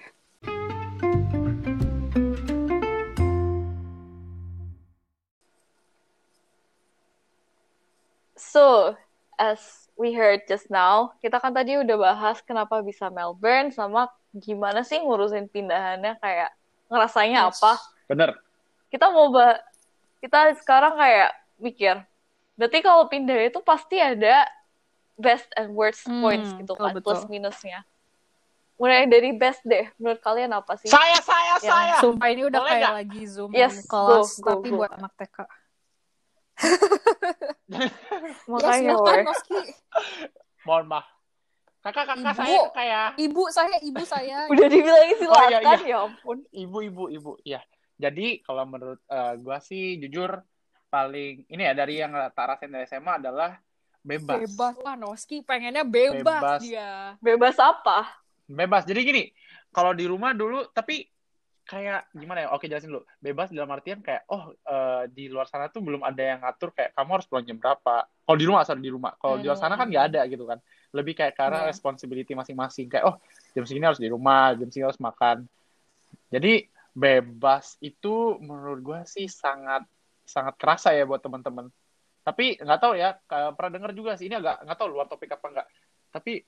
So, 8.51 8.95
as 9.39 9.87
we 9.95 10.11
heard 10.11 10.43
just 10.43 10.67
now, 10.67 11.15
kita 11.23 11.39
kan 11.39 11.55
tadi 11.55 11.79
udah 11.79 11.95
bahas 11.95 12.43
kenapa 12.43 12.83
bisa 12.83 13.07
Melbourne 13.07 13.71
sama 13.71 14.11
gimana 14.35 14.83
sih 14.83 14.99
ngurusin 14.99 15.47
pindahannya 15.47 16.19
kayak 16.19 16.51
ngerasanya 16.91 17.47
Yes. 17.47 17.55
apa. 17.55 17.73
Bener. 18.11 18.29
Kita 18.91 19.07
mau 19.07 19.31
bah 19.31 19.55
kita 20.19 20.51
sekarang 20.59 20.99
kayak 20.99 21.31
mikir, 21.63 21.95
berarti 22.59 22.77
kalau 22.83 23.07
pindah 23.07 23.39
itu 23.47 23.63
pasti 23.63 24.03
ada 24.03 24.43
best 25.15 25.47
and 25.55 25.71
worst 25.71 26.03
Hmm, 26.03 26.19
points 26.19 26.51
gitu 26.59 26.75
kan, 26.75 26.91
betul. 26.91 27.15
plus 27.15 27.23
minusnya. 27.31 27.87
Mulai 28.75 29.07
dari 29.07 29.31
best 29.31 29.63
deh, 29.63 29.87
menurut 29.95 30.19
kalian 30.19 30.51
apa 30.51 30.75
sih? 30.75 30.91
Saya, 30.91 31.23
saya, 31.23 31.55
Yang 31.61 31.71
saya. 31.71 31.95
Sumpah 32.03 32.27
ini 32.27 32.41
udah 32.51 32.59
Boleh 32.59 32.71
kayak 32.75 32.81
nggak? 32.83 32.95
lagi 32.99 33.21
zoom 33.31 33.49
Yes, 33.55 33.75
kelas 33.87 34.41
go, 34.41 34.43
go, 34.43 34.51
tapi 34.59 34.67
go. 34.67 34.77
buat 34.81 34.91
anak 34.91 35.13
TK. 35.15 35.37
Makanya, 38.51 38.93
ya, 38.93 38.95
silakan, 38.95 39.17
Noski. 39.25 39.59
Mohon 40.67 40.85
maaf. 40.87 41.05
Kakak, 41.81 42.13
kakak 42.13 42.21
Ibu. 42.21 42.37
saya 42.37 42.61
kayak 42.77 43.07
Ibu 43.17 43.43
saya, 43.49 43.77
ibu 43.81 44.03
saya. 44.05 44.37
Udah 44.53 44.67
dibilangin 44.69 45.15
silakan, 45.17 45.41
Oh, 45.41 45.49
iya, 45.49 45.59
iya. 45.59 45.75
ya 45.81 45.97
ampun. 46.05 46.37
ibu, 46.53 46.77
ibu, 46.85 47.03
ibu. 47.09 47.31
Ya. 47.41 47.61
Jadi 47.97 48.41
kalau 48.41 48.65
menurut 48.65 49.01
eh, 49.05 49.33
gua 49.41 49.57
sih 49.61 49.97
jujur 49.97 50.41
paling 50.89 51.45
ini 51.47 51.61
ya 51.63 51.73
dari 51.73 52.01
yang 52.01 52.13
tak 52.33 52.45
rasain 52.49 52.69
dari 52.69 52.85
SMA 52.85 53.17
adalah 53.17 53.57
bebas. 54.01 54.41
Bebas 54.45 54.75
lah 54.81 54.95
Noski, 54.97 55.41
pengennya 55.41 55.85
bebas, 55.85 56.21
Bebas. 56.21 56.59
dia. 56.61 57.17
Bebas 57.17 57.57
apa? 57.57 58.09
Bebas. 58.45 58.83
Jadi 58.85 58.99
gini, 59.01 59.23
kalau 59.69 59.93
di 59.93 60.05
rumah 60.05 60.33
dulu 60.33 60.65
tapi 60.69 61.05
kayak 61.65 62.09
gimana 62.11 62.45
ya? 62.45 62.49
Oke, 62.51 62.67
jelasin 62.67 62.91
dulu. 62.91 63.03
Bebas 63.23 63.47
dalam 63.53 63.71
artian 63.71 64.03
kayak 64.03 64.27
oh 64.27 64.51
eh, 64.53 65.03
di 65.11 65.31
luar 65.31 65.47
sana 65.47 65.71
tuh 65.71 65.79
belum 65.79 66.03
ada 66.03 66.19
yang 66.19 66.39
ngatur 66.43 66.75
kayak 66.75 66.91
kamu 66.97 67.09
harus 67.19 67.27
pulang 67.29 67.45
jam 67.47 67.57
berapa. 67.57 68.05
Kalau 68.07 68.37
di 68.37 68.45
rumah 68.47 68.61
sorry 68.67 68.81
di 68.83 68.91
rumah. 68.91 69.13
Kalau 69.15 69.39
di 69.39 69.45
luar 69.47 69.59
sana 69.59 69.79
kan 69.79 69.87
nggak 69.87 70.05
ada 70.11 70.21
gitu 70.27 70.43
kan. 70.43 70.59
Lebih 70.91 71.13
kayak 71.15 71.33
karena 71.37 71.63
Iya. 71.63 71.71
responsibility 71.71 72.33
masing-masing 72.35 72.91
kayak 72.91 73.05
oh 73.07 73.15
jam 73.55 73.63
segini 73.63 73.87
harus 73.87 74.01
di 74.01 74.11
rumah, 74.11 74.55
jam 74.57 74.67
segini 74.67 74.87
harus 74.87 74.99
makan. 74.99 75.47
Jadi 76.31 76.67
bebas 76.91 77.79
itu 77.79 78.35
menurut 78.43 78.79
gue 78.83 78.99
sih 79.07 79.27
sangat 79.31 79.87
sangat 80.27 80.55
kerasa 80.59 80.91
ya 80.91 81.07
buat 81.07 81.23
teman-teman. 81.23 81.71
Tapi 82.21 82.59
nggak 82.59 82.79
tahu 82.79 82.93
ya, 82.99 83.17
pernah 83.55 83.71
dengar 83.71 83.91
juga 83.97 84.13
sih 84.19 84.29
ini 84.29 84.37
agak 84.37 84.61
nggak 84.63 84.77
tahu 84.77 84.87
luar 84.91 85.07
topik 85.07 85.31
apa 85.33 85.45
enggak. 85.49 85.67
Tapi 86.11 86.43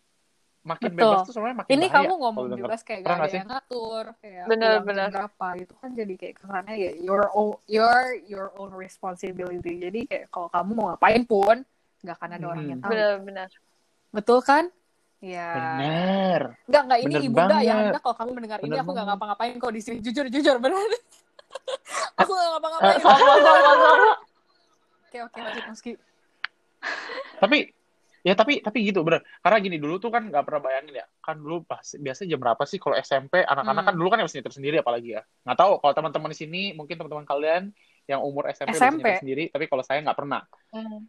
makin 0.63 0.89
Betul. 0.89 1.11
bebas 1.11 1.19
tuh 1.27 1.33
sebenarnya 1.35 1.57
makin 1.59 1.71
Ini 1.71 1.85
bahaya 1.85 1.95
kamu 1.99 2.13
ngomong 2.15 2.45
bebas 2.55 2.81
kayak 2.81 2.99
gak 2.99 3.11
nggak 3.11 3.27
ada 3.27 3.35
yang 3.35 3.49
ngatur, 3.51 4.05
kayak 4.17 4.45
Bener, 4.47 4.73
bener. 4.79 5.07
berapa 5.11 5.47
gitu 5.59 5.73
kan 5.75 5.89
jadi 5.91 6.13
kayak 6.15 6.33
kesannya 6.39 6.75
ya 6.75 6.91
your 6.97 7.23
own 7.31 7.51
your 7.67 7.99
your 8.23 8.47
own 8.55 8.71
responsibility. 8.71 9.73
Jadi 9.77 9.99
kayak 10.05 10.25
kalau 10.27 10.47
kamu 10.47 10.69
mau 10.71 10.85
ngapain 10.89 11.23
pun 11.23 11.67
nggak 11.99 12.15
akan 12.15 12.29
ada 12.33 12.45
orang 12.45 12.65
yang 12.65 12.79
Hmm. 12.79 12.87
tahu. 12.87 12.91
Benar-benar. 12.95 13.49
Betul 14.09 14.39
kan? 14.39 14.63
Ya. 15.19 15.51
Bener. 15.51 16.41
Enggak, 16.63 16.81
enggak 16.83 16.99
ini 16.99 17.07
Bener 17.09 17.27
ibunda 17.27 17.57
ya. 17.59 17.73
Anda 17.81 17.99
kalau 17.99 18.15
kamu 18.15 18.29
mendengar 18.33 18.59
ini 18.59 18.67
Bener 18.67 18.79
aku 18.79 18.91
nggak 18.91 19.03
banget. 19.03 19.15
ngapa-ngapain 19.19 19.53
kok 19.57 19.71
di 19.71 19.81
sini. 19.81 19.97
Jujur, 19.99 20.25
jujur 20.27 20.55
benar. 20.59 20.79
aku 22.19 22.31
nggak 22.31 22.49
ngapa-ngapain. 22.51 22.95
Eh. 22.95 23.03
Oke, 25.03 25.17
oke, 25.21 25.39
lanjut 25.39 25.65
Meski. 25.69 25.91
Tapi 27.37 27.57
ya 28.23 28.33
tapi 28.33 28.59
tapi 28.59 28.87
gitu 28.87 29.03
bener. 29.03 29.21
Karena 29.39 29.57
gini 29.59 29.77
dulu 29.77 29.99
tuh 29.99 30.07
kan 30.07 30.23
nggak 30.23 30.41
pernah 30.41 30.61
bayangin 30.63 30.95
ya. 30.95 31.05
Kan 31.19 31.37
dulu 31.37 31.61
pas 31.61 31.83
biasanya 31.83 32.27
jam 32.29 32.39
berapa 32.39 32.63
sih 32.63 32.79
kalau 32.79 32.95
SMP 32.95 33.43
anak-anak 33.43 33.83
Hmm. 33.83 33.89
kan 33.91 33.95
dulu 33.95 34.07
kan 34.07 34.17
nyetir 34.17 34.47
sendiri 34.49 34.75
apalagi 34.79 35.09
ya. 35.13 35.21
Nggak 35.43 35.57
tahu 35.59 35.71
kalau 35.77 35.93
teman-teman 35.93 36.29
di 36.31 36.37
sini 36.37 36.61
mungkin 36.71 36.95
teman-teman 36.95 37.23
kalian 37.23 37.63
yang 38.03 38.19
umur 38.19 38.47
SMP, 38.47 38.71
udah 38.71 38.79
SMP. 38.79 38.97
nyetir 38.97 39.19
sendiri. 39.19 39.43
Tapi 39.47 39.65
kalau 39.67 39.83
saya 39.83 39.99
nggak 40.01 40.17
pernah. 40.17 40.41
Hmm. 40.71 41.03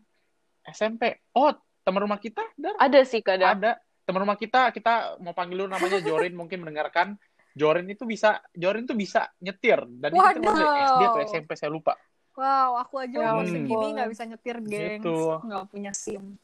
SMP. 0.64 1.03
Oh 1.32 1.55
teman 1.80 2.01
rumah 2.01 2.16
kita 2.16 2.41
Dar, 2.55 2.74
Ada 2.78 3.01
sih 3.05 3.20
kadang. 3.20 3.55
ada 3.55 3.76
teman 4.03 4.20
rumah 4.20 4.36
kita 4.36 4.68
kita 4.70 5.16
mau 5.18 5.32
panggil 5.32 5.61
dulu 5.61 5.70
namanya 5.70 6.01
Jorin 6.01 6.34
mungkin 6.41 6.61
mendengarkan. 6.61 7.14
Jorin 7.55 7.86
itu 7.86 8.03
bisa 8.03 8.43
Jorin 8.51 8.82
tuh 8.82 8.95
bisa 8.95 9.30
nyetir 9.38 9.78
dan 9.97 10.11
itu 10.11 10.18
Waduh. 10.18 10.43
umur 10.43 10.57
SD 10.74 11.03
atau 11.07 11.20
SMP 11.22 11.51
saya 11.55 11.70
lupa. 11.70 11.95
Wow, 12.34 12.82
aku 12.82 12.99
aja 12.99 13.30
umur 13.30 13.47
Hmm. 13.47 13.55
segini 13.55 13.86
nggak 13.95 14.11
bisa 14.11 14.22
nyetir, 14.24 14.57
gengs. 14.59 15.07
Gitu. 15.07 15.18
Nggak 15.38 15.64
punya 15.70 15.93
SIM. 15.95 16.34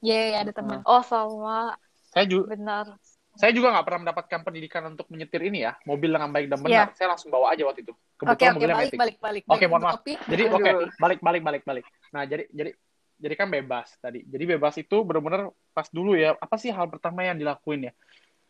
Yeay, 0.00 0.34
ada 0.34 0.50
teman. 0.50 0.78
Oh 0.86 1.02
sama, 1.02 1.74
Saya 2.08 2.24
juga 2.24 2.54
benar. 2.54 2.86
saya 3.34 3.54
juga 3.54 3.70
nggak 3.70 3.86
pernah 3.86 4.00
mendapatkan 4.02 4.40
pendidikan 4.42 4.82
untuk 4.90 5.06
menyetir 5.08 5.38
ini 5.46 5.62
ya 5.62 5.78
mobil 5.86 6.10
dengan 6.10 6.26
baik 6.26 6.50
dan 6.50 6.58
benar 6.58 6.90
Iya. 6.90 6.96
saya 6.98 7.08
langsung 7.14 7.30
bawa 7.30 7.54
aja 7.54 7.62
waktu 7.62 7.86
itu 7.86 7.94
Oke, 7.94 8.18
kebetulan 8.18 8.34
oke, 8.34 8.56
mobilnya 8.58 8.74
balik, 8.74 8.82
Matic 8.82 8.98
balik, 8.98 9.16
balik. 9.22 9.42
Oke, 9.46 9.54
Back 9.54 9.70
mohon 9.70 9.82
maaf. 9.86 9.94
topic. 9.94 10.16
jadi 10.26 10.42
oke 10.48 10.70
balik 10.98 11.18
balik 11.22 11.42
balik 11.46 11.62
balik 11.62 11.84
nah 12.10 12.22
jadi 12.26 12.44
jadi 12.50 12.70
jadi 13.14 13.34
kan 13.34 13.46
bebas 13.46 13.94
tadi 13.98 14.26
jadi 14.26 14.44
bebas 14.48 14.74
itu 14.76 14.96
benar-benar 15.02 15.42
pas 15.70 15.86
dulu 15.86 16.18
ya 16.18 16.34
apa 16.34 16.56
sih 16.56 16.74
hal 16.74 16.90
pertama 16.90 17.22
yang 17.22 17.38
dilakuin 17.38 17.86
ya 17.86 17.92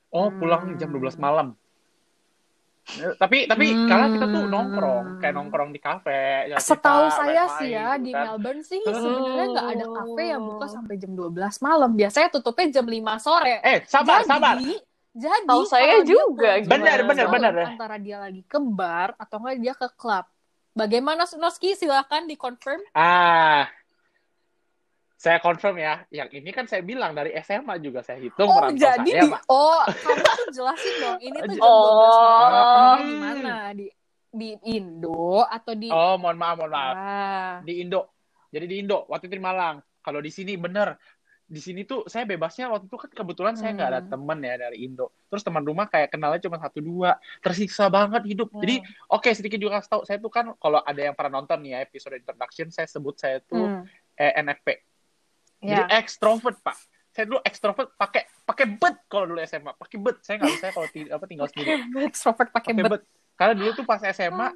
oh 0.09 0.33
pulang 0.33 0.73
jam 0.77 0.89
12 0.89 1.21
malam 1.21 1.53
tapi 3.15 3.45
tapi 3.45 3.67
Hmm. 3.69 3.85
karena 3.85 4.07
kita 4.09 4.27
tuh 4.27 4.45
nongkrong 4.45 5.07
kayak 5.21 5.35
nongkrong 5.35 5.71
di 5.71 5.81
kafe 5.81 6.49
ya 6.49 6.57
Setahu 6.57 7.05
kita 7.05 7.15
saya 7.15 7.45
main-main 7.45 7.59
sih 7.61 7.69
ya 7.69 7.89
gitu 7.91 8.01
di 8.01 8.11
kan. 8.11 8.23
Melbourne 8.25 8.63
sih 8.65 8.81
Oh. 8.81 8.95
sebenarnya 8.97 9.45
nggak 9.53 9.69
ada 9.69 9.85
kafe 9.93 10.23
yang 10.25 10.43
buka 10.43 10.67
sampai 10.67 10.95
jam 10.97 11.13
12 11.13 11.57
malam. 11.61 11.91
Biasanya 11.93 12.29
tutupnya 12.31 12.67
jam 12.81 12.87
5 12.89 13.15
sore. 13.19 13.55
eh 13.61 13.79
sabar 13.85 14.21
jadi, 14.21 14.29
sabar 14.29 14.57
Jadi 15.19 15.47
Tahu 15.51 15.63
saya 15.67 15.95
juga, 16.07 16.51
Benar, 16.63 16.99
benar, 17.03 17.27
benar. 17.27 17.53
Antara 17.75 17.97
dia 17.99 18.23
lagi 18.23 18.41
ke 18.47 18.59
bar 18.63 19.19
atau 19.19 19.43
enggak 19.43 19.57
dia 19.59 19.75
ke 19.75 19.89
klub. 19.99 20.25
Bagaimana 20.73 21.27
Noski 21.27 21.75
silahkan 21.75 22.23
dikonfirm. 22.23 22.79
ah 22.95 23.67
saya 25.19 25.39
confirm 25.39 25.75
ya 25.77 26.07
yang 26.09 26.31
ini 26.31 26.49
kan 26.49 26.65
saya 26.65 26.79
bilang 26.81 27.11
dari 27.11 27.35
SMA 27.37 27.75
juga 27.79 28.01
saya 28.01 28.23
hitung 28.23 28.47
Oh 28.47 28.55
merantau 28.55 28.79
jadi 28.79 29.11
saya 29.11 29.21
di, 29.21 29.29
Pak. 29.29 29.43
oh 29.51 29.83
kamu 29.85 30.23
tuh 30.23 30.49
jelasin 30.55 30.95
dong 30.97 31.19
ini 31.19 31.39
tuh 31.43 31.53
jam 31.53 31.63
Oh. 31.65 31.83
12 31.91 32.15
malam 32.23 32.63
di 32.97 33.03
Hmm. 33.05 33.19
mana 33.19 33.55
di 33.73 33.87
di 34.29 34.49
Indo 34.71 35.43
atau 35.43 35.73
di 35.73 35.89
oh 35.89 36.15
mohon 36.17 36.37
maaf 36.37 36.55
mohon 36.57 36.71
maaf 36.71 36.95
Ah. 36.95 37.55
di 37.61 37.81
Indo. 37.81 38.15
Jadi 38.49 38.65
di 38.65 38.77
Indo 38.79 39.05
waktu 39.05 39.27
itu 39.27 39.35
di 39.35 39.43
Malang. 39.43 39.77
Kalau 39.99 40.21
di 40.21 40.29
sini 40.29 40.55
bener 40.55 40.95
di 41.45 41.59
sini 41.59 41.83
tuh 41.83 42.05
saya 42.05 42.23
bebasnya 42.23 42.69
waktu 42.69 42.87
itu 42.87 42.95
kan 42.95 43.11
kebetulan 43.11 43.57
saya 43.57 43.73
nggak 43.73 43.89
ada 43.89 44.01
Hmm. 44.01 44.11
temen 44.11 44.39
ya 44.39 44.55
dari 44.59 44.85
Indo. 44.85 45.11
Terus 45.27 45.43
teman 45.43 45.61
rumah 45.61 45.85
kayak 45.85 46.09
kenalnya 46.11 46.41
cuma 46.41 46.57
satu 46.57 46.79
dua, 46.79 47.11
tersiksa 47.41 47.89
banget 47.89 48.23
hidup. 48.23 48.49
Hmm. 48.49 48.61
Jadi 48.63 48.81
oke 49.09 49.29
sedikit 49.33 49.59
juga 49.59 49.81
kasih 49.81 49.91
tahu 49.91 50.03
saya 50.05 50.19
tuh 50.19 50.29
kan 50.29 50.53
kalau 50.55 50.79
ada 50.79 51.01
yang 51.03 51.13
pernah 51.13 51.41
nonton 51.41 51.59
nih 51.59 51.75
ya 51.75 51.79
episode 51.83 52.15
introduction 52.15 52.69
saya 52.69 52.87
sebut 52.87 53.17
saya 53.17 53.43
tuh 53.43 53.67
Hmm. 53.67 53.83
ENFP. 55.59 55.69
Jadi 55.69 55.83
Ya. 55.85 55.99
extrovert 55.99 56.57
pak. 56.61 56.77
Saya 57.09 57.25
dulu 57.27 57.39
extrovert 57.43 57.89
pakai 57.93 58.23
pakai 58.45 58.67
bet 58.71 58.97
kalau 59.07 59.27
dulu 59.27 59.41
SMA 59.43 59.73
pakai 59.73 59.97
bet. 59.99 60.17
Saya 60.23 60.39
nggak 60.39 60.51
bisa 60.53 60.67
kalau 60.71 60.89
ti- 60.89 61.09
apa 61.09 61.25
tinggal 61.25 61.47
sendiri 61.49 61.69
Extrovert 62.09 62.51
pakai 62.51 62.73
bet. 62.73 63.03
Karena 63.35 63.55
dulu 63.55 63.71
tuh 63.73 63.85
pas 63.85 63.99
SMA, 64.03 64.49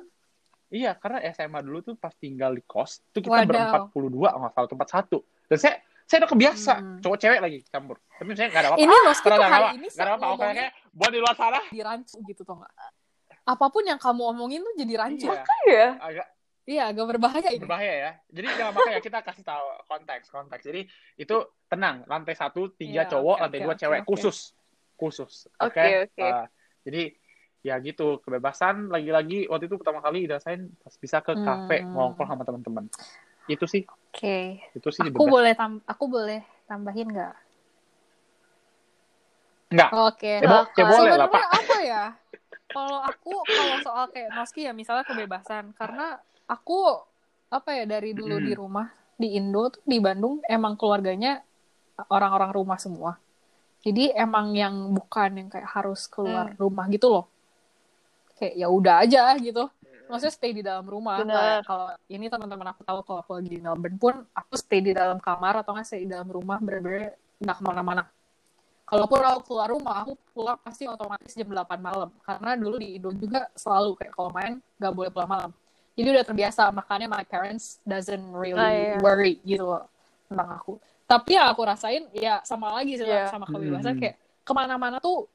iya 0.69 0.95
karena 0.95 1.19
SMA 1.29 1.59
dulu 1.61 1.79
tuh 1.83 1.95
pas 1.95 2.11
tinggal 2.13 2.51
di 2.51 2.63
kos, 2.63 3.03
tuh 3.09 3.21
kita 3.21 3.35
Wadaw. 3.37 3.47
berempat 3.47 3.83
puluh 3.91 4.09
dua 4.09 4.31
nggak 4.33 4.53
salah 4.53 4.69
tempat 4.69 4.89
satu. 4.89 5.19
Dan 5.47 5.59
saya 5.59 5.75
saya 6.03 6.19
udah 6.19 6.31
kebiasa, 6.31 6.73
Hmm. 6.77 6.99
cowok 6.99 7.19
cewek 7.19 7.41
lagi 7.41 7.59
campur. 7.65 7.97
Tapi 8.13 8.31
saya 8.33 8.47
nggak 8.49 8.59
ada 8.59 8.69
apa-apa. 8.69 8.81
Ini 8.81 8.91
tuh 8.93 9.03
nggak 9.03 9.23
ada 9.33 9.47
hari 9.49 9.65
apa, 9.65 9.71
ini 9.73 9.87
nggak 9.87 10.03
ada 10.03 10.13
apa-apa. 10.13 10.45
Oke. 10.45 10.67
Buat 10.93 11.11
di 11.11 11.19
luar 11.19 11.35
sana. 11.35 11.61
di 11.67 11.81
rancu 11.81 12.17
gitu 12.23 12.43
tau 12.43 12.57
gak? 12.59 12.73
Apa 13.43 13.67
pun 13.69 13.83
yang 13.83 13.97
kamu 13.97 14.23
omongin 14.29 14.61
tuh 14.61 14.75
jadi 14.77 14.95
rancu. 14.97 15.27
Iya, 15.27 15.43
Iya. 15.65 15.89
agak 15.97 16.27
Iya, 16.63 16.95
agak 16.95 17.07
berbahaya 17.11 17.49
ini. 17.51 17.59
berbahaya 17.59 17.95
ya. 17.95 18.13
Jadi 18.31 18.47
jangan 18.55 18.73
makanya 18.79 19.01
kita 19.03 19.19
kasih 19.27 19.43
tahu 19.43 19.67
konteks 19.91 20.27
konteks. 20.31 20.63
Jadi 20.63 20.87
itu 21.19 21.37
tenang, 21.67 22.07
lantai 22.07 22.39
satu 22.39 22.71
tiga 22.71 23.03
Iya, 23.03 23.11
cowok, 23.19 23.37
oke, 23.37 23.43
lantai 23.43 23.59
oke, 23.59 23.67
dua 23.67 23.75
cewek 23.75 24.01
oke. 24.07 24.09
khusus, 24.15 24.37
khusus. 24.95 25.33
Oke. 25.59 25.83
Oke, 25.83 25.87
oke. 26.07 26.23
Uh, 26.23 26.47
jadi 26.87 27.03
ya 27.63 27.79
gitu 27.79 28.19
kebebasan 28.23 28.91
lagi-lagi 28.91 29.47
waktu 29.47 29.71
itu 29.71 29.79
pertama 29.79 30.03
kali 30.03 30.27
dirasain 30.27 30.67
pas 30.83 30.95
bisa 30.99 31.19
ke 31.23 31.35
kafe 31.39 31.87
Hmm. 31.87 31.95
ngongkrong 31.95 32.31
sama 32.31 32.43
teman-teman. 32.47 32.85
Itu 33.51 33.67
sih 33.67 33.83
Oke. 33.87 34.63
itu 34.75 34.89
sih 34.95 35.03
Aku 35.11 35.27
boleh 35.27 35.55
tam 35.59 35.83
aku 35.87 36.05
boleh 36.07 36.47
tambahin 36.71 37.11
nggak? 37.11 37.35
Enggak. 39.75 39.91
Oke. 39.95 40.33
Ya, 40.43 40.47
bo- 40.47 40.69
ya 40.79 40.85
boleh 40.87 41.11
lah, 41.11 41.27
Sebenarnya 41.27 41.47
apa 41.51 41.77
ya? 41.83 42.05
Kalau 42.73 42.99
aku 43.03 43.35
kalau 43.51 43.77
soal 43.83 44.05
kayak 44.15 44.31
Noski 44.31 44.65
ya 44.65 44.73
misalnya 44.73 45.05
kebebasan 45.05 45.75
karena 45.75 46.23
aku 46.53 47.01
apa 47.49 47.71
ya 47.73 47.85
dari 47.89 48.13
dulu 48.13 48.37
Mm. 48.41 48.45
di 48.45 48.53
rumah 48.53 48.87
di 49.17 49.29
Indo 49.37 49.73
tuh 49.73 49.83
di 49.89 49.97
Bandung 50.01 50.41
emang 50.45 50.77
keluarganya 50.77 51.41
orang-orang 52.13 52.51
rumah 52.53 52.79
semua. 52.81 53.17
Jadi 53.83 54.15
emang 54.15 54.55
yang 54.55 54.95
bukan 54.95 55.31
yang 55.43 55.49
kayak 55.51 55.69
harus 55.75 56.07
keluar 56.07 56.55
rumah 56.61 56.87
gitu 56.87 57.09
loh. 57.11 57.27
Kayak 58.39 58.55
ya 58.57 58.67
udah 58.71 58.95
aja 59.03 59.23
gitu. 59.39 59.67
Maksudnya 60.07 60.35
stay 60.35 60.53
di 60.55 60.63
dalam 60.63 60.87
rumah. 60.87 61.19
Kayak 61.23 61.65
kalau 61.67 61.89
ini 62.07 62.27
teman-teman 62.29 62.69
aku 62.75 62.81
tahu 62.85 62.99
kalau 63.03 63.19
aku 63.23 63.33
lagi 63.39 63.49
di 63.49 63.61
Melbourne 63.63 63.99
pun 63.99 64.15
aku 64.35 64.55
stay 64.55 64.81
di 64.85 64.93
dalam 64.95 65.19
kamar 65.19 65.63
atau 65.65 65.75
nggak 65.75 65.87
stay 65.87 66.05
di 66.05 66.11
dalam 66.11 66.29
rumah 66.31 66.59
bener-bener 66.63 67.17
nggak 67.43 67.57
ke 67.59 67.63
mana-mana. 67.65 68.03
Kalaupun 68.87 69.25
aku 69.25 69.41
keluar 69.49 69.73
rumah, 69.73 70.05
aku 70.05 70.13
pulang 70.37 70.59
pasti 70.61 70.85
otomatis 70.85 71.33
jam 71.33 71.49
8 71.49 71.81
malam. 71.81 72.13
Karena 72.23 72.51
dulu 72.61 72.77
di 72.77 73.01
Indo 73.01 73.09
juga 73.17 73.49
selalu 73.57 73.97
kayak 73.97 74.13
kalau 74.13 74.31
main 74.31 74.61
nggak 74.77 74.93
boleh 74.93 75.11
pulang 75.11 75.31
malam. 75.31 75.51
Jadi 75.93 76.09
udah 76.09 76.25
terbiasa, 76.25 76.73
makanya 76.73 77.05
my 77.07 77.21
parents 77.23 77.77
doesn't 77.85 78.25
really 78.33 78.57
Ah, 78.57 78.73
iya. 78.73 78.97
worry 78.99 79.37
gitu 79.45 79.69
loh 79.69 79.85
tentang 80.25 80.49
aku. 80.57 80.81
Tapi 81.05 81.37
ya 81.37 81.53
aku 81.53 81.61
rasain 81.63 82.09
ya 82.17 82.41
sama 82.43 82.73
lagi 82.73 82.97
sih 82.97 83.05
Iya. 83.05 83.29
sama 83.29 83.45
kebebasan 83.45 83.93
Hmm. 83.95 84.01
kayak 84.01 84.17
ke 84.43 84.53
mana-mana 84.57 84.97
tuh 84.97 85.29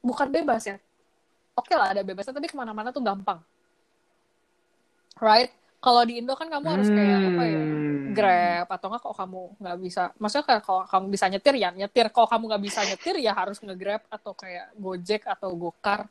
bukan 0.00 0.32
bebas 0.32 0.64
ya. 0.64 0.76
Oke 1.52 1.76
lah 1.76 1.92
ada 1.92 2.00
bebasan 2.00 2.32
tapi 2.32 2.48
ke 2.48 2.56
mana-mana 2.56 2.88
tuh 2.88 3.04
gampang. 3.04 3.36
Right? 5.18 5.50
Kalau 5.78 6.02
di 6.02 6.18
Indo 6.18 6.34
kan 6.34 6.48
kamu 6.48 6.66
harus 6.66 6.88
kayak 6.88 7.18
apa 7.28 7.42
ya? 7.44 7.58
Hmm. 7.60 7.86
Grab 8.08 8.66
atau 8.72 8.86
enggak 8.88 9.02
kok 9.04 9.14
kamu 9.14 9.40
nggak 9.60 9.78
bisa 9.78 10.02
maksudnya 10.16 10.44
kayak 10.48 10.62
kalau 10.64 10.82
kamu 10.88 11.04
bisa 11.12 11.26
nyetir 11.28 11.54
ya 11.54 11.70
nyetir 11.70 12.06
kalau 12.08 12.26
kamu 12.26 12.42
nggak 12.50 12.64
bisa 12.64 12.80
nyetir 12.82 13.14
ya 13.20 13.36
harus 13.36 13.60
nge-grab 13.60 14.00
atau 14.08 14.32
kayak 14.32 14.72
Gojek 14.74 15.22
atau 15.22 15.52
Gokar 15.54 16.08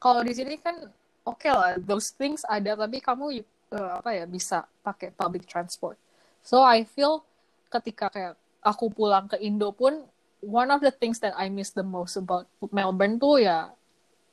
kalau 0.00 0.24
di 0.24 0.32
sini 0.32 0.56
kan 0.56 0.88
oke 1.24 1.48
lah 1.48 1.76
those 1.80 2.12
things 2.12 2.44
ada 2.44 2.76
tapi 2.76 3.00
kamu 3.00 3.40
eh, 3.72 3.90
apa 3.98 4.10
ya 4.12 4.24
bisa 4.24 4.64
pakai 4.80 5.10
public 5.10 5.44
transport 5.44 5.96
so 6.44 6.60
I 6.60 6.84
feel 6.84 7.24
ketika 7.68 8.08
kayak 8.08 8.34
aku 8.60 8.88
pulang 8.88 9.26
ke 9.26 9.36
Indo 9.40 9.72
pun 9.72 10.04
one 10.40 10.68
of 10.68 10.84
the 10.84 10.92
things 10.92 11.18
that 11.24 11.32
I 11.34 11.48
miss 11.48 11.72
the 11.72 11.82
most 11.82 12.20
about 12.20 12.44
Melbourne 12.70 13.16
tuh 13.16 13.40
ya 13.40 13.72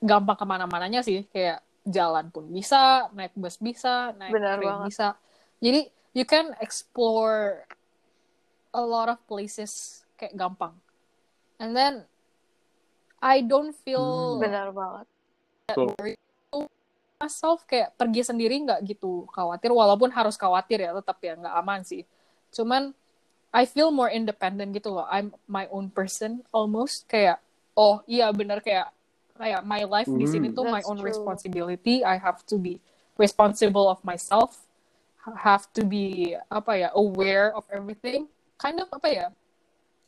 gampang 0.04 0.36
ke 0.36 0.46
mana-mananya 0.46 1.00
sih 1.02 1.24
kayak 1.32 1.64
jalan 1.82 2.30
pun 2.30 2.46
bisa 2.52 3.10
naik 3.16 3.34
bus 3.34 3.58
bisa 3.58 4.14
naik 4.16 4.36
Benar 4.36 4.56
train 4.60 4.70
banget. 4.70 4.88
bisa 4.92 5.08
jadi 5.58 5.82
you 6.14 6.26
can 6.28 6.54
explore 6.60 7.66
a 8.72 8.84
lot 8.84 9.10
of 9.10 9.18
places 9.26 10.04
kayak 10.20 10.36
gampang 10.38 10.76
and 11.58 11.74
then 11.74 12.06
I 13.22 13.42
don't 13.46 13.74
feel 13.74 14.38
Hmm. 14.38 14.42
Benar 14.42 14.68
banget. 14.74 15.06
Worried 15.78 16.18
to 16.18 16.21
myself 17.22 17.62
kayak 17.70 17.94
pergi 17.94 18.26
sendiri 18.26 18.58
nggak 18.66 18.82
gitu 18.90 19.30
khawatir 19.30 19.70
walaupun 19.70 20.10
harus 20.10 20.34
khawatir 20.34 20.82
ya 20.82 20.92
tetap 20.98 21.22
ya 21.22 21.38
nggak 21.38 21.56
aman 21.62 21.82
sih 21.86 22.02
cuman 22.50 22.92
I 23.54 23.68
feel 23.68 23.94
more 23.94 24.10
independent 24.10 24.74
gitu 24.74 24.90
loh 24.90 25.06
I'm 25.06 25.30
my 25.46 25.70
own 25.70 25.94
person 25.94 26.42
almost 26.50 27.06
kayak 27.06 27.38
oh 27.78 28.02
iya 28.10 28.34
bener 28.34 28.60
kayak 28.60 28.90
kayak 29.38 29.62
my 29.62 29.86
life 29.86 30.10
di 30.10 30.26
sini 30.26 30.50
Hmm. 30.50 30.58
tuh 30.58 30.66
my 30.66 30.82
own 30.90 30.98
true. 30.98 31.08
responsibility 31.08 32.02
I 32.02 32.18
have 32.18 32.42
to 32.50 32.58
be 32.58 32.82
responsible 33.16 33.86
of 33.86 34.02
myself 34.02 34.66
have 35.22 35.70
to 35.78 35.86
be 35.86 36.34
apa 36.50 36.74
ya 36.74 36.90
aware 36.98 37.54
of 37.54 37.64
everything 37.70 38.26
kind 38.58 38.82
of 38.82 38.90
apa 38.90 39.08
ya 39.08 39.26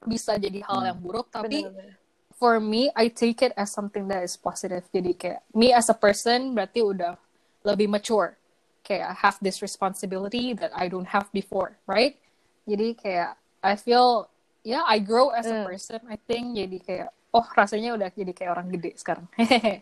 bisa 0.03 0.35
jadi 0.35 0.59
hal 0.65 0.81
Hmm. 0.81 0.87
yang 0.89 0.99
buruk 0.99 1.29
tapi 1.29 1.69
Benar-benar. 1.69 2.02
For 2.43 2.59
me, 2.59 2.91
I 2.91 3.07
take 3.07 3.39
it 3.39 3.55
as 3.55 3.71
something 3.71 4.11
that 4.11 4.19
is 4.19 4.35
positive. 4.35 4.83
Jadi 4.91 5.15
kayak 5.15 5.47
me 5.55 5.71
as 5.71 5.87
a 5.87 5.95
person 5.95 6.51
berarti 6.51 6.83
udah 6.83 7.15
lebih 7.63 7.87
mature. 7.87 8.35
Kayak 8.83 9.07
I 9.07 9.15
have 9.23 9.37
this 9.39 9.63
responsibility 9.63 10.51
that 10.59 10.75
I 10.75 10.91
don't 10.91 11.07
have 11.07 11.31
before, 11.31 11.79
right? 11.87 12.19
Jadi 12.67 12.99
kayak 12.99 13.39
I 13.63 13.79
feel, 13.79 14.27
yeah, 14.67 14.83
I 14.83 14.99
grow 14.99 15.31
as 15.31 15.47
a 15.47 15.63
Hmm. 15.63 15.71
person. 15.71 16.03
I 16.11 16.19
think 16.19 16.59
jadi 16.59 16.77
kayak, 16.83 17.09
oh 17.31 17.47
rasanya 17.55 17.95
udah 17.95 18.11
jadi 18.11 18.35
kayak 18.35 18.51
orang 18.59 18.67
gede 18.75 18.91
sekarang. 18.99 19.23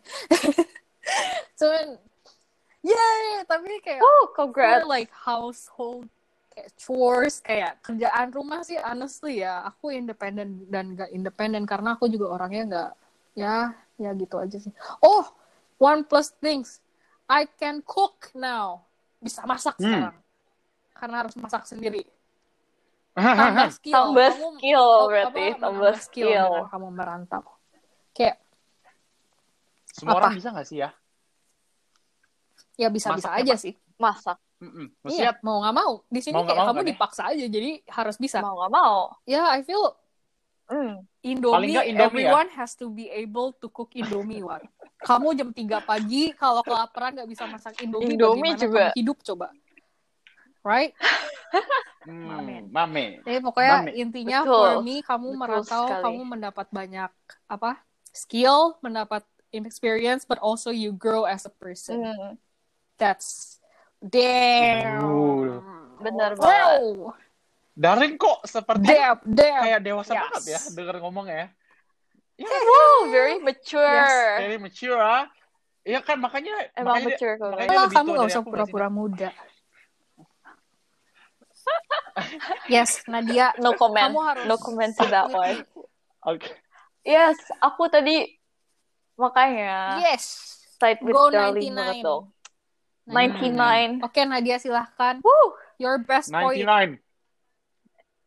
Cuman, 1.57 1.97
yay, 2.85 3.41
tapi 3.49 3.73
kayak 3.81 4.05
Oh, 4.05 4.29
congrats. 4.37 4.85
like 4.85 5.09
household 5.09 6.05
kayak 6.61 6.77
chores 6.77 7.41
kayak 7.41 7.81
kerjaan 7.81 8.29
rumah 8.29 8.61
sih 8.61 8.77
honestly 8.77 9.41
ya 9.41 9.65
aku 9.65 9.89
independen 9.89 10.69
dan 10.69 10.93
gak 10.93 11.09
independen 11.09 11.65
karena 11.65 11.97
aku 11.97 12.05
juga 12.05 12.37
orangnya 12.37 12.61
nggak 12.69 12.89
ya 13.33 13.73
ya 13.97 14.09
gitu 14.13 14.37
aja 14.37 14.61
sih 14.61 14.69
oh 15.01 15.25
one 15.81 16.05
plus 16.05 16.29
things 16.37 16.77
I 17.25 17.49
can 17.49 17.81
cook 17.81 18.29
now 18.37 18.85
bisa 19.17 19.41
masak 19.49 19.81
Hmm. 19.81 19.89
sekarang 19.89 20.15
karena 20.93 21.15
harus 21.25 21.33
masak 21.33 21.65
sendiri 21.65 22.05
tambah 23.17 23.67
skill 23.73 23.93
Tambah 24.13 24.29
Kamu- 24.29 24.57
skill 24.61 24.85
oh, 24.85 25.05
berarti, 25.09 25.43
apa, 25.49 25.57
tambah 25.57 25.93
skill 25.97 26.29
skill. 26.29 26.45
dengan 26.45 26.69
kamu 26.69 26.87
merantau 26.93 27.43
kayak 28.13 28.37
Semua 29.91 30.13
Apa? 30.13 30.19
orang 30.29 30.37
bisa 30.37 30.49
nggak 30.53 30.67
sih 30.69 30.77
ya? 30.85 30.89
ya 32.79 32.87
bisa 32.93 33.09
bisa 33.11 33.29
Masaknya, 33.29 33.53
aja 33.53 33.55
sih 33.57 33.73
Masak. 33.97 34.37
Mm-mm. 34.61 34.87
iya 35.09 35.33
Maksudnya 35.33 35.33
mau 35.41 35.57
nggak 35.59 35.75
mau 35.75 35.91
di 36.05 36.19
sini 36.21 36.33
Mau 36.33 36.45
kayak 36.45 36.53
mau 36.55 36.67
kamu 36.69 36.77
kan 36.77 36.85
ya? 36.85 36.89
dipaksa 36.93 37.21
aja 37.27 37.45
jadi 37.49 37.69
harus 37.89 38.15
bisa 38.15 38.37
Mau 38.39 38.55
nggak 38.55 38.71
mau. 38.71 38.97
ya 39.25 39.43
I 39.51 39.61
feel 39.61 39.97
Mm. 40.71 41.03
Indomie, 41.21 41.75
Indomie 41.75 41.91
ya. 41.91 42.31
everyone 42.31 42.47
has 42.55 42.79
to 42.79 42.87
be 42.87 43.11
able 43.11 43.51
to 43.51 43.67
cook 43.67 43.91
Indomie, 43.91 44.39
Wan. 44.39 44.63
Kamu 45.03 45.35
jam 45.35 45.51
3 45.51 45.67
pagi 45.83 46.31
kalau 46.31 46.63
kelaparan 46.63 47.11
nggak 47.11 47.27
bisa 47.27 47.43
masak 47.43 47.75
Indomie, 47.77 48.15
Indomie 48.15 48.55
bagaimana 48.55 48.55
juga. 48.55 48.79
kamu 48.87 48.95
hidup 48.95 49.17
coba? 49.21 49.47
Right? 50.63 50.95
Hmm, 52.01 52.65
mame. 52.71 53.21
Jadi 53.21 53.45
pokoknya 53.45 53.85
Mami. 53.85 53.91
intinya 53.93 54.41
Betul. 54.41 54.57
for 54.57 54.73
me 54.81 54.95
kamu 55.03 55.27
Betul 55.27 55.37
merantau, 55.37 55.83
sekali. 55.85 56.01
kamu 56.01 56.21
mendapat 56.25 56.67
banyak 56.71 57.11
apa? 57.45 57.71
skill, 58.09 58.73
mendapat 58.81 59.21
experience, 59.53 60.25
but 60.25 60.41
also 60.41 60.73
you 60.73 60.89
grow 60.91 61.23
as 61.23 61.45
a 61.45 61.53
person. 61.53 62.01
Mm. 62.01 62.41
That's 62.97 63.60
damn. 64.01 65.05
Uh, 65.05 65.61
benar 65.97 66.33
banget. 66.33 66.81
Wow. 66.81 67.13
Darling 67.71 68.15
kok 68.15 68.43
seperti 68.43 68.89
Damn, 68.89 69.19
damn. 69.23 69.61
kayak 69.63 69.79
dewasa 69.81 70.11
Yes. 70.11 70.21
banget 70.27 70.43
ya 70.43 70.59
denger 70.75 70.95
ngomongnya. 70.99 71.45
Ya, 72.35 72.49
Wow, 72.49 73.07
very 73.07 73.37
mature. 73.37 74.37
very 74.37 74.57
mature. 74.57 74.97
ah. 74.97 75.29
Iya 75.81 76.01
kan 76.01 76.17
makanya 76.17 76.69
Emang 76.73 76.93
makanya 76.93 77.05
dia- 77.07 77.17
mature 77.17 77.35
makanya 77.39 77.57
guys. 77.57 77.69
Lah, 77.71 77.83
lebih 77.85 77.95
kamu 77.95 78.09
gak 78.11 78.29
usah 78.29 78.43
pura-pura 78.43 78.87
muda. 78.87 79.29
yes, 82.73 83.01
Nadia. 83.07 83.53
No 83.57 83.73
comment. 83.73 84.09
Kamu 84.09 84.19
harus- 84.21 84.45
No 84.45 84.55
comment 84.57 84.93
to 84.93 85.05
that 85.07 85.29
one. 85.29 85.61
Oke. 86.23 86.49
Yes, 87.01 87.37
aku 87.57 87.89
tadi 87.89 88.29
makanya 89.15 89.97
Yes. 90.01 90.23
side 90.77 91.01
with 91.01 91.13
Go 91.13 91.29
Darling 91.29 91.73
99. 91.73 91.77
banget 91.77 91.97
dong. 92.03 92.23
Hmm. 93.05 93.13
99. 93.17 94.05
Oke, 94.05 94.21
Nadia 94.23 94.57
silahkan. 94.57 95.19
Woo! 95.21 95.57
Your 95.77 95.97
best 96.01 96.29
point. 96.29 96.61
99. 96.61 97.01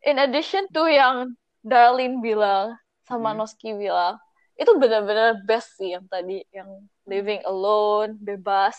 In 0.04 0.16
addition 0.20 0.68
to 0.74 0.84
yang 0.84 1.32
Darlene 1.64 2.20
bilang 2.20 2.76
sama 3.04 3.32
Hmm. 3.32 3.40
Noski 3.40 3.72
bilang, 3.72 4.20
itu 4.54 4.68
benar-benar 4.76 5.40
best 5.44 5.78
sih 5.80 5.96
yang 5.96 6.04
tadi 6.06 6.44
yang 6.52 6.68
living 7.04 7.40
alone, 7.44 8.18
bebas 8.20 8.76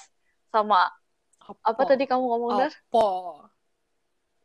sama 0.51 0.87
apa 1.61 1.81
Oh. 1.81 1.87
tadi 1.87 2.05
kamu 2.05 2.23
ngomong 2.25 2.51
Dar? 2.57 2.73
Apa? 2.73 3.07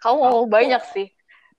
Kamu 0.00 0.16
ngomong 0.20 0.46
Apa? 0.48 0.54
banyak 0.56 0.82
sih. 0.92 1.08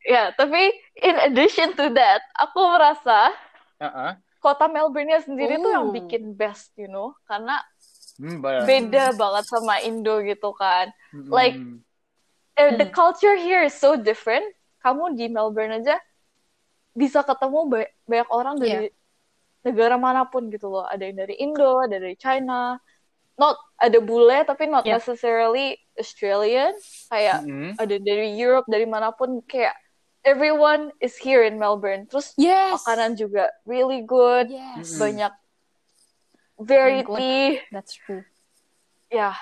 Ya, 0.02 0.34
tapi 0.34 0.74
in 0.98 1.16
addition 1.22 1.78
to 1.78 1.94
that, 1.94 2.26
aku 2.34 2.58
merasa 2.66 3.30
Heeh. 3.78 4.18
kota 4.42 4.66
Melbourne-nya 4.66 5.22
sendiri 5.22 5.62
tuh 5.62 5.70
yang 5.70 5.90
Ooh. 5.90 5.94
bikin 5.94 6.34
best, 6.34 6.74
you 6.74 6.90
know, 6.90 7.14
karena 7.30 7.62
Hmm, 8.22 8.38
beda 8.40 9.18
banget 9.18 9.44
sama 9.50 9.82
Indo 9.82 10.22
gitu 10.22 10.54
kan. 10.54 10.94
Hmm. 11.10 11.28
like, 11.28 11.58
Eh, 12.52 12.76
the 12.76 12.84
Hmm. 12.84 12.94
culture 12.94 13.34
here 13.34 13.64
is 13.64 13.72
so 13.72 13.96
different. 13.96 14.44
Kamu 14.84 15.16
di 15.16 15.32
Melbourne 15.32 15.72
aja 15.72 15.96
bisa 16.92 17.24
ketemu 17.24 17.60
ba- 17.66 17.92
banyak 18.04 18.30
orang 18.30 18.56
dari 18.60 18.92
negara 19.64 19.96
mana 19.96 20.28
pun 20.28 20.52
gitu 20.52 20.68
loh. 20.68 20.84
Ada 20.84 21.10
yang 21.10 21.18
dari 21.18 21.40
Indo, 21.40 21.80
ada 21.80 21.96
dari 21.96 22.20
China. 22.20 22.76
Not 23.40 23.56
ada 23.80 23.98
bule 24.04 24.44
tapi 24.44 24.68
not 24.68 24.84
Yeah. 24.84 25.00
necessarily 25.00 25.80
Australian. 25.96 26.76
Kayak 27.08 27.40
Hmm. 27.42 27.72
ada 27.80 27.96
dari 27.98 28.36
Europe, 28.36 28.68
dari 28.68 28.86
mana 28.86 29.16
pun 29.16 29.40
kayak 29.48 29.74
everyone 30.22 30.92
is 31.00 31.16
here 31.18 31.42
in 31.42 31.56
Melbourne. 31.56 32.04
Terus 32.06 32.36
Yes. 32.36 32.84
makanan 32.84 33.16
juga 33.16 33.48
really 33.64 34.04
good, 34.04 34.52
Yes. 34.52 34.92
Mm-mm. 34.92 35.00
Variety. 36.62 37.62
That's 37.72 37.94
true. 37.94 38.24
Yeah. 39.12 39.36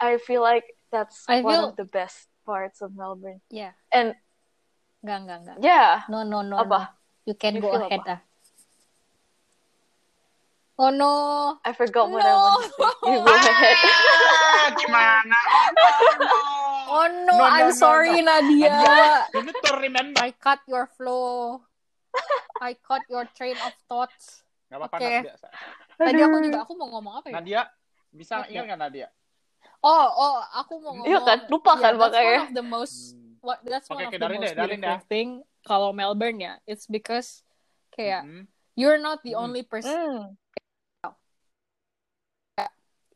I 0.00 0.18
feel 0.18 0.42
like 0.42 0.64
that's 0.90 1.24
I 1.28 1.40
one 1.40 1.54
feel- 1.54 1.68
of 1.70 1.76
the 1.76 1.84
best 1.86 2.28
parts 2.44 2.82
of 2.82 2.96
Melbourne. 2.96 3.40
Yeah. 3.50 3.72
And 3.92 4.14
Enggak, 5.00 5.18
enggak, 5.24 5.38
enggak. 5.40 5.56
yeah, 5.64 6.04
No, 6.12 6.28
no, 6.28 6.42
no. 6.44 6.60
Apa? 6.60 6.78
no. 6.92 6.98
You 7.24 7.34
can 7.38 7.56
You 7.56 7.64
go 7.64 7.72
ahead 7.72 8.04
apa? 8.04 8.20
ah. 8.20 8.20
Oh 10.80 10.88
no. 10.92 11.12
I 11.64 11.72
forgot 11.76 12.08
what 12.08 12.24
I 12.24 12.32
No. 12.32 12.40
wanted 12.40 12.68
to 12.68 12.72
say. 12.76 13.12
You 13.12 13.18
go 13.20 13.32
ahead. 13.32 13.76
Ah, 13.80 14.66
gimana? 14.76 15.38
Oh 16.90 17.06
no, 17.06 17.22
No, 17.22 17.38
no, 17.38 17.44
I'm 17.46 17.70
no, 17.70 17.76
sorry 17.76 18.18
no. 18.20 18.34
Nadia. 18.34 18.74
You 19.32 19.46
need 19.46 19.54
to 19.62 19.72
remember. 19.78 20.18
I 20.20 20.32
cut 20.34 20.58
your 20.66 20.90
flow. 20.90 21.62
I 22.60 22.74
cut 22.82 23.06
your 23.08 23.24
train 23.38 23.54
of 23.62 23.70
thoughts. 23.86 24.42
Gak 24.68 24.82
apa-apa, 24.82 24.98
biasa. 24.98 25.48
Tadi 26.00 26.20
aku 26.24 26.36
juga 26.40 26.58
aku 26.64 26.72
mau 26.80 26.88
ngomong 26.96 27.14
apa 27.20 27.26
ya? 27.28 27.34
Nadia, 27.36 27.62
bisa 28.08 28.48
ingat 28.48 28.64
nggak 28.72 28.80
Nadia? 28.80 29.08
Oh, 29.84 30.06
oh, 30.08 30.36
aku 30.56 30.80
mau 30.80 30.96
ngomong. 30.96 31.08
Iya 31.08 31.18
kan, 31.20 31.38
lupa 31.52 31.72
kan 31.76 31.92
Yeah, 31.92 32.00
that's 32.00 32.16
makanya. 32.16 32.32
one 32.40 32.44
of 32.48 32.52
the 32.56 32.64
most 32.64 32.96
Hmm. 33.12 33.32
what 33.40 33.58
that's 33.64 33.88
one 33.88 34.00
oke, 34.00 34.08
of 34.08 34.12
the 34.12 34.20
Darin 34.20 34.40
most 34.40 34.44
deh, 34.44 34.54
Darin 34.56 34.80
beautiful 34.80 34.96
dah. 34.96 35.00
thing 35.08 35.28
kalau 35.64 35.92
Melbourne 35.92 36.40
ya. 36.40 36.56
It's 36.64 36.88
because 36.88 37.44
kayak 37.92 38.24
Hmm. 38.24 38.44
you're 38.76 39.00
not 39.00 39.20
the 39.20 39.36
Hmm. 39.36 39.44
only 39.44 39.60
person. 39.64 39.92
Hmm. 39.92 40.36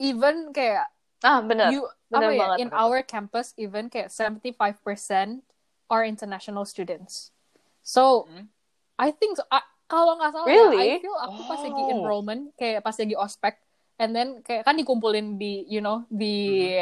Even 0.03 0.51
kayak 0.53 0.91
Ah, 1.25 1.41
benar. 1.41 1.73
you 1.73 1.89
Benar 2.13 2.29
apa 2.29 2.37
ya 2.37 2.41
banget. 2.45 2.59
in 2.61 2.69
our 2.77 3.01
campus 3.01 3.57
even 3.57 3.89
kayak 3.89 4.13
75% 4.13 5.41
are 5.89 6.05
international 6.05 6.69
students. 6.69 7.33
So 7.81 8.29
Hmm. 8.29 8.53
I 8.97 9.09
think 9.11 9.41
so- 9.41 9.49
I- 9.49 9.65
kalau 9.95 10.13
nggak 10.19 10.33
salah 10.35 10.47
Really? 10.47 10.87
ya, 10.91 10.95
I 10.99 11.03
feel 11.03 11.17
aku 11.17 11.41
pas 11.47 11.61
lagi 11.63 11.83
Oh. 11.83 11.93
enrollment 11.95 12.43
kayak 12.55 12.83
pas 12.83 12.95
lagi 12.95 13.15
ospek 13.15 13.55
and 13.97 14.11
then 14.11 14.29
kayak 14.43 14.67
kan 14.67 14.75
dikumpulin 14.75 15.39
di 15.39 15.63
you 15.67 15.79
know 15.79 16.03
di 16.11 16.75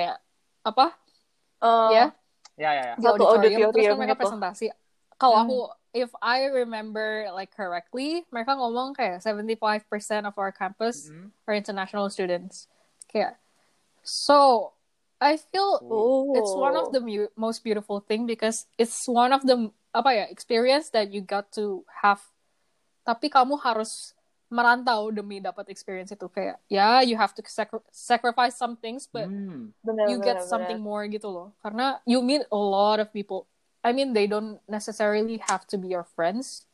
apa 0.60 0.96
Eh, 1.60 1.90
ya 1.94 2.06
Ya, 2.52 2.70
ya, 2.70 2.82
ya. 2.84 2.94
di 2.96 3.04
Satu 3.06 3.16
auditorium, 3.16 3.48
terus 3.48 3.64
auditorium 3.70 3.88
kan 3.88 3.98
mereka 3.98 4.14
gitu. 4.14 4.22
presentasi. 4.26 4.66
Kalau 5.16 5.36
Hmm. 5.36 5.44
aku 5.46 5.56
if 5.92 6.10
I 6.18 6.48
remember 6.48 7.06
like 7.30 7.48
correctly, 7.50 8.24
mereka 8.28 8.56
ngomong 8.56 8.92
kayak 8.92 9.20
75% 9.20 10.24
of 10.24 10.34
our 10.36 10.50
campus 10.50 11.08
Hmm. 11.08 11.30
are 11.44 11.54
international 11.54 12.08
students. 12.08 12.66
Kayak 13.06 13.36
so 14.00 14.72
I 15.16 15.38
feel 15.38 15.78
Oh. 15.80 16.34
it's 16.34 16.50
one 16.52 16.74
of 16.74 16.90
the 16.90 16.98
mu- 16.98 17.30
most 17.38 17.62
beautiful 17.62 18.02
thing 18.02 18.26
because 18.26 18.66
it's 18.74 19.06
one 19.06 19.30
of 19.30 19.46
the 19.46 19.70
apa 19.92 20.10
ya 20.12 20.24
experience 20.26 20.90
that 20.90 21.14
you 21.14 21.22
got 21.22 21.52
to 21.54 21.86
have 22.02 22.18
tapi 23.02 23.26
kamu 23.26 23.58
harus 23.58 24.14
merantau 24.46 25.08
demi 25.08 25.40
dapat 25.40 25.72
experience 25.72 26.12
itu 26.12 26.28
kayak 26.28 26.60
ya 26.68 27.00
you 27.00 27.16
have 27.16 27.32
to 27.32 27.40
sacri- 27.48 27.80
sacrifice 27.88 28.52
some 28.52 28.76
things 28.76 29.08
but 29.08 29.24
Hmm. 29.24 29.72
benar, 29.80 30.06
you 30.12 30.20
get 30.20 30.44
something 30.44 30.76
benar. 30.76 30.88
more 30.92 31.04
gitu 31.08 31.26
loh 31.26 31.48
karena 31.64 32.04
you 32.04 32.20
meet 32.20 32.44
a 32.48 32.58
lot 32.58 33.00
of 33.00 33.08
people 33.10 33.48
I 33.80 33.96
mean 33.96 34.12
they 34.12 34.28
don't 34.28 34.60
necessarily 34.68 35.40
have 35.48 35.64
to 35.72 35.80
be 35.80 35.88
your 35.90 36.04
friends 36.04 36.68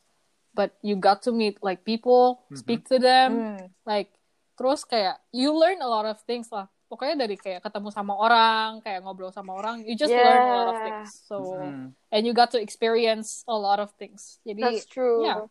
but 0.52 0.74
you 0.82 0.98
got 0.98 1.22
to 1.22 1.30
meet 1.30 1.62
like 1.62 1.86
people 1.86 2.42
Mhm. 2.50 2.58
speak 2.58 2.80
to 2.90 2.98
them 2.98 3.54
Hmm. 3.54 3.70
like 3.86 4.10
terus 4.58 4.82
kayak 4.82 5.22
you 5.30 5.54
learn 5.54 5.78
a 5.78 5.86
lot 5.86 6.02
of 6.02 6.18
things 6.26 6.50
lah 6.50 6.66
pokoknya 6.90 7.24
dari 7.24 7.38
kayak 7.38 7.62
ketemu 7.62 7.94
sama 7.94 8.18
orang 8.18 8.82
kayak 8.82 9.06
ngobrol 9.06 9.30
sama 9.30 9.54
orang 9.54 9.86
you 9.86 9.94
just 9.94 10.10
learn 10.10 10.42
a 10.42 10.50
lot 10.50 10.66
of 10.66 10.76
Yeah. 10.76 10.86
things 10.90 11.08
so 11.30 11.62
Hmm. 11.62 11.94
and 12.10 12.26
you 12.26 12.34
got 12.34 12.50
to 12.50 12.58
experience 12.58 13.46
a 13.46 13.54
lot 13.54 13.78
of 13.78 13.94
things 13.94 14.42
jadi 14.42 14.66
That's 14.66 14.88
true. 14.90 15.22
yeah. 15.22 15.46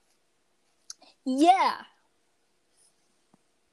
Yeah 1.28 1.84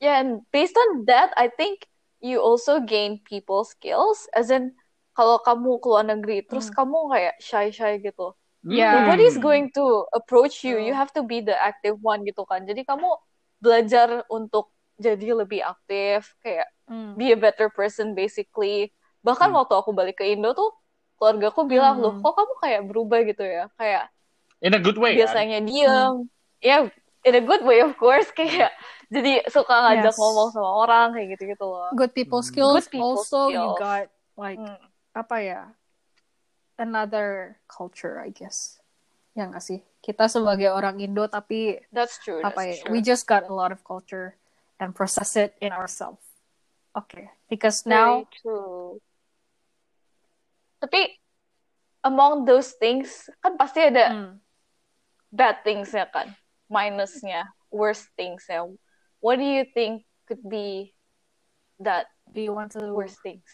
Yeah, 0.01 0.21
and 0.21 0.43
based 0.53 0.77
on 0.77 1.07
that, 1.07 1.33
I 1.37 1.49
think 1.49 1.87
you 2.21 2.41
also 2.41 2.81
gain 2.81 3.21
people 3.25 3.65
skills. 3.65 4.29
As 4.37 4.51
in, 4.53 4.77
kalau 5.17 5.41
kamu 5.41 5.81
keluar 5.81 6.05
negeri, 6.05 6.45
terus 6.45 6.69
Hmm. 6.69 6.77
kamu 6.77 6.99
kayak 7.15 7.35
shy-shy 7.41 8.03
gitu. 8.05 8.37
Yeah. 8.69 9.01
Nobody's 9.01 9.39
Hmm. 9.39 9.45
going 9.47 9.67
to 9.73 10.05
approach 10.13 10.61
you. 10.67 10.77
You 10.77 10.93
have 10.93 11.09
to 11.17 11.23
be 11.25 11.41
the 11.41 11.57
active 11.57 11.97
one 12.05 12.27
gitu 12.29 12.45
kan. 12.45 12.67
Jadi 12.69 12.85
kamu 12.85 13.07
belajar 13.65 14.29
untuk 14.29 14.75
jadi 15.01 15.33
lebih 15.41 15.65
aktif, 15.65 16.37
kayak 16.45 16.69
Hmm. 16.89 17.17
be 17.17 17.33
a 17.33 17.39
better 17.39 17.71
person 17.73 18.13
basically. 18.13 18.93
Bahkan 19.25 19.49
Hmm. 19.49 19.57
waktu 19.57 19.75
aku 19.79 19.97
balik 19.97 20.21
ke 20.21 20.37
Indo 20.37 20.53
tuh, 20.53 20.69
keluarga 21.17 21.49
aku 21.49 21.65
bilang, 21.65 21.97
Hmm. 21.97 22.05
loh 22.05 22.15
kok 22.21 22.35
kamu 22.37 22.53
kayak 22.61 22.83
berubah 22.91 23.21
gitu 23.25 23.41
ya? 23.47 23.65
Kayak 23.81 24.11
In 24.61 24.75
a 24.75 24.81
good 24.81 24.99
way, 24.99 25.17
kan? 25.17 25.25
biasanya 25.25 25.59
diem. 25.65 26.29
Ya, 26.65 26.89
in 27.25 27.35
a 27.35 27.43
good 27.43 27.65
way 27.65 27.81
of 27.81 27.97
course. 27.97 28.29
Kayak 28.37 28.73
jadi 29.13 29.45
suka 29.49 29.75
ngajak 29.91 30.15
Yes. 30.15 30.19
ngomong 30.21 30.49
sama 30.53 30.71
orang, 30.85 31.07
kayak 31.17 31.29
gitu-gitu 31.37 31.65
loh. 31.65 31.91
good 31.97 32.13
people 32.13 32.41
Hmm. 32.41 32.49
skills 32.49 32.85
Good 32.87 32.91
people 32.93 33.19
also 33.21 33.49
you 33.49 33.61
skills. 33.61 33.81
got 33.81 34.07
like 34.37 34.59
Hmm. 34.61 34.79
apa 35.15 35.37
ya 35.41 35.61
another 36.75 37.59
culture 37.71 38.19
I 38.19 38.35
guess 38.35 38.83
ya 39.35 39.47
nggak 39.47 39.63
sih 39.63 39.79
kita 40.03 40.27
sebagai 40.27 40.71
orang 40.75 40.99
Indo 40.99 41.27
tapi 41.31 41.79
That's 41.95 42.19
true, 42.19 42.43
that's 42.43 42.55
apa 42.55 42.61
ya 42.67 42.75
true. 42.83 42.91
we 42.91 42.99
just 42.99 43.27
got 43.27 43.47
a 43.47 43.55
lot 43.55 43.71
of 43.71 43.87
culture 43.87 44.35
and 44.83 44.91
process 44.95 45.39
it 45.39 45.55
in 45.63 45.71
ourselves 45.71 46.23
okay 46.99 47.31
because 47.47 47.87
Very 47.87 47.95
now 47.95 48.11
true. 48.43 48.99
Tapi 50.83 51.17
among 52.05 52.45
those 52.45 52.77
things 52.77 53.31
kan 53.41 53.57
pasti 53.57 53.81
ada 53.89 54.13
hmm, 54.13 54.33
bad 55.33 55.65
things 55.65 55.89
ya 55.97 56.05
kan, 56.05 56.29
minusnya, 56.71 57.49
worst 57.71 58.09
things 58.17 58.45
ya. 58.49 58.65
What 59.21 59.41
do 59.41 59.47
you 59.47 59.65
think 59.73 60.05
could 60.29 60.43
be 60.45 60.93
that 61.81 62.09
do 62.33 62.41
you 62.41 62.53
want 62.53 62.73
to 62.77 62.93
worst 62.93 63.21
things? 63.25 63.45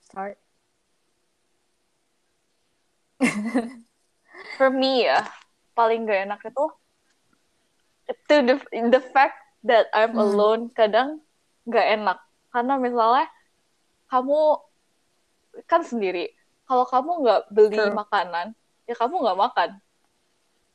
start 0.00 0.38
For 4.56 4.68
me 4.72 5.04
ya, 5.08 5.24
paling 5.76 6.04
gak 6.08 6.28
enak 6.28 6.40
itu 6.44 6.64
to 8.26 8.36
the 8.42 8.56
the 8.90 9.02
fact 9.14 9.38
that 9.62 9.86
I'm 9.94 10.18
Hmm. 10.18 10.18
alone 10.18 10.62
kadang 10.74 11.22
nggak 11.66 11.86
enak 12.00 12.18
karena 12.50 12.74
misalnya 12.80 13.26
kamu 14.10 14.58
kan 15.70 15.82
sendiri 15.86 16.34
kalau 16.66 16.82
kamu 16.86 17.22
nggak 17.22 17.40
beli 17.54 17.78
True. 17.78 17.94
makanan 17.94 18.58
ya 18.90 18.94
kamu 18.98 19.14
nggak 19.22 19.38
makan 19.38 19.70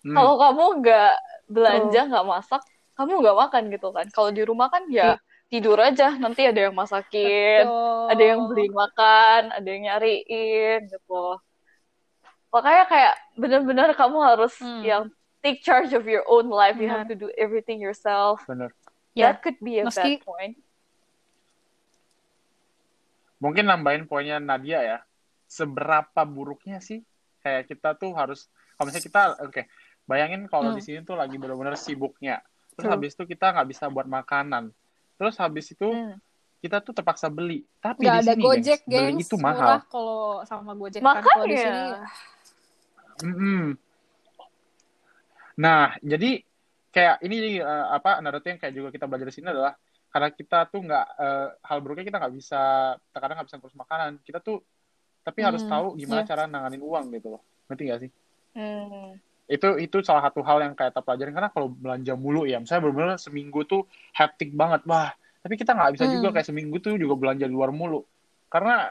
Hmm. 0.05 0.15
kalau 0.15 0.33
kamu 0.39 0.63
nggak 0.79 1.13
belanja 1.45 2.09
nggak 2.09 2.25
masak 2.25 2.61
kamu 2.95 3.21
nggak 3.21 3.37
makan 3.37 3.63
gitu 3.69 3.87
kan 3.91 4.05
kalau 4.09 4.29
di 4.29 4.41
rumah 4.41 4.67
kan 4.67 4.87
ya 4.87 5.19
tidur 5.45 5.77
aja 5.77 6.17
nanti 6.17 6.41
ada 6.43 6.67
yang 6.67 6.75
masakin 6.75 7.63
Betul. 7.69 8.05
ada 8.09 8.23
yang 8.23 8.39
beli 8.49 8.67
makan 8.69 9.41
ada 9.53 9.67
yang 9.67 9.83
nyariin 9.85 10.79
gitu 10.89 11.25
makanya 12.49 12.83
kayak 12.87 13.13
benar-benar 13.35 13.89
kamu 13.93 14.17
harus 14.23 14.55
Hmm. 14.57 14.81
yang 14.81 15.03
take 15.43 15.61
charge 15.61 15.93
of 15.93 16.07
your 16.07 16.25
own 16.25 16.49
life 16.49 16.79
you 16.79 16.87
have 16.87 17.05
Benar. 17.05 17.13
to 17.13 17.15
do 17.17 17.29
everything 17.37 17.77
yourself 17.77 18.41
Bener. 18.47 18.73
Ya, 19.13 19.31
that 19.31 19.39
could 19.39 19.55
be 19.59 19.79
a 19.79 19.85
meski- 19.85 20.19
bad 20.19 20.25
point 20.25 20.55
Mungkin 23.35 23.67
nambahin 23.67 24.07
poinnya 24.07 24.39
Nadia 24.39 24.79
ya. 24.81 24.97
Seberapa 25.45 26.23
buruknya 26.25 26.81
sih 26.81 27.03
kayak 27.43 27.69
kita 27.69 27.93
tuh 27.93 28.15
harus 28.17 28.49
kalau 28.75 28.89
misalnya 28.89 29.05
kita 29.05 29.21
oke, 29.45 29.61
bayangin 30.05 30.45
kalau 30.45 30.69
Hmm. 30.71 30.77
di 30.77 30.81
sini 30.81 31.01
tuh 31.01 31.17
lagi 31.17 31.35
benar-benar 31.35 31.75
sibuknya. 31.75 32.41
Terus 32.73 32.85
True. 32.85 32.93
habis 32.93 33.11
itu 33.13 33.23
kita 33.25 33.51
nggak 33.53 33.67
bisa 33.69 33.85
buat 33.89 34.05
makanan. 34.05 34.69
Terus 35.15 35.35
habis 35.37 35.65
itu 35.69 35.89
Hmm. 35.89 36.17
kita 36.61 36.81
tuh 36.81 36.93
terpaksa 36.93 37.29
beli. 37.29 37.61
Tapi 37.77 38.05
nggak 38.05 38.15
di 38.15 38.21
ada 38.21 38.33
sini 38.33 38.43
Gojek, 38.43 38.79
gengs, 38.83 38.89
beli 38.89 39.05
gengs. 39.13 39.27
itu 39.29 39.35
Murah 39.37 39.53
mahal. 39.53 39.77
kalau 39.87 40.21
sama 40.43 40.71
Gojek 40.73 41.01
kan. 41.01 41.21
Kalau 41.21 41.45
di 41.45 41.57
sini, 41.57 41.81
Mm-mm. 43.23 43.63
Nah, 45.55 45.95
jadi 46.03 46.43
kayak 46.91 47.23
ini 47.23 47.59
eh, 47.63 47.85
apa 47.87 48.19
another 48.19 48.43
yang 48.43 48.59
kayak 48.59 48.75
juga 48.75 48.89
kita 48.91 49.07
belajar 49.07 49.27
di 49.31 49.35
sini 49.35 49.47
adalah 49.51 49.71
karena 50.11 50.29
kita 50.31 50.67
tuh 50.67 50.79
nggak 50.83 51.05
eh, 51.19 51.47
hal 51.63 51.77
buruknya 51.79 52.05
kita 52.07 52.17
nggak 52.19 52.35
bisa 52.35 52.61
terkadang 53.15 53.35
nggak 53.39 53.47
bisa 53.47 53.57
ngurus 53.59 53.77
makanan. 53.79 54.11
Kita 54.19 54.39
tuh 54.43 54.59
tapi 55.23 55.39
harus 55.41 55.63
Hmm, 55.63 55.71
tahu 55.71 55.87
gimana 55.95 56.21
iya. 56.21 56.27
cara 56.27 56.43
nanganin 56.45 56.83
uang 56.83 57.05
gitu 57.15 57.39
loh. 57.39 57.41
Ngerti 57.71 57.81
nggak 57.87 57.99
sih? 58.03 58.11
Hmm. 58.55 59.15
Itu 59.45 59.77
itu 59.77 60.01
salah 60.01 60.25
satu 60.25 60.41
hal 60.41 60.65
yang 60.65 60.73
kayak 60.73 60.93
kita 60.93 61.01
pelajarin 61.05 61.33
karena 61.37 61.49
kalau 61.53 61.69
belanja 61.69 62.13
mulu 62.17 62.49
ya, 62.49 62.57
misalnya 62.57 62.89
benar-benar 62.89 63.17
seminggu 63.21 63.61
tuh 63.69 63.85
hectic 64.17 64.49
banget, 64.57 64.81
wah. 64.89 65.13
Tapi 65.45 65.53
kita 65.53 65.77
nggak 65.77 65.93
bisa 65.93 66.05
juga 66.09 66.27
Hmm. 66.29 66.35
kayak 66.41 66.47
seminggu 66.49 66.75
tuh 66.81 66.97
juga 66.97 67.13
belanja 67.13 67.45
di 67.45 67.53
luar 67.53 67.69
mulu. 67.69 68.01
Karena 68.49 68.89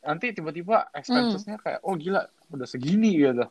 nanti 0.00 0.32
tiba-tiba 0.32 0.88
Hmm. 0.88 0.98
expenses-nya 0.98 1.60
kayak 1.60 1.84
oh 1.84 1.92
gila 2.00 2.24
udah 2.48 2.66
segini 2.66 3.20
gitu. 3.20 3.44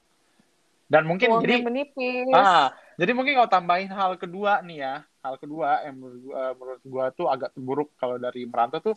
Dan 0.91 1.07
mungkin 1.07 1.31
Uangnya 1.31 1.45
jadi 1.45 1.55
menipis 1.63 2.33
Ah, 2.35 2.73
jadi 2.99 3.11
mungkin 3.15 3.37
kalau 3.37 3.47
tambahin 3.47 3.87
hal 3.93 4.17
kedua 4.19 4.59
nih 4.65 4.77
ya, 4.83 4.95
hal 5.23 5.39
kedua 5.39 5.85
yang 5.87 5.95
menurut 6.01 6.19
gua, 6.25 6.41
menurut 6.57 6.83
gua 6.83 7.05
tuh 7.13 7.27
agak 7.29 7.53
buruk 7.55 7.93
kalau 7.95 8.17
dari 8.17 8.43
merantau 8.49 8.81
tuh 8.81 8.95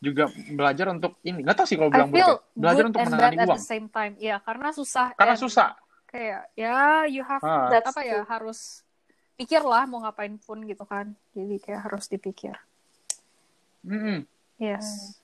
juga 0.00 0.32
belajar 0.56 0.88
untuk 0.90 1.20
ini. 1.22 1.44
Nggak 1.44 1.62
tahu 1.62 1.66
sih 1.68 1.76
kalau 1.76 1.92
bilang 1.92 2.08
buruk 2.08 2.24
ya. 2.24 2.34
Belajar 2.56 2.84
untuk 2.88 3.00
menangani 3.04 3.36
at 3.36 3.46
uang. 3.46 3.58
the 3.60 3.68
same 3.68 3.86
time. 3.92 4.16
Ya, 4.16 4.40
karena 4.40 4.72
susah. 4.72 5.12
Karena 5.14 5.36
and 5.36 5.42
susah. 5.44 5.68
Kayak, 6.10 6.42
ya, 6.52 6.76
you 7.06 7.22
have, 7.22 7.38
Ah. 7.40 7.70
That's 7.70 7.86
apa 7.86 8.02
ya, 8.02 8.20
true. 8.20 8.26
harus 8.28 8.82
pikir 9.36 9.62
lah 9.62 9.86
mau 9.86 10.02
ngapain 10.02 10.34
pun 10.36 10.58
gitu 10.62 10.82
kan. 10.82 11.14
Jadi 11.30 11.56
kayak 11.58 11.86
harus 11.86 12.04
dipikir. 12.06 12.58
Mm-mm. 13.80 14.26
Yes. 14.58 15.16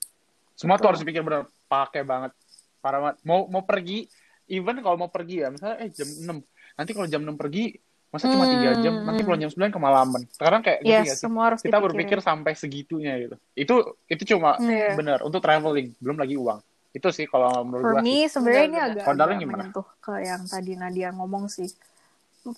Semua 0.55 0.75
tuh 0.75 0.89
harus 0.89 0.99
dipikir 0.99 1.21
bener. 1.21 1.45
Pakai 1.67 2.01
banget. 2.01 2.31
Parah 2.79 3.03
banget. 3.03 3.17
Mau 3.21 3.45
mau 3.45 3.61
pergi, 3.61 4.07
even 4.47 4.79
kalau 4.79 4.97
mau 4.97 5.07
pergi 5.07 5.43
ya, 5.43 5.51
misalnya 5.51 5.77
eh 5.79 5.91
jam 5.91 6.07
6. 6.07 6.39
Nanti 6.73 6.91
kalau 6.91 7.05
jam 7.05 7.21
6 7.21 7.35
pergi, 7.35 7.75
masa 8.07 8.25
cuma 8.25 8.47
3 8.47 8.79
jam, 8.79 8.93
Hmm, 8.95 9.05
nanti 9.05 9.21
hmm. 9.21 9.27
pulang 9.27 9.41
jam 9.43 9.51
9 9.51 9.69
kemalaman. 9.69 10.21
Sekarang 10.31 10.61
kayak 10.61 10.79
gitu 10.79 10.89
Yes, 10.89 11.03
nggak 11.03 11.13
sih? 11.13 11.21
semua 11.21 11.43
harus 11.45 11.59
Kita 11.59 11.67
dipikirin. 11.69 11.85
berpikir 11.85 12.17
sampai 12.19 12.51
segitunya 12.53 13.13
gitu. 13.19 13.35
Itu 13.53 13.75
itu 14.07 14.23
cuma 14.27 14.55
Hmm. 14.55 14.65
Iya. 14.65 14.95
bener 14.95 15.19
untuk 15.21 15.37
traveling, 15.37 15.93
belum 15.99 16.17
lagi 16.17 16.33
uang. 16.33 16.59
Itu 16.95 17.09
sih 17.11 17.27
kalau 17.27 17.63
menurut 17.67 17.83
For 17.83 17.93
gua 17.93 18.01
me, 18.03 18.17
sebenarnya 18.25 18.65
ini 18.67 18.79
agak, 18.79 19.05
agak 19.11 19.27
gimana? 19.37 19.63
menyentuh 19.69 19.87
ke 19.99 20.13
yang 20.23 20.43
tadi 20.47 20.73
Nadia 20.73 21.09
ngomong 21.13 21.45
sih. 21.51 21.69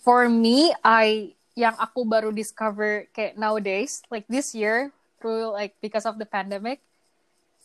For 0.06 0.30
me, 0.30 0.70
I 0.86 1.34
yang 1.58 1.76
aku 1.76 2.06
baru 2.06 2.30
discover 2.32 3.10
kayak 3.12 3.36
nowadays, 3.36 4.06
like 4.14 4.24
this 4.30 4.54
year, 4.56 4.94
through 5.20 5.52
like 5.52 5.76
because 5.82 6.06
of 6.08 6.16
the 6.22 6.30
pandemic, 6.30 6.80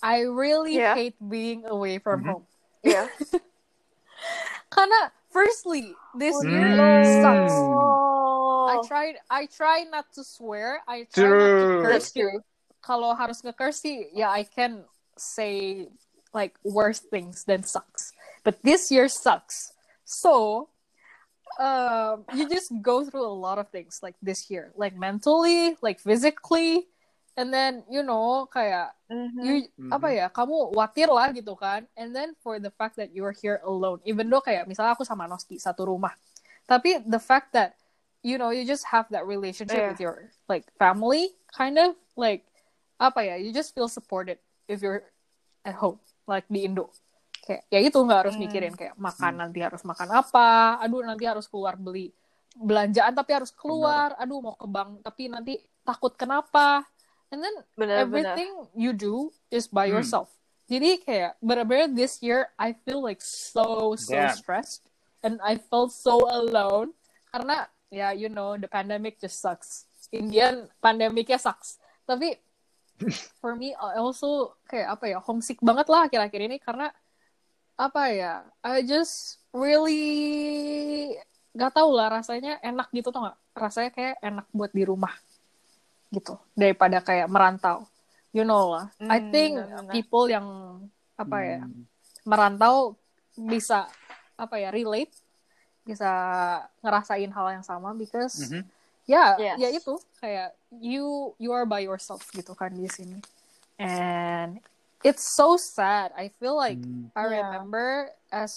I 0.02 0.26
really 0.26 0.80
Yeah. 0.80 0.96
hate 0.96 1.16
being 1.20 1.68
away 1.68 2.00
from 2.02 2.24
Mhm. 2.24 2.28
home. 2.42 2.44
Iya. 2.82 3.06
Karena 4.74 5.14
firstly, 5.30 5.94
this 6.16 6.34
Oh, 6.34 6.42
year 6.42 6.74
Hmm. 6.74 7.04
sucks. 7.22 7.54
I 8.64 8.76
tried, 8.88 9.14
I 9.28 9.44
try 9.46 9.84
not 9.84 10.08
to 10.16 10.24
swear. 10.24 10.80
I 10.88 11.04
try 11.06 11.28
not 11.30 11.52
to 11.60 11.66
True. 11.68 11.80
curse. 11.84 12.10
True. 12.10 12.40
Kalau 12.80 13.12
harus 13.16 13.40
nge-curse 13.44 13.78
sih, 13.80 13.96
ya 14.12 14.32
I 14.32 14.44
can 14.44 14.84
say 15.16 15.86
like 16.34 16.58
worse 16.66 16.98
things 16.98 17.44
than 17.46 17.62
sucks. 17.62 18.12
But 18.42 18.60
this 18.66 18.90
year 18.90 19.08
sucks. 19.08 19.72
So, 20.04 20.68
um, 21.56 22.26
you 22.34 22.50
just 22.50 22.74
go 22.82 23.06
through 23.06 23.24
a 23.24 23.32
lot 23.32 23.56
of 23.56 23.70
things 23.70 24.00
like 24.02 24.18
this 24.20 24.50
year, 24.50 24.74
like 24.76 24.98
mentally, 24.98 25.78
like 25.80 26.02
physically, 26.02 26.90
and 27.36 27.54
then 27.54 27.82
you 27.90 28.02
know 28.02 28.46
kayak 28.50 28.94
Mhm. 29.10 29.42
you 29.42 29.54
Mhm. 29.78 29.90
apa 29.90 30.08
ya 30.14 30.26
kamu 30.30 30.70
khawatir 30.74 31.08
lah 31.10 31.28
gitu 31.34 31.54
kan 31.58 31.86
and 31.98 32.14
then 32.14 32.32
for 32.40 32.62
the 32.62 32.70
fact 32.70 32.94
that 32.96 33.10
you 33.10 33.26
are 33.26 33.34
here 33.34 33.58
alone 33.66 33.98
even 34.06 34.30
though 34.30 34.40
kayak 34.42 34.66
misalnya 34.70 34.94
aku 34.94 35.02
sama 35.02 35.26
Noski 35.26 35.58
satu 35.58 35.84
rumah 35.86 36.14
tapi 36.70 37.02
the 37.04 37.18
fact 37.18 37.50
that 37.52 37.74
you 38.22 38.38
know 38.38 38.54
you 38.54 38.62
just 38.62 38.86
have 38.86 39.04
that 39.10 39.26
relationship 39.26 39.82
Yeah. 39.82 39.90
with 39.92 40.00
your 40.00 40.30
like 40.46 40.64
family 40.78 41.34
kind 41.50 41.76
of 41.76 41.98
like 42.14 42.46
apa 43.02 43.20
ya 43.20 43.34
you 43.36 43.50
just 43.50 43.74
feel 43.74 43.90
supported 43.90 44.38
if 44.70 44.80
you're 44.80 45.10
at 45.66 45.74
home 45.74 45.98
like 46.26 46.46
di 46.48 46.64
Indo 46.64 46.88
kayak 47.44 47.62
ya 47.68 47.78
itu 47.80 47.98
nggak 48.00 48.18
harus 48.24 48.34
Hmm. 48.36 48.42
mikirin 48.48 48.74
kayak 48.74 48.94
makan 48.96 49.32
nanti 49.36 49.60
harus 49.60 49.84
makan 49.84 50.08
apa 50.10 50.80
aduh 50.80 51.04
nanti 51.04 51.24
harus 51.28 51.44
keluar 51.44 51.76
beli 51.76 52.08
belanjaan 52.54 53.12
tapi 53.12 53.30
harus 53.34 53.50
keluar 53.50 54.14
aduh 54.16 54.40
mau 54.40 54.56
ke 54.56 54.64
bank 54.64 55.02
tapi 55.02 55.28
nanti 55.28 55.58
takut 55.82 56.14
kenapa 56.14 56.86
and 57.28 57.42
then 57.42 57.54
Benar-benar. 57.74 58.38
everything 58.38 58.50
you 58.72 58.94
do 58.94 59.28
is 59.50 59.66
by 59.66 59.90
Hmm. 59.90 59.98
yourself. 59.98 60.30
Jadi 60.64 61.04
kayak 61.04 61.36
benar-benar 61.44 61.92
this 61.92 62.24
year 62.24 62.48
I 62.56 62.72
feel 62.86 63.04
like 63.04 63.20
so 63.20 63.92
so 64.00 64.16
Damn. 64.16 64.32
stressed 64.32 64.88
and 65.20 65.36
I 65.44 65.60
felt 65.60 65.92
so 65.92 66.24
alone 66.24 66.96
karena 67.28 67.68
ya 67.92 68.16
you 68.16 68.32
know 68.32 68.56
the 68.56 68.64
pandemic 68.64 69.20
just 69.20 69.42
sucks. 69.44 69.84
Indian 70.08 70.70
pandemicnya 70.80 71.36
sucks. 71.36 71.76
Tapi 72.06 72.32
for 73.40 73.52
me 73.54 73.74
I 73.74 73.98
also 73.98 74.54
kayak 74.64 74.98
apa 74.98 75.04
ya 75.10 75.18
homesick 75.20 75.60
banget 75.60 75.86
lah 75.90 76.06
akhir-akhir 76.08 76.40
ini 76.48 76.56
karena 76.58 76.88
apa 77.74 78.02
ya 78.14 78.32
I 78.62 78.86
just 78.86 79.42
really 79.50 81.14
gak 81.54 81.74
tau 81.74 81.90
lah 81.90 82.10
rasanya 82.10 82.58
enak 82.62 82.90
gitu 82.90 83.10
tuh 83.10 83.20
nggak 83.22 83.38
rasanya 83.54 83.90
kayak 83.94 84.16
enak 84.22 84.46
buat 84.50 84.70
di 84.74 84.82
rumah 84.86 85.14
gitu 86.10 86.38
daripada 86.54 87.02
kayak 87.02 87.26
merantau 87.26 87.86
you 88.30 88.46
know 88.46 88.74
lah 88.78 88.86
I 89.10 89.18
Hmm, 89.18 89.30
think 89.30 89.50
benar-benar. 89.58 89.92
people 89.92 90.24
yang 90.30 90.46
apa 91.14 91.36
ya 91.42 91.60
Hmm. 91.62 91.82
merantau 92.22 92.94
bisa 93.34 93.86
apa 94.34 94.56
ya 94.58 94.70
relate 94.70 95.14
bisa 95.84 96.10
ngerasain 96.80 97.30
hal 97.30 97.46
yang 97.60 97.64
sama 97.66 97.92
because 97.94 98.50
Mhm. 98.50 98.62
Ya 99.04 99.36
Yes. 99.36 99.56
ya 99.60 99.68
itu 99.70 99.94
kayak 100.20 100.56
you 100.80 101.34
you 101.38 101.52
are 101.52 101.68
by 101.68 101.84
yourself 101.84 102.24
gitu 102.32 102.56
kan 102.56 102.72
di 102.72 102.88
sini 102.88 103.20
and 103.76 104.60
it's 105.04 105.24
so 105.36 105.56
sad 105.60 106.10
I 106.16 106.32
feel 106.40 106.56
like 106.56 106.80
Hmm. 106.80 107.12
I 107.14 107.22
Yeah. 107.28 107.44
remember 107.46 108.10
as 108.32 108.52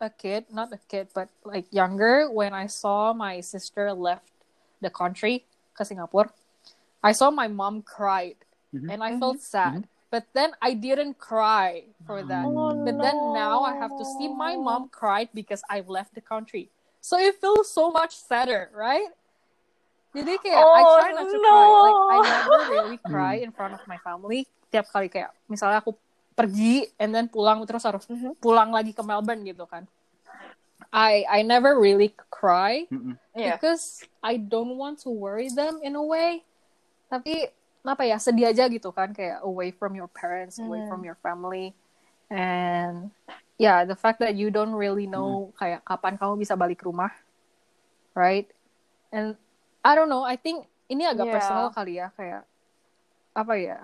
a 0.00 0.08
kid, 0.08 0.48
not 0.48 0.72
a 0.72 0.80
kid, 0.88 1.12
but 1.12 1.28
like 1.44 1.68
younger, 1.68 2.30
when 2.32 2.56
I 2.56 2.64
saw 2.66 3.12
my 3.12 3.44
sister 3.44 3.92
left 3.92 4.24
the 4.80 4.88
country 4.88 5.44
ke 5.76 5.84
Singapore, 5.84 6.32
I 7.04 7.12
saw 7.12 7.28
my 7.28 7.48
mom 7.52 7.84
cried 7.84 8.40
Mhm. 8.72 8.88
and 8.88 8.98
I 9.04 9.12
Mhm. 9.12 9.20
felt 9.20 9.40
sad. 9.44 9.84
But 10.08 10.26
then 10.32 10.56
I 10.64 10.72
didn't 10.74 11.20
cry 11.20 11.92
for 12.08 12.24
that. 12.24 12.48
Oh, 12.48 12.72
But 12.82 12.98
then 12.98 13.30
now 13.36 13.62
I 13.62 13.76
have 13.76 13.94
to 14.00 14.04
see 14.08 14.26
my 14.26 14.56
mom 14.56 14.88
cried 14.88 15.28
because 15.36 15.60
I 15.70 15.84
left 15.84 16.16
the 16.16 16.24
country. 16.24 16.72
So 17.04 17.20
it 17.20 17.36
feels 17.38 17.68
so 17.70 17.92
much 17.92 18.16
sadder, 18.16 18.72
right? 18.72 19.12
Jadi 20.10 20.32
kayak 20.42 20.64
I 20.66 20.82
Oh, 20.82 20.96
try 20.98 21.10
not 21.14 21.26
to 21.30 21.38
no. 21.38 21.46
cry. 21.46 21.68
Like 21.70 22.00
I 22.10 22.18
never 22.18 22.56
really 22.66 22.98
cry 23.10 23.34
in 23.42 23.50
front 23.54 23.74
of 23.78 23.82
my 23.86 23.98
family. 24.02 24.46
Tiap 24.70 24.90
kali 24.90 25.06
kayak 25.06 25.30
misalnya 25.46 25.78
aku 25.82 25.94
pergi 26.34 26.88
and 26.98 27.14
then 27.14 27.26
pulang 27.30 27.62
terus 27.66 27.84
harus 27.86 28.06
Mhm. 28.10 28.34
pulang 28.38 28.70
lagi 28.74 28.90
ke 28.90 29.02
Melbourne 29.02 29.42
gitu 29.46 29.66
kan. 29.66 29.86
I 30.90 31.22
I 31.30 31.40
never 31.46 31.78
really 31.78 32.10
cry 32.32 32.90
Mm-mm. 32.90 33.14
Iya. 33.30 33.62
because 33.62 34.02
I 34.18 34.34
don't 34.42 34.74
want 34.74 34.98
to 35.06 35.10
worry 35.14 35.46
them 35.46 35.78
in 35.86 35.94
a 35.94 36.02
way. 36.02 36.42
Tapi 37.06 37.46
apa 37.86 38.02
ya 38.04 38.18
sedih 38.18 38.50
aja 38.50 38.66
gitu 38.66 38.90
kan 38.90 39.14
kayak 39.14 39.40
away 39.46 39.70
from 39.70 39.94
your 39.94 40.10
parents, 40.10 40.58
away 40.58 40.82
Hmm. 40.82 40.90
from 40.90 41.00
your 41.06 41.16
family, 41.22 41.72
and 42.28 43.08
yeah, 43.56 43.86
the 43.88 43.96
fact 43.96 44.20
that 44.20 44.36
you 44.36 44.52
don't 44.52 44.74
really 44.76 45.08
know 45.08 45.54
kayak 45.56 45.80
kapan 45.86 46.18
kamu 46.20 46.42
bisa 46.44 46.58
balik 46.58 46.82
rumah, 46.84 47.08
right? 48.12 48.50
And 49.10 49.38
I 49.80 49.92
don't 49.96 50.08
know. 50.08 50.22
I 50.22 50.36
think 50.36 50.68
ini 50.90 51.08
agak 51.08 51.30
Yeah. 51.30 51.34
personal 51.40 51.68
kali 51.72 51.96
ya 51.96 52.12
kayak 52.14 52.44
apa 53.32 53.54
ya? 53.56 53.78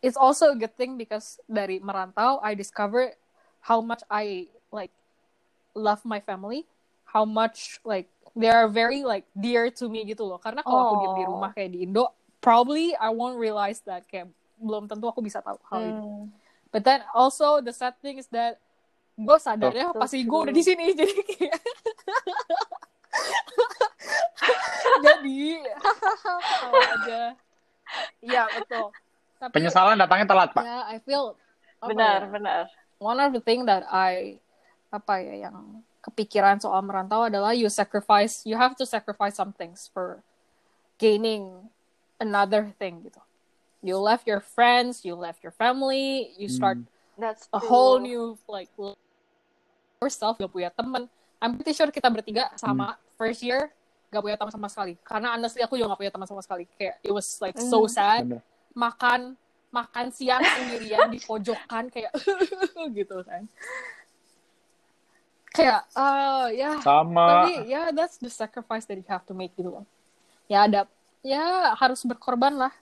It's 0.00 0.16
also 0.16 0.52
a 0.52 0.56
good 0.56 0.72
thing 0.78 0.96
because 0.96 1.36
dari 1.44 1.76
merantau 1.80 2.40
I 2.40 2.56
discover 2.56 3.12
how 3.60 3.84
much 3.84 4.00
I 4.08 4.48
like 4.72 4.92
love 5.76 6.00
my 6.08 6.22
family, 6.22 6.64
how 7.04 7.28
much 7.28 7.82
like 7.84 8.08
they 8.32 8.48
are 8.48 8.70
very 8.70 9.04
like 9.04 9.28
dear 9.36 9.68
to 9.76 9.90
me 9.90 10.06
gitu 10.08 10.24
loh. 10.24 10.40
Karena 10.40 10.64
kalau 10.64 10.88
aku 10.88 10.94
diem 10.96 11.12
di 11.12 11.24
Oh. 11.26 11.36
rumah 11.36 11.52
kayak 11.52 11.76
di 11.76 11.84
Indo, 11.84 12.08
probably 12.40 12.96
I 12.96 13.12
won't 13.12 13.36
realize 13.36 13.82
that 13.84 14.08
kayak 14.08 14.30
belum 14.56 14.88
tentu 14.88 15.08
aku 15.08 15.20
bisa 15.20 15.44
tahu 15.44 15.60
hal 15.68 15.82
ini. 15.84 16.00
Hmm. 16.00 16.32
But 16.70 16.86
then 16.86 17.02
also 17.12 17.58
the 17.60 17.74
sad 17.74 17.98
thing 18.00 18.16
is 18.22 18.30
that 18.30 18.56
gue 19.20 19.36
sadarnya 19.36 19.92
So 19.92 20.00
pasti 20.00 20.24
gue 20.24 20.38
udah 20.48 20.54
di 20.54 20.64
sini 20.64 20.92
jadi 21.00 21.12
kayak 21.12 21.60
jadi 24.98 25.42
tawa 26.58 26.80
aja 26.98 27.22
iya 28.20 28.42
betul 28.50 28.90
tapi 29.40 29.52
Penyesalan 29.56 29.96
datangnya 29.96 30.28
telat, 30.28 30.50
Pak. 30.52 30.62
ya 30.62 30.78
I 30.86 31.00
feel 31.00 31.32
Benar, 31.80 32.28
ya, 32.28 32.28
benar. 32.28 32.62
one 33.00 33.16
of 33.16 33.32
the 33.32 33.40
thing 33.40 33.64
that 33.64 33.88
I 33.88 34.36
apa 34.92 35.24
ya 35.24 35.48
yang 35.48 35.80
kepikiran 36.00 36.60
soal 36.60 36.84
merantau 36.84 37.24
adalah 37.24 37.56
you 37.56 37.72
sacrifice 37.72 38.44
you 38.44 38.52
have 38.54 38.76
to 38.76 38.84
sacrifice 38.84 39.32
some 39.34 39.56
things 39.56 39.88
for 39.88 40.20
gaining 40.96 41.70
another 42.20 42.68
thing 42.76 43.00
gitu 43.00 43.16
you 43.80 43.96
left 43.96 44.28
your 44.28 44.44
friends 44.44 45.08
you 45.08 45.16
left 45.16 45.40
your 45.40 45.52
family 45.52 46.36
you 46.36 46.48
start 46.48 46.76
Hmm. 46.76 46.88
That's 47.16 47.48
a 47.52 47.60
true. 47.60 47.68
whole 47.68 47.96
new 48.00 48.40
like 48.44 48.72
yourself 50.00 50.36
gak 50.36 50.48
punya 50.48 50.72
temen 50.72 51.04
I'm 51.36 51.56
pretty 51.56 51.72
sure 51.72 51.88
kita 51.88 52.08
bertiga 52.08 52.52
sama 52.56 52.96
first 53.16 53.40
year 53.40 53.72
gak 54.10 54.22
punya 54.22 54.36
teman 54.36 54.52
sama 54.52 54.68
sekali 54.68 54.98
karena 55.06 55.38
honestly 55.38 55.62
aku 55.62 55.78
juga 55.78 55.94
gak 55.94 56.00
punya 56.02 56.12
teman 56.12 56.26
sama 56.26 56.42
sekali 56.42 56.66
kayak 56.74 56.98
it 57.00 57.12
was 57.14 57.26
like 57.38 57.54
so 57.56 57.86
Hmm. 57.86 57.90
sad 57.90 58.22
Bener. 58.26 58.42
makan 58.74 59.20
makan 59.70 60.06
siang 60.10 60.42
sendirian 60.42 61.08
di 61.08 61.22
pojokan 61.22 61.86
kayak 61.88 62.10
gitu 62.98 63.22
kan 63.22 63.46
kayak 65.50 65.82
uh 65.94 66.46
ya 66.50 66.78
Sama. 66.82 67.26
tapi 67.46 67.70
ya 67.70 67.90
that's 67.90 68.18
the 68.18 68.30
sacrifice 68.30 68.86
that 68.86 68.98
you 68.98 69.06
have 69.06 69.22
to 69.26 69.34
make 69.34 69.54
gitu 69.54 69.70
loh 69.70 69.86
ya 70.46 70.66
ada 70.66 70.86
ya 71.22 71.74
harus 71.74 72.02
berkorban 72.02 72.54
lah 72.54 72.74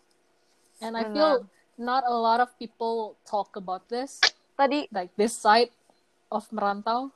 and 0.81 0.97
I 0.97 1.05
feel 1.13 1.45
not 1.77 2.05
a 2.09 2.13
lot 2.13 2.41
of 2.41 2.53
people 2.57 3.17
talk 3.25 3.53
about 3.57 3.85
this 3.89 4.21
Tadi, 4.59 4.91
like 4.91 5.15
this 5.15 5.39
side 5.39 5.71
of 6.35 6.43
merantau. 6.51 7.15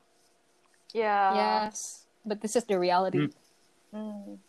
ya. 0.94 1.34
Yes, 1.34 2.06
but 2.22 2.38
this 2.38 2.54
is 2.54 2.62
the 2.62 2.78
reality. 2.78 3.26
Hmm. 3.26 3.34
Hmm. 3.92 4.40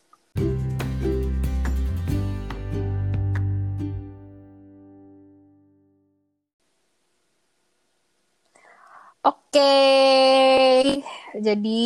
Oke, 9.24 9.76
jadi 11.36 11.84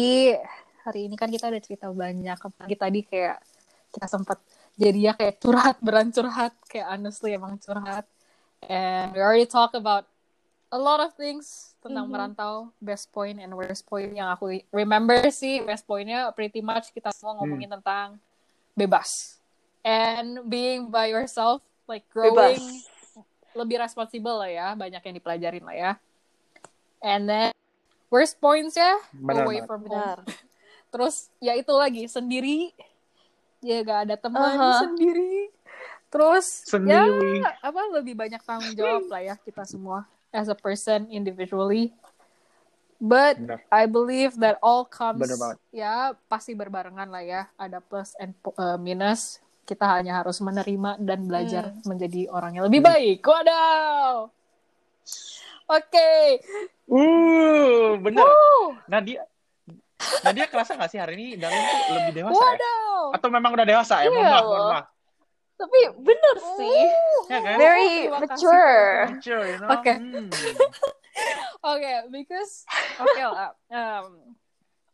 hari 0.85 0.99
ini 1.09 1.15
kan 1.17 1.33
kita 1.33 1.49
udah 1.49 1.61
cerita 1.65 1.89
banyak. 1.89 2.37
Apalagi 2.37 2.75
tadi 2.77 2.99
kayak 3.09 3.41
kita 3.89 4.05
sempat 4.05 4.37
jadi 4.77 5.09
ya 5.09 5.13
kayak 5.17 5.41
curhat, 5.41 5.77
beran 5.81 6.13
curhat. 6.13 6.53
Kayak 6.69 6.93
honestly 6.93 7.33
emang 7.33 7.57
curhat. 7.57 8.05
And 8.61 9.17
we 9.17 9.21
already 9.21 9.49
talk 9.49 9.73
about 9.73 10.05
a 10.68 10.80
lot 10.80 10.99
of 10.99 11.15
things 11.15 11.74
tentang 11.80 12.07
Mhm. 12.07 12.13
merantau, 12.13 12.53
best 12.78 13.07
point 13.09 13.39
and 13.39 13.55
worst 13.55 13.88
point 13.88 14.11
yang 14.11 14.28
aku 14.28 14.59
remember 14.70 15.15
sih 15.32 15.63
best 15.63 15.88
pointnya 15.88 16.28
pretty 16.36 16.59
much 16.59 16.91
kita 16.91 17.13
semua 17.15 17.39
ngomongin 17.39 17.72
tentang 17.72 18.20
bebas 18.76 19.39
and 19.82 20.43
being 20.51 20.91
by 20.91 21.07
yourself, 21.07 21.63
like 21.88 22.03
growing 22.11 22.59
Bebas. 22.59 22.84
lebih 23.55 23.80
responsible 23.80 24.38
lah 24.38 24.51
ya, 24.51 24.68
banyak 24.76 24.99
yang 24.99 25.15
dipelajarin 25.15 25.63
lah 25.63 25.76
ya. 25.76 25.91
And 26.99 27.26
then 27.26 27.49
worst 28.11 28.38
points 28.38 28.76
ya, 28.76 28.99
Benar 29.15 29.47
away 29.47 29.63
from 29.63 29.88
home. 29.88 29.95
Benar. 29.95 30.18
Terus 30.93 31.32
ya 31.39 31.55
itu 31.55 31.72
lagi 31.74 32.05
sendiri, 32.05 32.70
ya 33.63 33.82
gak 33.82 33.99
ada 34.11 34.15
teman 34.20 34.59
Aha. 34.59 34.84
sendiri. 34.86 35.49
Terus 36.07 36.63
Sendiri. 36.68 37.43
ya 37.43 37.55
apa 37.59 37.82
lebih 37.97 38.13
banyak 38.15 38.39
tanggung 38.43 38.76
jawab 38.76 39.07
lah 39.09 39.22
ya 39.24 39.36
kita 39.41 39.63
semua 39.63 40.07
as 40.38 40.47
a 40.47 40.53
person 40.53 41.09
individually. 41.09 41.89
But 42.97 43.38
Benar. 43.38 43.61
I 43.69 43.85
believe 43.85 44.38
that 44.38 44.57
all 44.57 44.81
comes 44.81 45.21
ya 45.69 46.17
pasti 46.25 46.53
berbarengan 46.53 47.05
lah 47.05 47.21
ya, 47.21 47.41
ada 47.55 47.77
plus 47.77 48.13
and 48.17 48.33
uh, 48.53 48.77
minus. 48.77 49.38
Kita 49.63 49.83
hanya 49.83 50.23
harus 50.23 50.39
menerima 50.39 50.95
dan 50.97 51.27
belajar 51.27 51.75
menjadi 51.83 52.31
orang 52.31 52.55
yang 52.55 52.65
lebih 52.65 52.79
Hmm. 52.79 52.89
baik. 52.89 53.19
Wadaw. 53.19 54.31
Oke. 55.67 56.39
Uh, 56.88 57.99
bener. 57.99 58.23
Woo! 58.23 58.79
Nadia, 58.88 59.27
Nadia 60.23 60.47
kerasa 60.47 60.73
nggak 60.73 60.88
sih 60.88 60.97
hari 60.97 61.19
ini 61.19 61.35
tuh 61.35 61.51
lebih 61.91 62.13
dewasa 62.15 62.33
ya? 62.33 62.47
Wadaw. 62.47 63.01
Atau 63.11 63.27
memang 63.27 63.51
udah 63.51 63.67
dewasa 63.67 63.95
ya? 63.99 64.07
Mohon 64.07 64.15
Iya 64.15 64.31
maaf, 64.31 64.41
mohon 64.41 64.55
loh. 64.57 64.69
maaf. 64.71 64.85
Tapi 65.57 65.79
bener 65.97 66.35
sih. 66.61 66.81
Ya 67.33 67.39
kan? 67.41 67.57
Very 67.57 68.07
kasih, 68.07 68.21
mature. 68.21 68.85
Mature, 69.17 69.43
you 69.49 69.57
know? 69.57 69.69
Oke. 69.73 69.93
Hmm. 69.97 70.29
Okay, 71.65 71.97
because 72.13 72.61
okay 73.03 73.25
lah. 73.25 73.57
Um, 73.73 74.37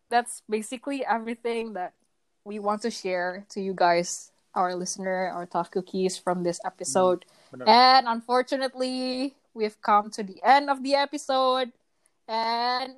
that's 0.07 0.39
basically 0.47 1.03
everything 1.03 1.75
that 1.75 1.91
we 2.47 2.63
want 2.63 2.81
to 2.87 2.91
share 2.91 3.43
to 3.51 3.59
you 3.59 3.75
guys, 3.75 4.31
our 4.55 4.71
listener, 4.71 5.31
our 5.35 5.45
tough 5.45 5.67
cookies 5.71 6.15
from 6.15 6.43
this 6.47 6.63
episode. 6.63 7.27
benar. 7.51 7.67
and 7.67 8.07
unfortunately, 8.07 9.35
we've 9.53 9.79
come 9.83 10.09
to 10.15 10.23
the 10.23 10.39
end 10.41 10.69
of 10.69 10.81
the 10.81 10.95
episode. 10.95 11.75
And 12.27 12.95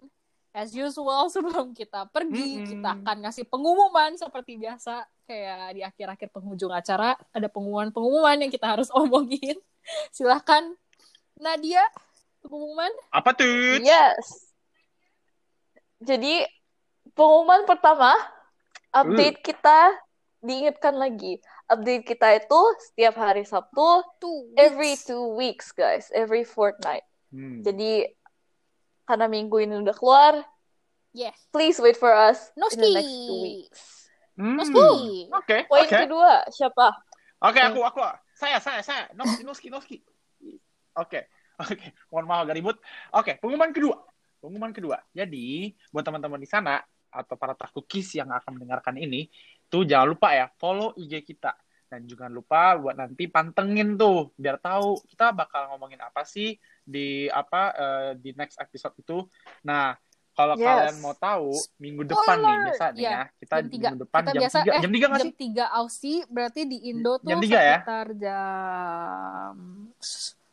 as 0.53 0.77
usual, 0.77 1.27
sebelum 1.33 1.73
kita 1.73 2.07
pergi, 2.13 2.61
Mm-mm. 2.61 2.69
kita 2.69 2.89
akan 3.01 3.17
ngasih 3.25 3.45
pengumuman 3.49 4.15
seperti 4.15 4.55
biasa. 4.61 5.03
Kayak 5.25 5.73
di 5.73 5.81
akhir-akhir 5.81 6.29
penghujung 6.29 6.69
acara, 6.69 7.17
ada 7.33 7.49
pengumuman-pengumuman 7.49 8.45
yang 8.45 8.51
kita 8.53 8.77
harus 8.77 8.89
omongin. 8.97 9.57
Silahkan, 10.13 10.61
Nadia, 11.41 11.81
pengumuman. 12.45 12.89
Apa 13.09 13.33
tuh? 13.33 13.81
Yes. 13.81 14.53
Jadi 15.97 16.45
pengumuman 17.17 17.65
pertama, 17.65 18.13
update 18.93 19.41
kita 19.41 19.97
diingatkan 20.45 20.93
lagi. 20.93 21.41
Update 21.65 22.05
kita 22.05 22.37
itu 22.37 22.61
setiap 22.85 23.17
hari 23.17 23.41
Sabtu, 23.41 24.05
Tuh, 24.21 24.53
every 24.53 24.93
two 24.93 25.33
weeks, 25.33 25.73
guys, 25.73 26.13
every 26.13 26.45
fortnight. 26.45 27.01
Hmm. 27.33 27.65
Jadi 27.65 28.05
karena 29.09 29.25
minggu 29.25 29.57
ini 29.57 29.81
udah 29.81 29.95
keluar, 29.97 30.33
Yes. 31.15 31.33
please 31.49 31.81
wait 31.81 31.97
for 31.97 32.13
us 32.13 32.53
in 32.53 32.61
Noski. 32.61 32.77
the 32.77 32.89
next 32.93 33.15
two 33.25 33.39
weeks. 33.41 33.81
Hmm. 34.35 34.59
Noski. 34.59 34.87
Oke, 35.31 35.57
Poin 35.71 35.87
oke. 35.87 35.97
kedua, 36.07 36.43
siapa? 36.51 36.91
Oke, 37.39 37.59
aku, 37.63 37.79
aku. 37.83 37.99
Saya, 38.35 38.59
saya, 38.59 38.83
saya. 38.83 39.07
Noski, 39.15 39.47
Noski, 39.47 39.67
Noski. 39.71 39.97
Oke, 40.95 41.27
oke. 41.59 41.87
Mohon 42.11 42.25
maaf 42.27 42.41
agak 42.47 42.55
ribut. 42.59 42.77
Oke, 43.15 43.31
pengumuman 43.39 43.71
kedua. 43.71 43.97
Pengumuman 44.43 44.71
kedua. 44.75 44.97
Jadi, 45.15 45.71
buat 45.91 46.03
teman-teman 46.03 46.39
di 46.39 46.47
sana, 46.47 46.83
atau 47.15 47.39
para 47.39 47.55
takukis 47.55 48.11
yang 48.19 48.27
akan 48.27 48.59
mendengarkan 48.59 48.99
ini, 48.99 49.31
tuh 49.71 49.87
jangan 49.87 50.11
lupa 50.11 50.35
ya, 50.35 50.51
follow 50.59 50.91
IG 50.99 51.23
kita. 51.23 51.55
Dan 51.85 52.03
jangan 52.11 52.33
lupa 52.33 52.75
buat 52.75 52.97
nanti 52.97 53.31
pantengin 53.31 53.95
tuh, 53.95 54.35
biar 54.35 54.59
tahu 54.59 54.99
kita 55.07 55.31
bakal 55.31 55.71
ngomongin 55.71 56.01
apa 56.03 56.27
sih 56.27 56.57
di 56.83 57.29
apa 57.31 57.71
eh, 57.71 58.11
di 58.19 58.35
next 58.35 58.59
episode 58.59 58.97
itu. 58.99 59.23
Nah, 59.63 59.95
kalau 60.35 60.53
Yes. 60.53 60.67
kalian 60.67 60.95
mau 60.99 61.15
tahu, 61.15 61.49
minggu 61.77 62.01
depan 62.03 62.35
nih 62.35 62.43
Spoiler! 62.43 62.59
biasanya 62.67 62.93
Iya, 62.93 63.09
ya, 63.09 63.21
kita 63.33 63.55
jam 63.55 63.65
tiga. 63.65 63.87
minggu 63.87 63.99
depan 64.03 64.19
Kita 64.19 64.29
jam 64.29 64.41
biasa 64.43 64.57
3. 64.57 64.67
eh, 64.67 64.81
jam 64.83 64.91
3 64.91 65.05
nggak 65.05 65.15
sih? 65.17 65.23
jam 65.23 65.33
3 65.33 65.65
Aussie 65.73 66.19
berarti 66.27 66.61
di 66.65 66.77
Indo 66.85 67.13
tuh 67.15 67.27
Jam 67.27 67.39
tiga 67.39 67.57
ya? 67.57 67.77
sekitar 67.79 68.07
jam 68.15 69.55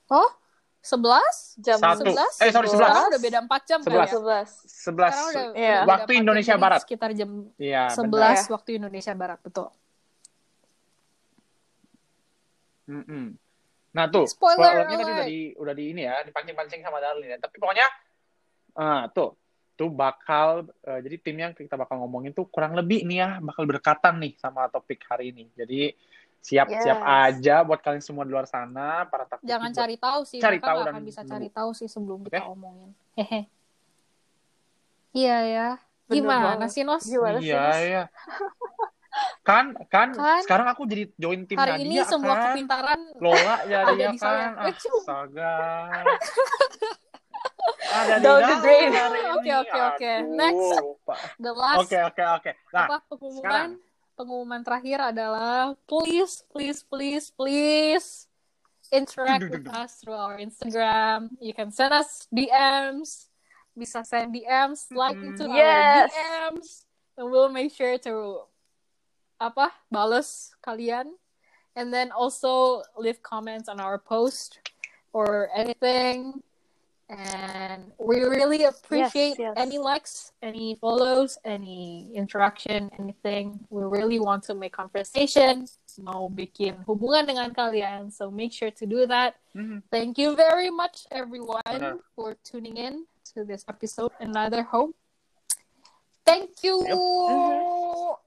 Oh? 0.08 0.30
11? 0.80 1.54
Jam 1.56 1.78
Satu. 1.78 2.02
11? 2.04 2.34
Eh, 2.38 2.50
sorry, 2.50 2.66
Sekarang 2.66 3.06
11. 3.06 3.10
udah 3.10 3.20
beda 3.20 3.38
4 3.40 3.62
jam 3.64 3.78
kan 3.78 3.86
Sebelas. 3.86 4.02
ya? 4.04 4.14
11. 4.14 4.48
11. 4.66 5.12
Sekarang 5.12 5.26
udah, 5.28 5.44
Iya. 5.54 5.78
Waktu 5.80 6.02
4 6.02 6.08
jam, 6.08 6.20
Indonesia 6.20 6.52
jadi 6.52 6.62
Barat. 6.62 6.80
Sekitar 6.80 7.10
jam 7.12 7.30
Iya, 7.56 7.82
11 7.88 8.10
benar. 8.40 8.52
waktu 8.52 8.70
Indonesia 8.72 9.12
Barat, 9.12 9.38
betul. 9.40 9.68
Mm-mm. 12.84 13.24
Nah 13.92 14.04
tuh, 14.08 14.24
Spoiler 14.24 14.72
spoilernya 14.72 14.88
tadi 14.90 15.04
alert. 15.04 15.14
udah 15.14 15.26
di 15.28 15.40
udah 15.54 15.74
di 15.76 15.84
ini 15.86 16.02
ya, 16.02 16.14
dipancing-pancing 16.24 16.80
sama 16.80 16.98
Darlin 16.98 17.28
ya. 17.28 17.38
Tapi 17.38 17.56
pokoknya, 17.56 17.86
ah 18.74 19.04
tuh, 19.06 19.36
tuh 19.72 19.88
bakal 19.88 20.68
eh, 20.82 21.00
jadi 21.00 21.16
tim 21.18 21.36
yang 21.38 21.52
kita 21.52 21.74
bakal 21.74 21.98
ngomongin 22.00 22.30
tuh 22.30 22.44
kurang 22.46 22.72
lebih 22.72 23.02
nih 23.02 23.18
ya, 23.18 23.28
bakal 23.40 23.64
berkatan 23.64 24.20
nih 24.20 24.32
sama 24.36 24.68
topik 24.68 25.00
hari 25.06 25.30
ini. 25.30 25.48
Jadi 25.52 25.92
siap-siap 26.42 26.98
Yes. 26.98 27.06
aja 27.38 27.62
buat 27.62 27.78
kalian 27.78 28.02
semua 28.02 28.26
di 28.26 28.34
luar 28.34 28.50
sana, 28.50 29.06
para 29.06 29.22
takut. 29.24 29.46
Jangan 29.46 29.70
cari 29.70 29.94
tahu 29.94 30.20
sih, 30.26 30.42
Cari 30.42 30.58
tahu 30.58 30.74
nggak 30.74 30.86
dan 30.90 30.94
akan 30.98 31.04
bisa 31.06 31.20
cari 31.22 31.48
tahu 31.48 31.70
sih 31.70 31.86
sebelum 31.86 32.26
kita 32.26 32.42
Oke. 32.42 32.50
omongin. 32.50 32.90
Hehe. 33.14 33.40
Iya 35.12 35.38
ya. 35.44 35.68
Gimana 36.10 36.66
sih, 36.68 36.82
Nos? 36.82 37.06
Gimana 37.06 37.38
sih, 37.38 37.48
Iya, 37.48 37.62
Mas? 37.62 37.78
iya. 37.80 38.04
kan, 39.44 39.76
kan, 39.92 40.08
Kan? 40.16 40.40
sekarang 40.40 40.66
aku 40.72 40.88
jadi 40.88 41.04
join 41.20 41.44
tim 41.44 41.60
Hari 41.60 41.84
ini 41.84 42.00
Nadia 42.00 42.04
semua 42.08 42.34
kepintaran. 42.48 43.00
Lola 43.20 43.56
jadi 43.68 43.84
Hari 43.86 43.96
ini 44.00 44.16
ya 44.16 44.18
semua 44.18 44.32
kan. 44.32 44.52
kepintaran 44.56 44.66
Lola 44.66 44.72
jadi 44.72 44.72
ya 44.72 44.80
kan. 44.80 44.92
Astaga. 44.98 45.54
Ada 47.92 48.14
Down 48.24 48.40
the 48.40 48.56
drain. 48.64 48.90
Oke, 49.36 49.52
oke, 49.52 49.78
oke. 49.94 50.12
Next. 50.32 50.68
lupa. 50.80 51.14
The 51.36 51.52
last 51.52 51.78
Oke, 51.84 51.98
oke, 52.00 52.22
oke. 52.40 52.50
Nah, 52.72 52.86
apa 52.88 52.96
pengumuman 53.10 53.42
sekarang. 53.44 53.70
pengumuman 54.16 54.60
terakhir 54.64 54.98
adalah 55.12 55.76
please 55.84 56.44
please 56.48 56.80
please 56.84 57.28
please 57.32 58.26
interact 58.92 59.48
with 59.48 59.68
us 59.68 60.00
through 60.00 60.16
our 60.16 60.36
Instagram. 60.36 61.32
You 61.40 61.52
can 61.52 61.72
send 61.72 61.92
us 61.92 62.28
DMs. 62.32 63.28
Bisa 63.72 64.04
send 64.04 64.36
DMs 64.36 64.92
like 64.92 65.16
into 65.16 65.48
Yes. 65.48 66.12
our 66.12 66.52
DMs 66.52 66.68
and 67.16 67.24
we'll 67.28 67.48
make 67.52 67.72
sure 67.72 67.96
to 68.04 68.44
apa 69.36 69.72
balas 69.88 70.52
kalian 70.60 71.16
and 71.74 71.88
then 71.88 72.12
also 72.12 72.84
leave 72.94 73.24
comments 73.24 73.66
on 73.68 73.80
our 73.80 73.96
post 73.96 74.60
or 75.16 75.48
anything 75.56 76.44
and 77.12 77.92
we 78.00 78.24
really 78.24 78.64
appreciate 78.64 79.36
yes. 79.38 79.52
any 79.56 79.76
likes 79.78 80.32
any 80.40 80.76
follows 80.80 81.36
any 81.44 82.08
interaction 82.14 82.88
anything 82.98 83.60
we 83.68 83.84
really 83.84 84.18
want 84.18 84.42
to 84.42 84.54
make 84.56 84.72
conversation 84.72 85.68
mau 86.00 86.32
bikin 86.32 86.72
hubungan 86.88 87.28
dengan 87.28 87.52
kalian 87.52 88.08
so 88.08 88.32
make 88.32 88.48
sure 88.52 88.72
to 88.72 88.88
do 88.88 89.04
that 89.04 89.36
Mhm. 89.52 89.84
thank 89.92 90.16
you 90.16 90.32
very 90.32 90.72
much 90.72 91.04
everyone 91.12 91.60
Benar. 91.68 92.00
for 92.16 92.32
tuning 92.40 92.80
in 92.80 93.04
to 93.36 93.44
this 93.44 93.60
episode 93.68 94.08
another 94.24 94.64
home 94.64 94.96
thank 96.24 96.64
you 96.64 96.80
Yep. 96.88 98.21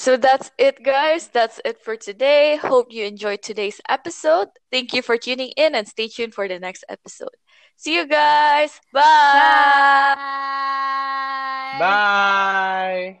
So 0.00 0.16
that's 0.16 0.50
it, 0.56 0.82
guys. 0.82 1.28
That's 1.28 1.60
it 1.64 1.78
for 1.84 1.94
today. 1.94 2.56
Hope 2.56 2.90
you 2.90 3.04
enjoyed 3.04 3.42
today's 3.42 3.80
episode. 3.86 4.48
Thank 4.72 4.94
you 4.94 5.02
for 5.02 5.18
tuning 5.18 5.52
in 5.58 5.74
and 5.74 5.86
stay 5.86 6.08
tuned 6.08 6.34
for 6.34 6.48
the 6.48 6.58
next 6.58 6.84
episode. 6.88 7.36
See 7.76 7.94
you 7.96 8.06
guys. 8.06 8.80
Bye. 8.92 10.14
Bye. 11.70 12.00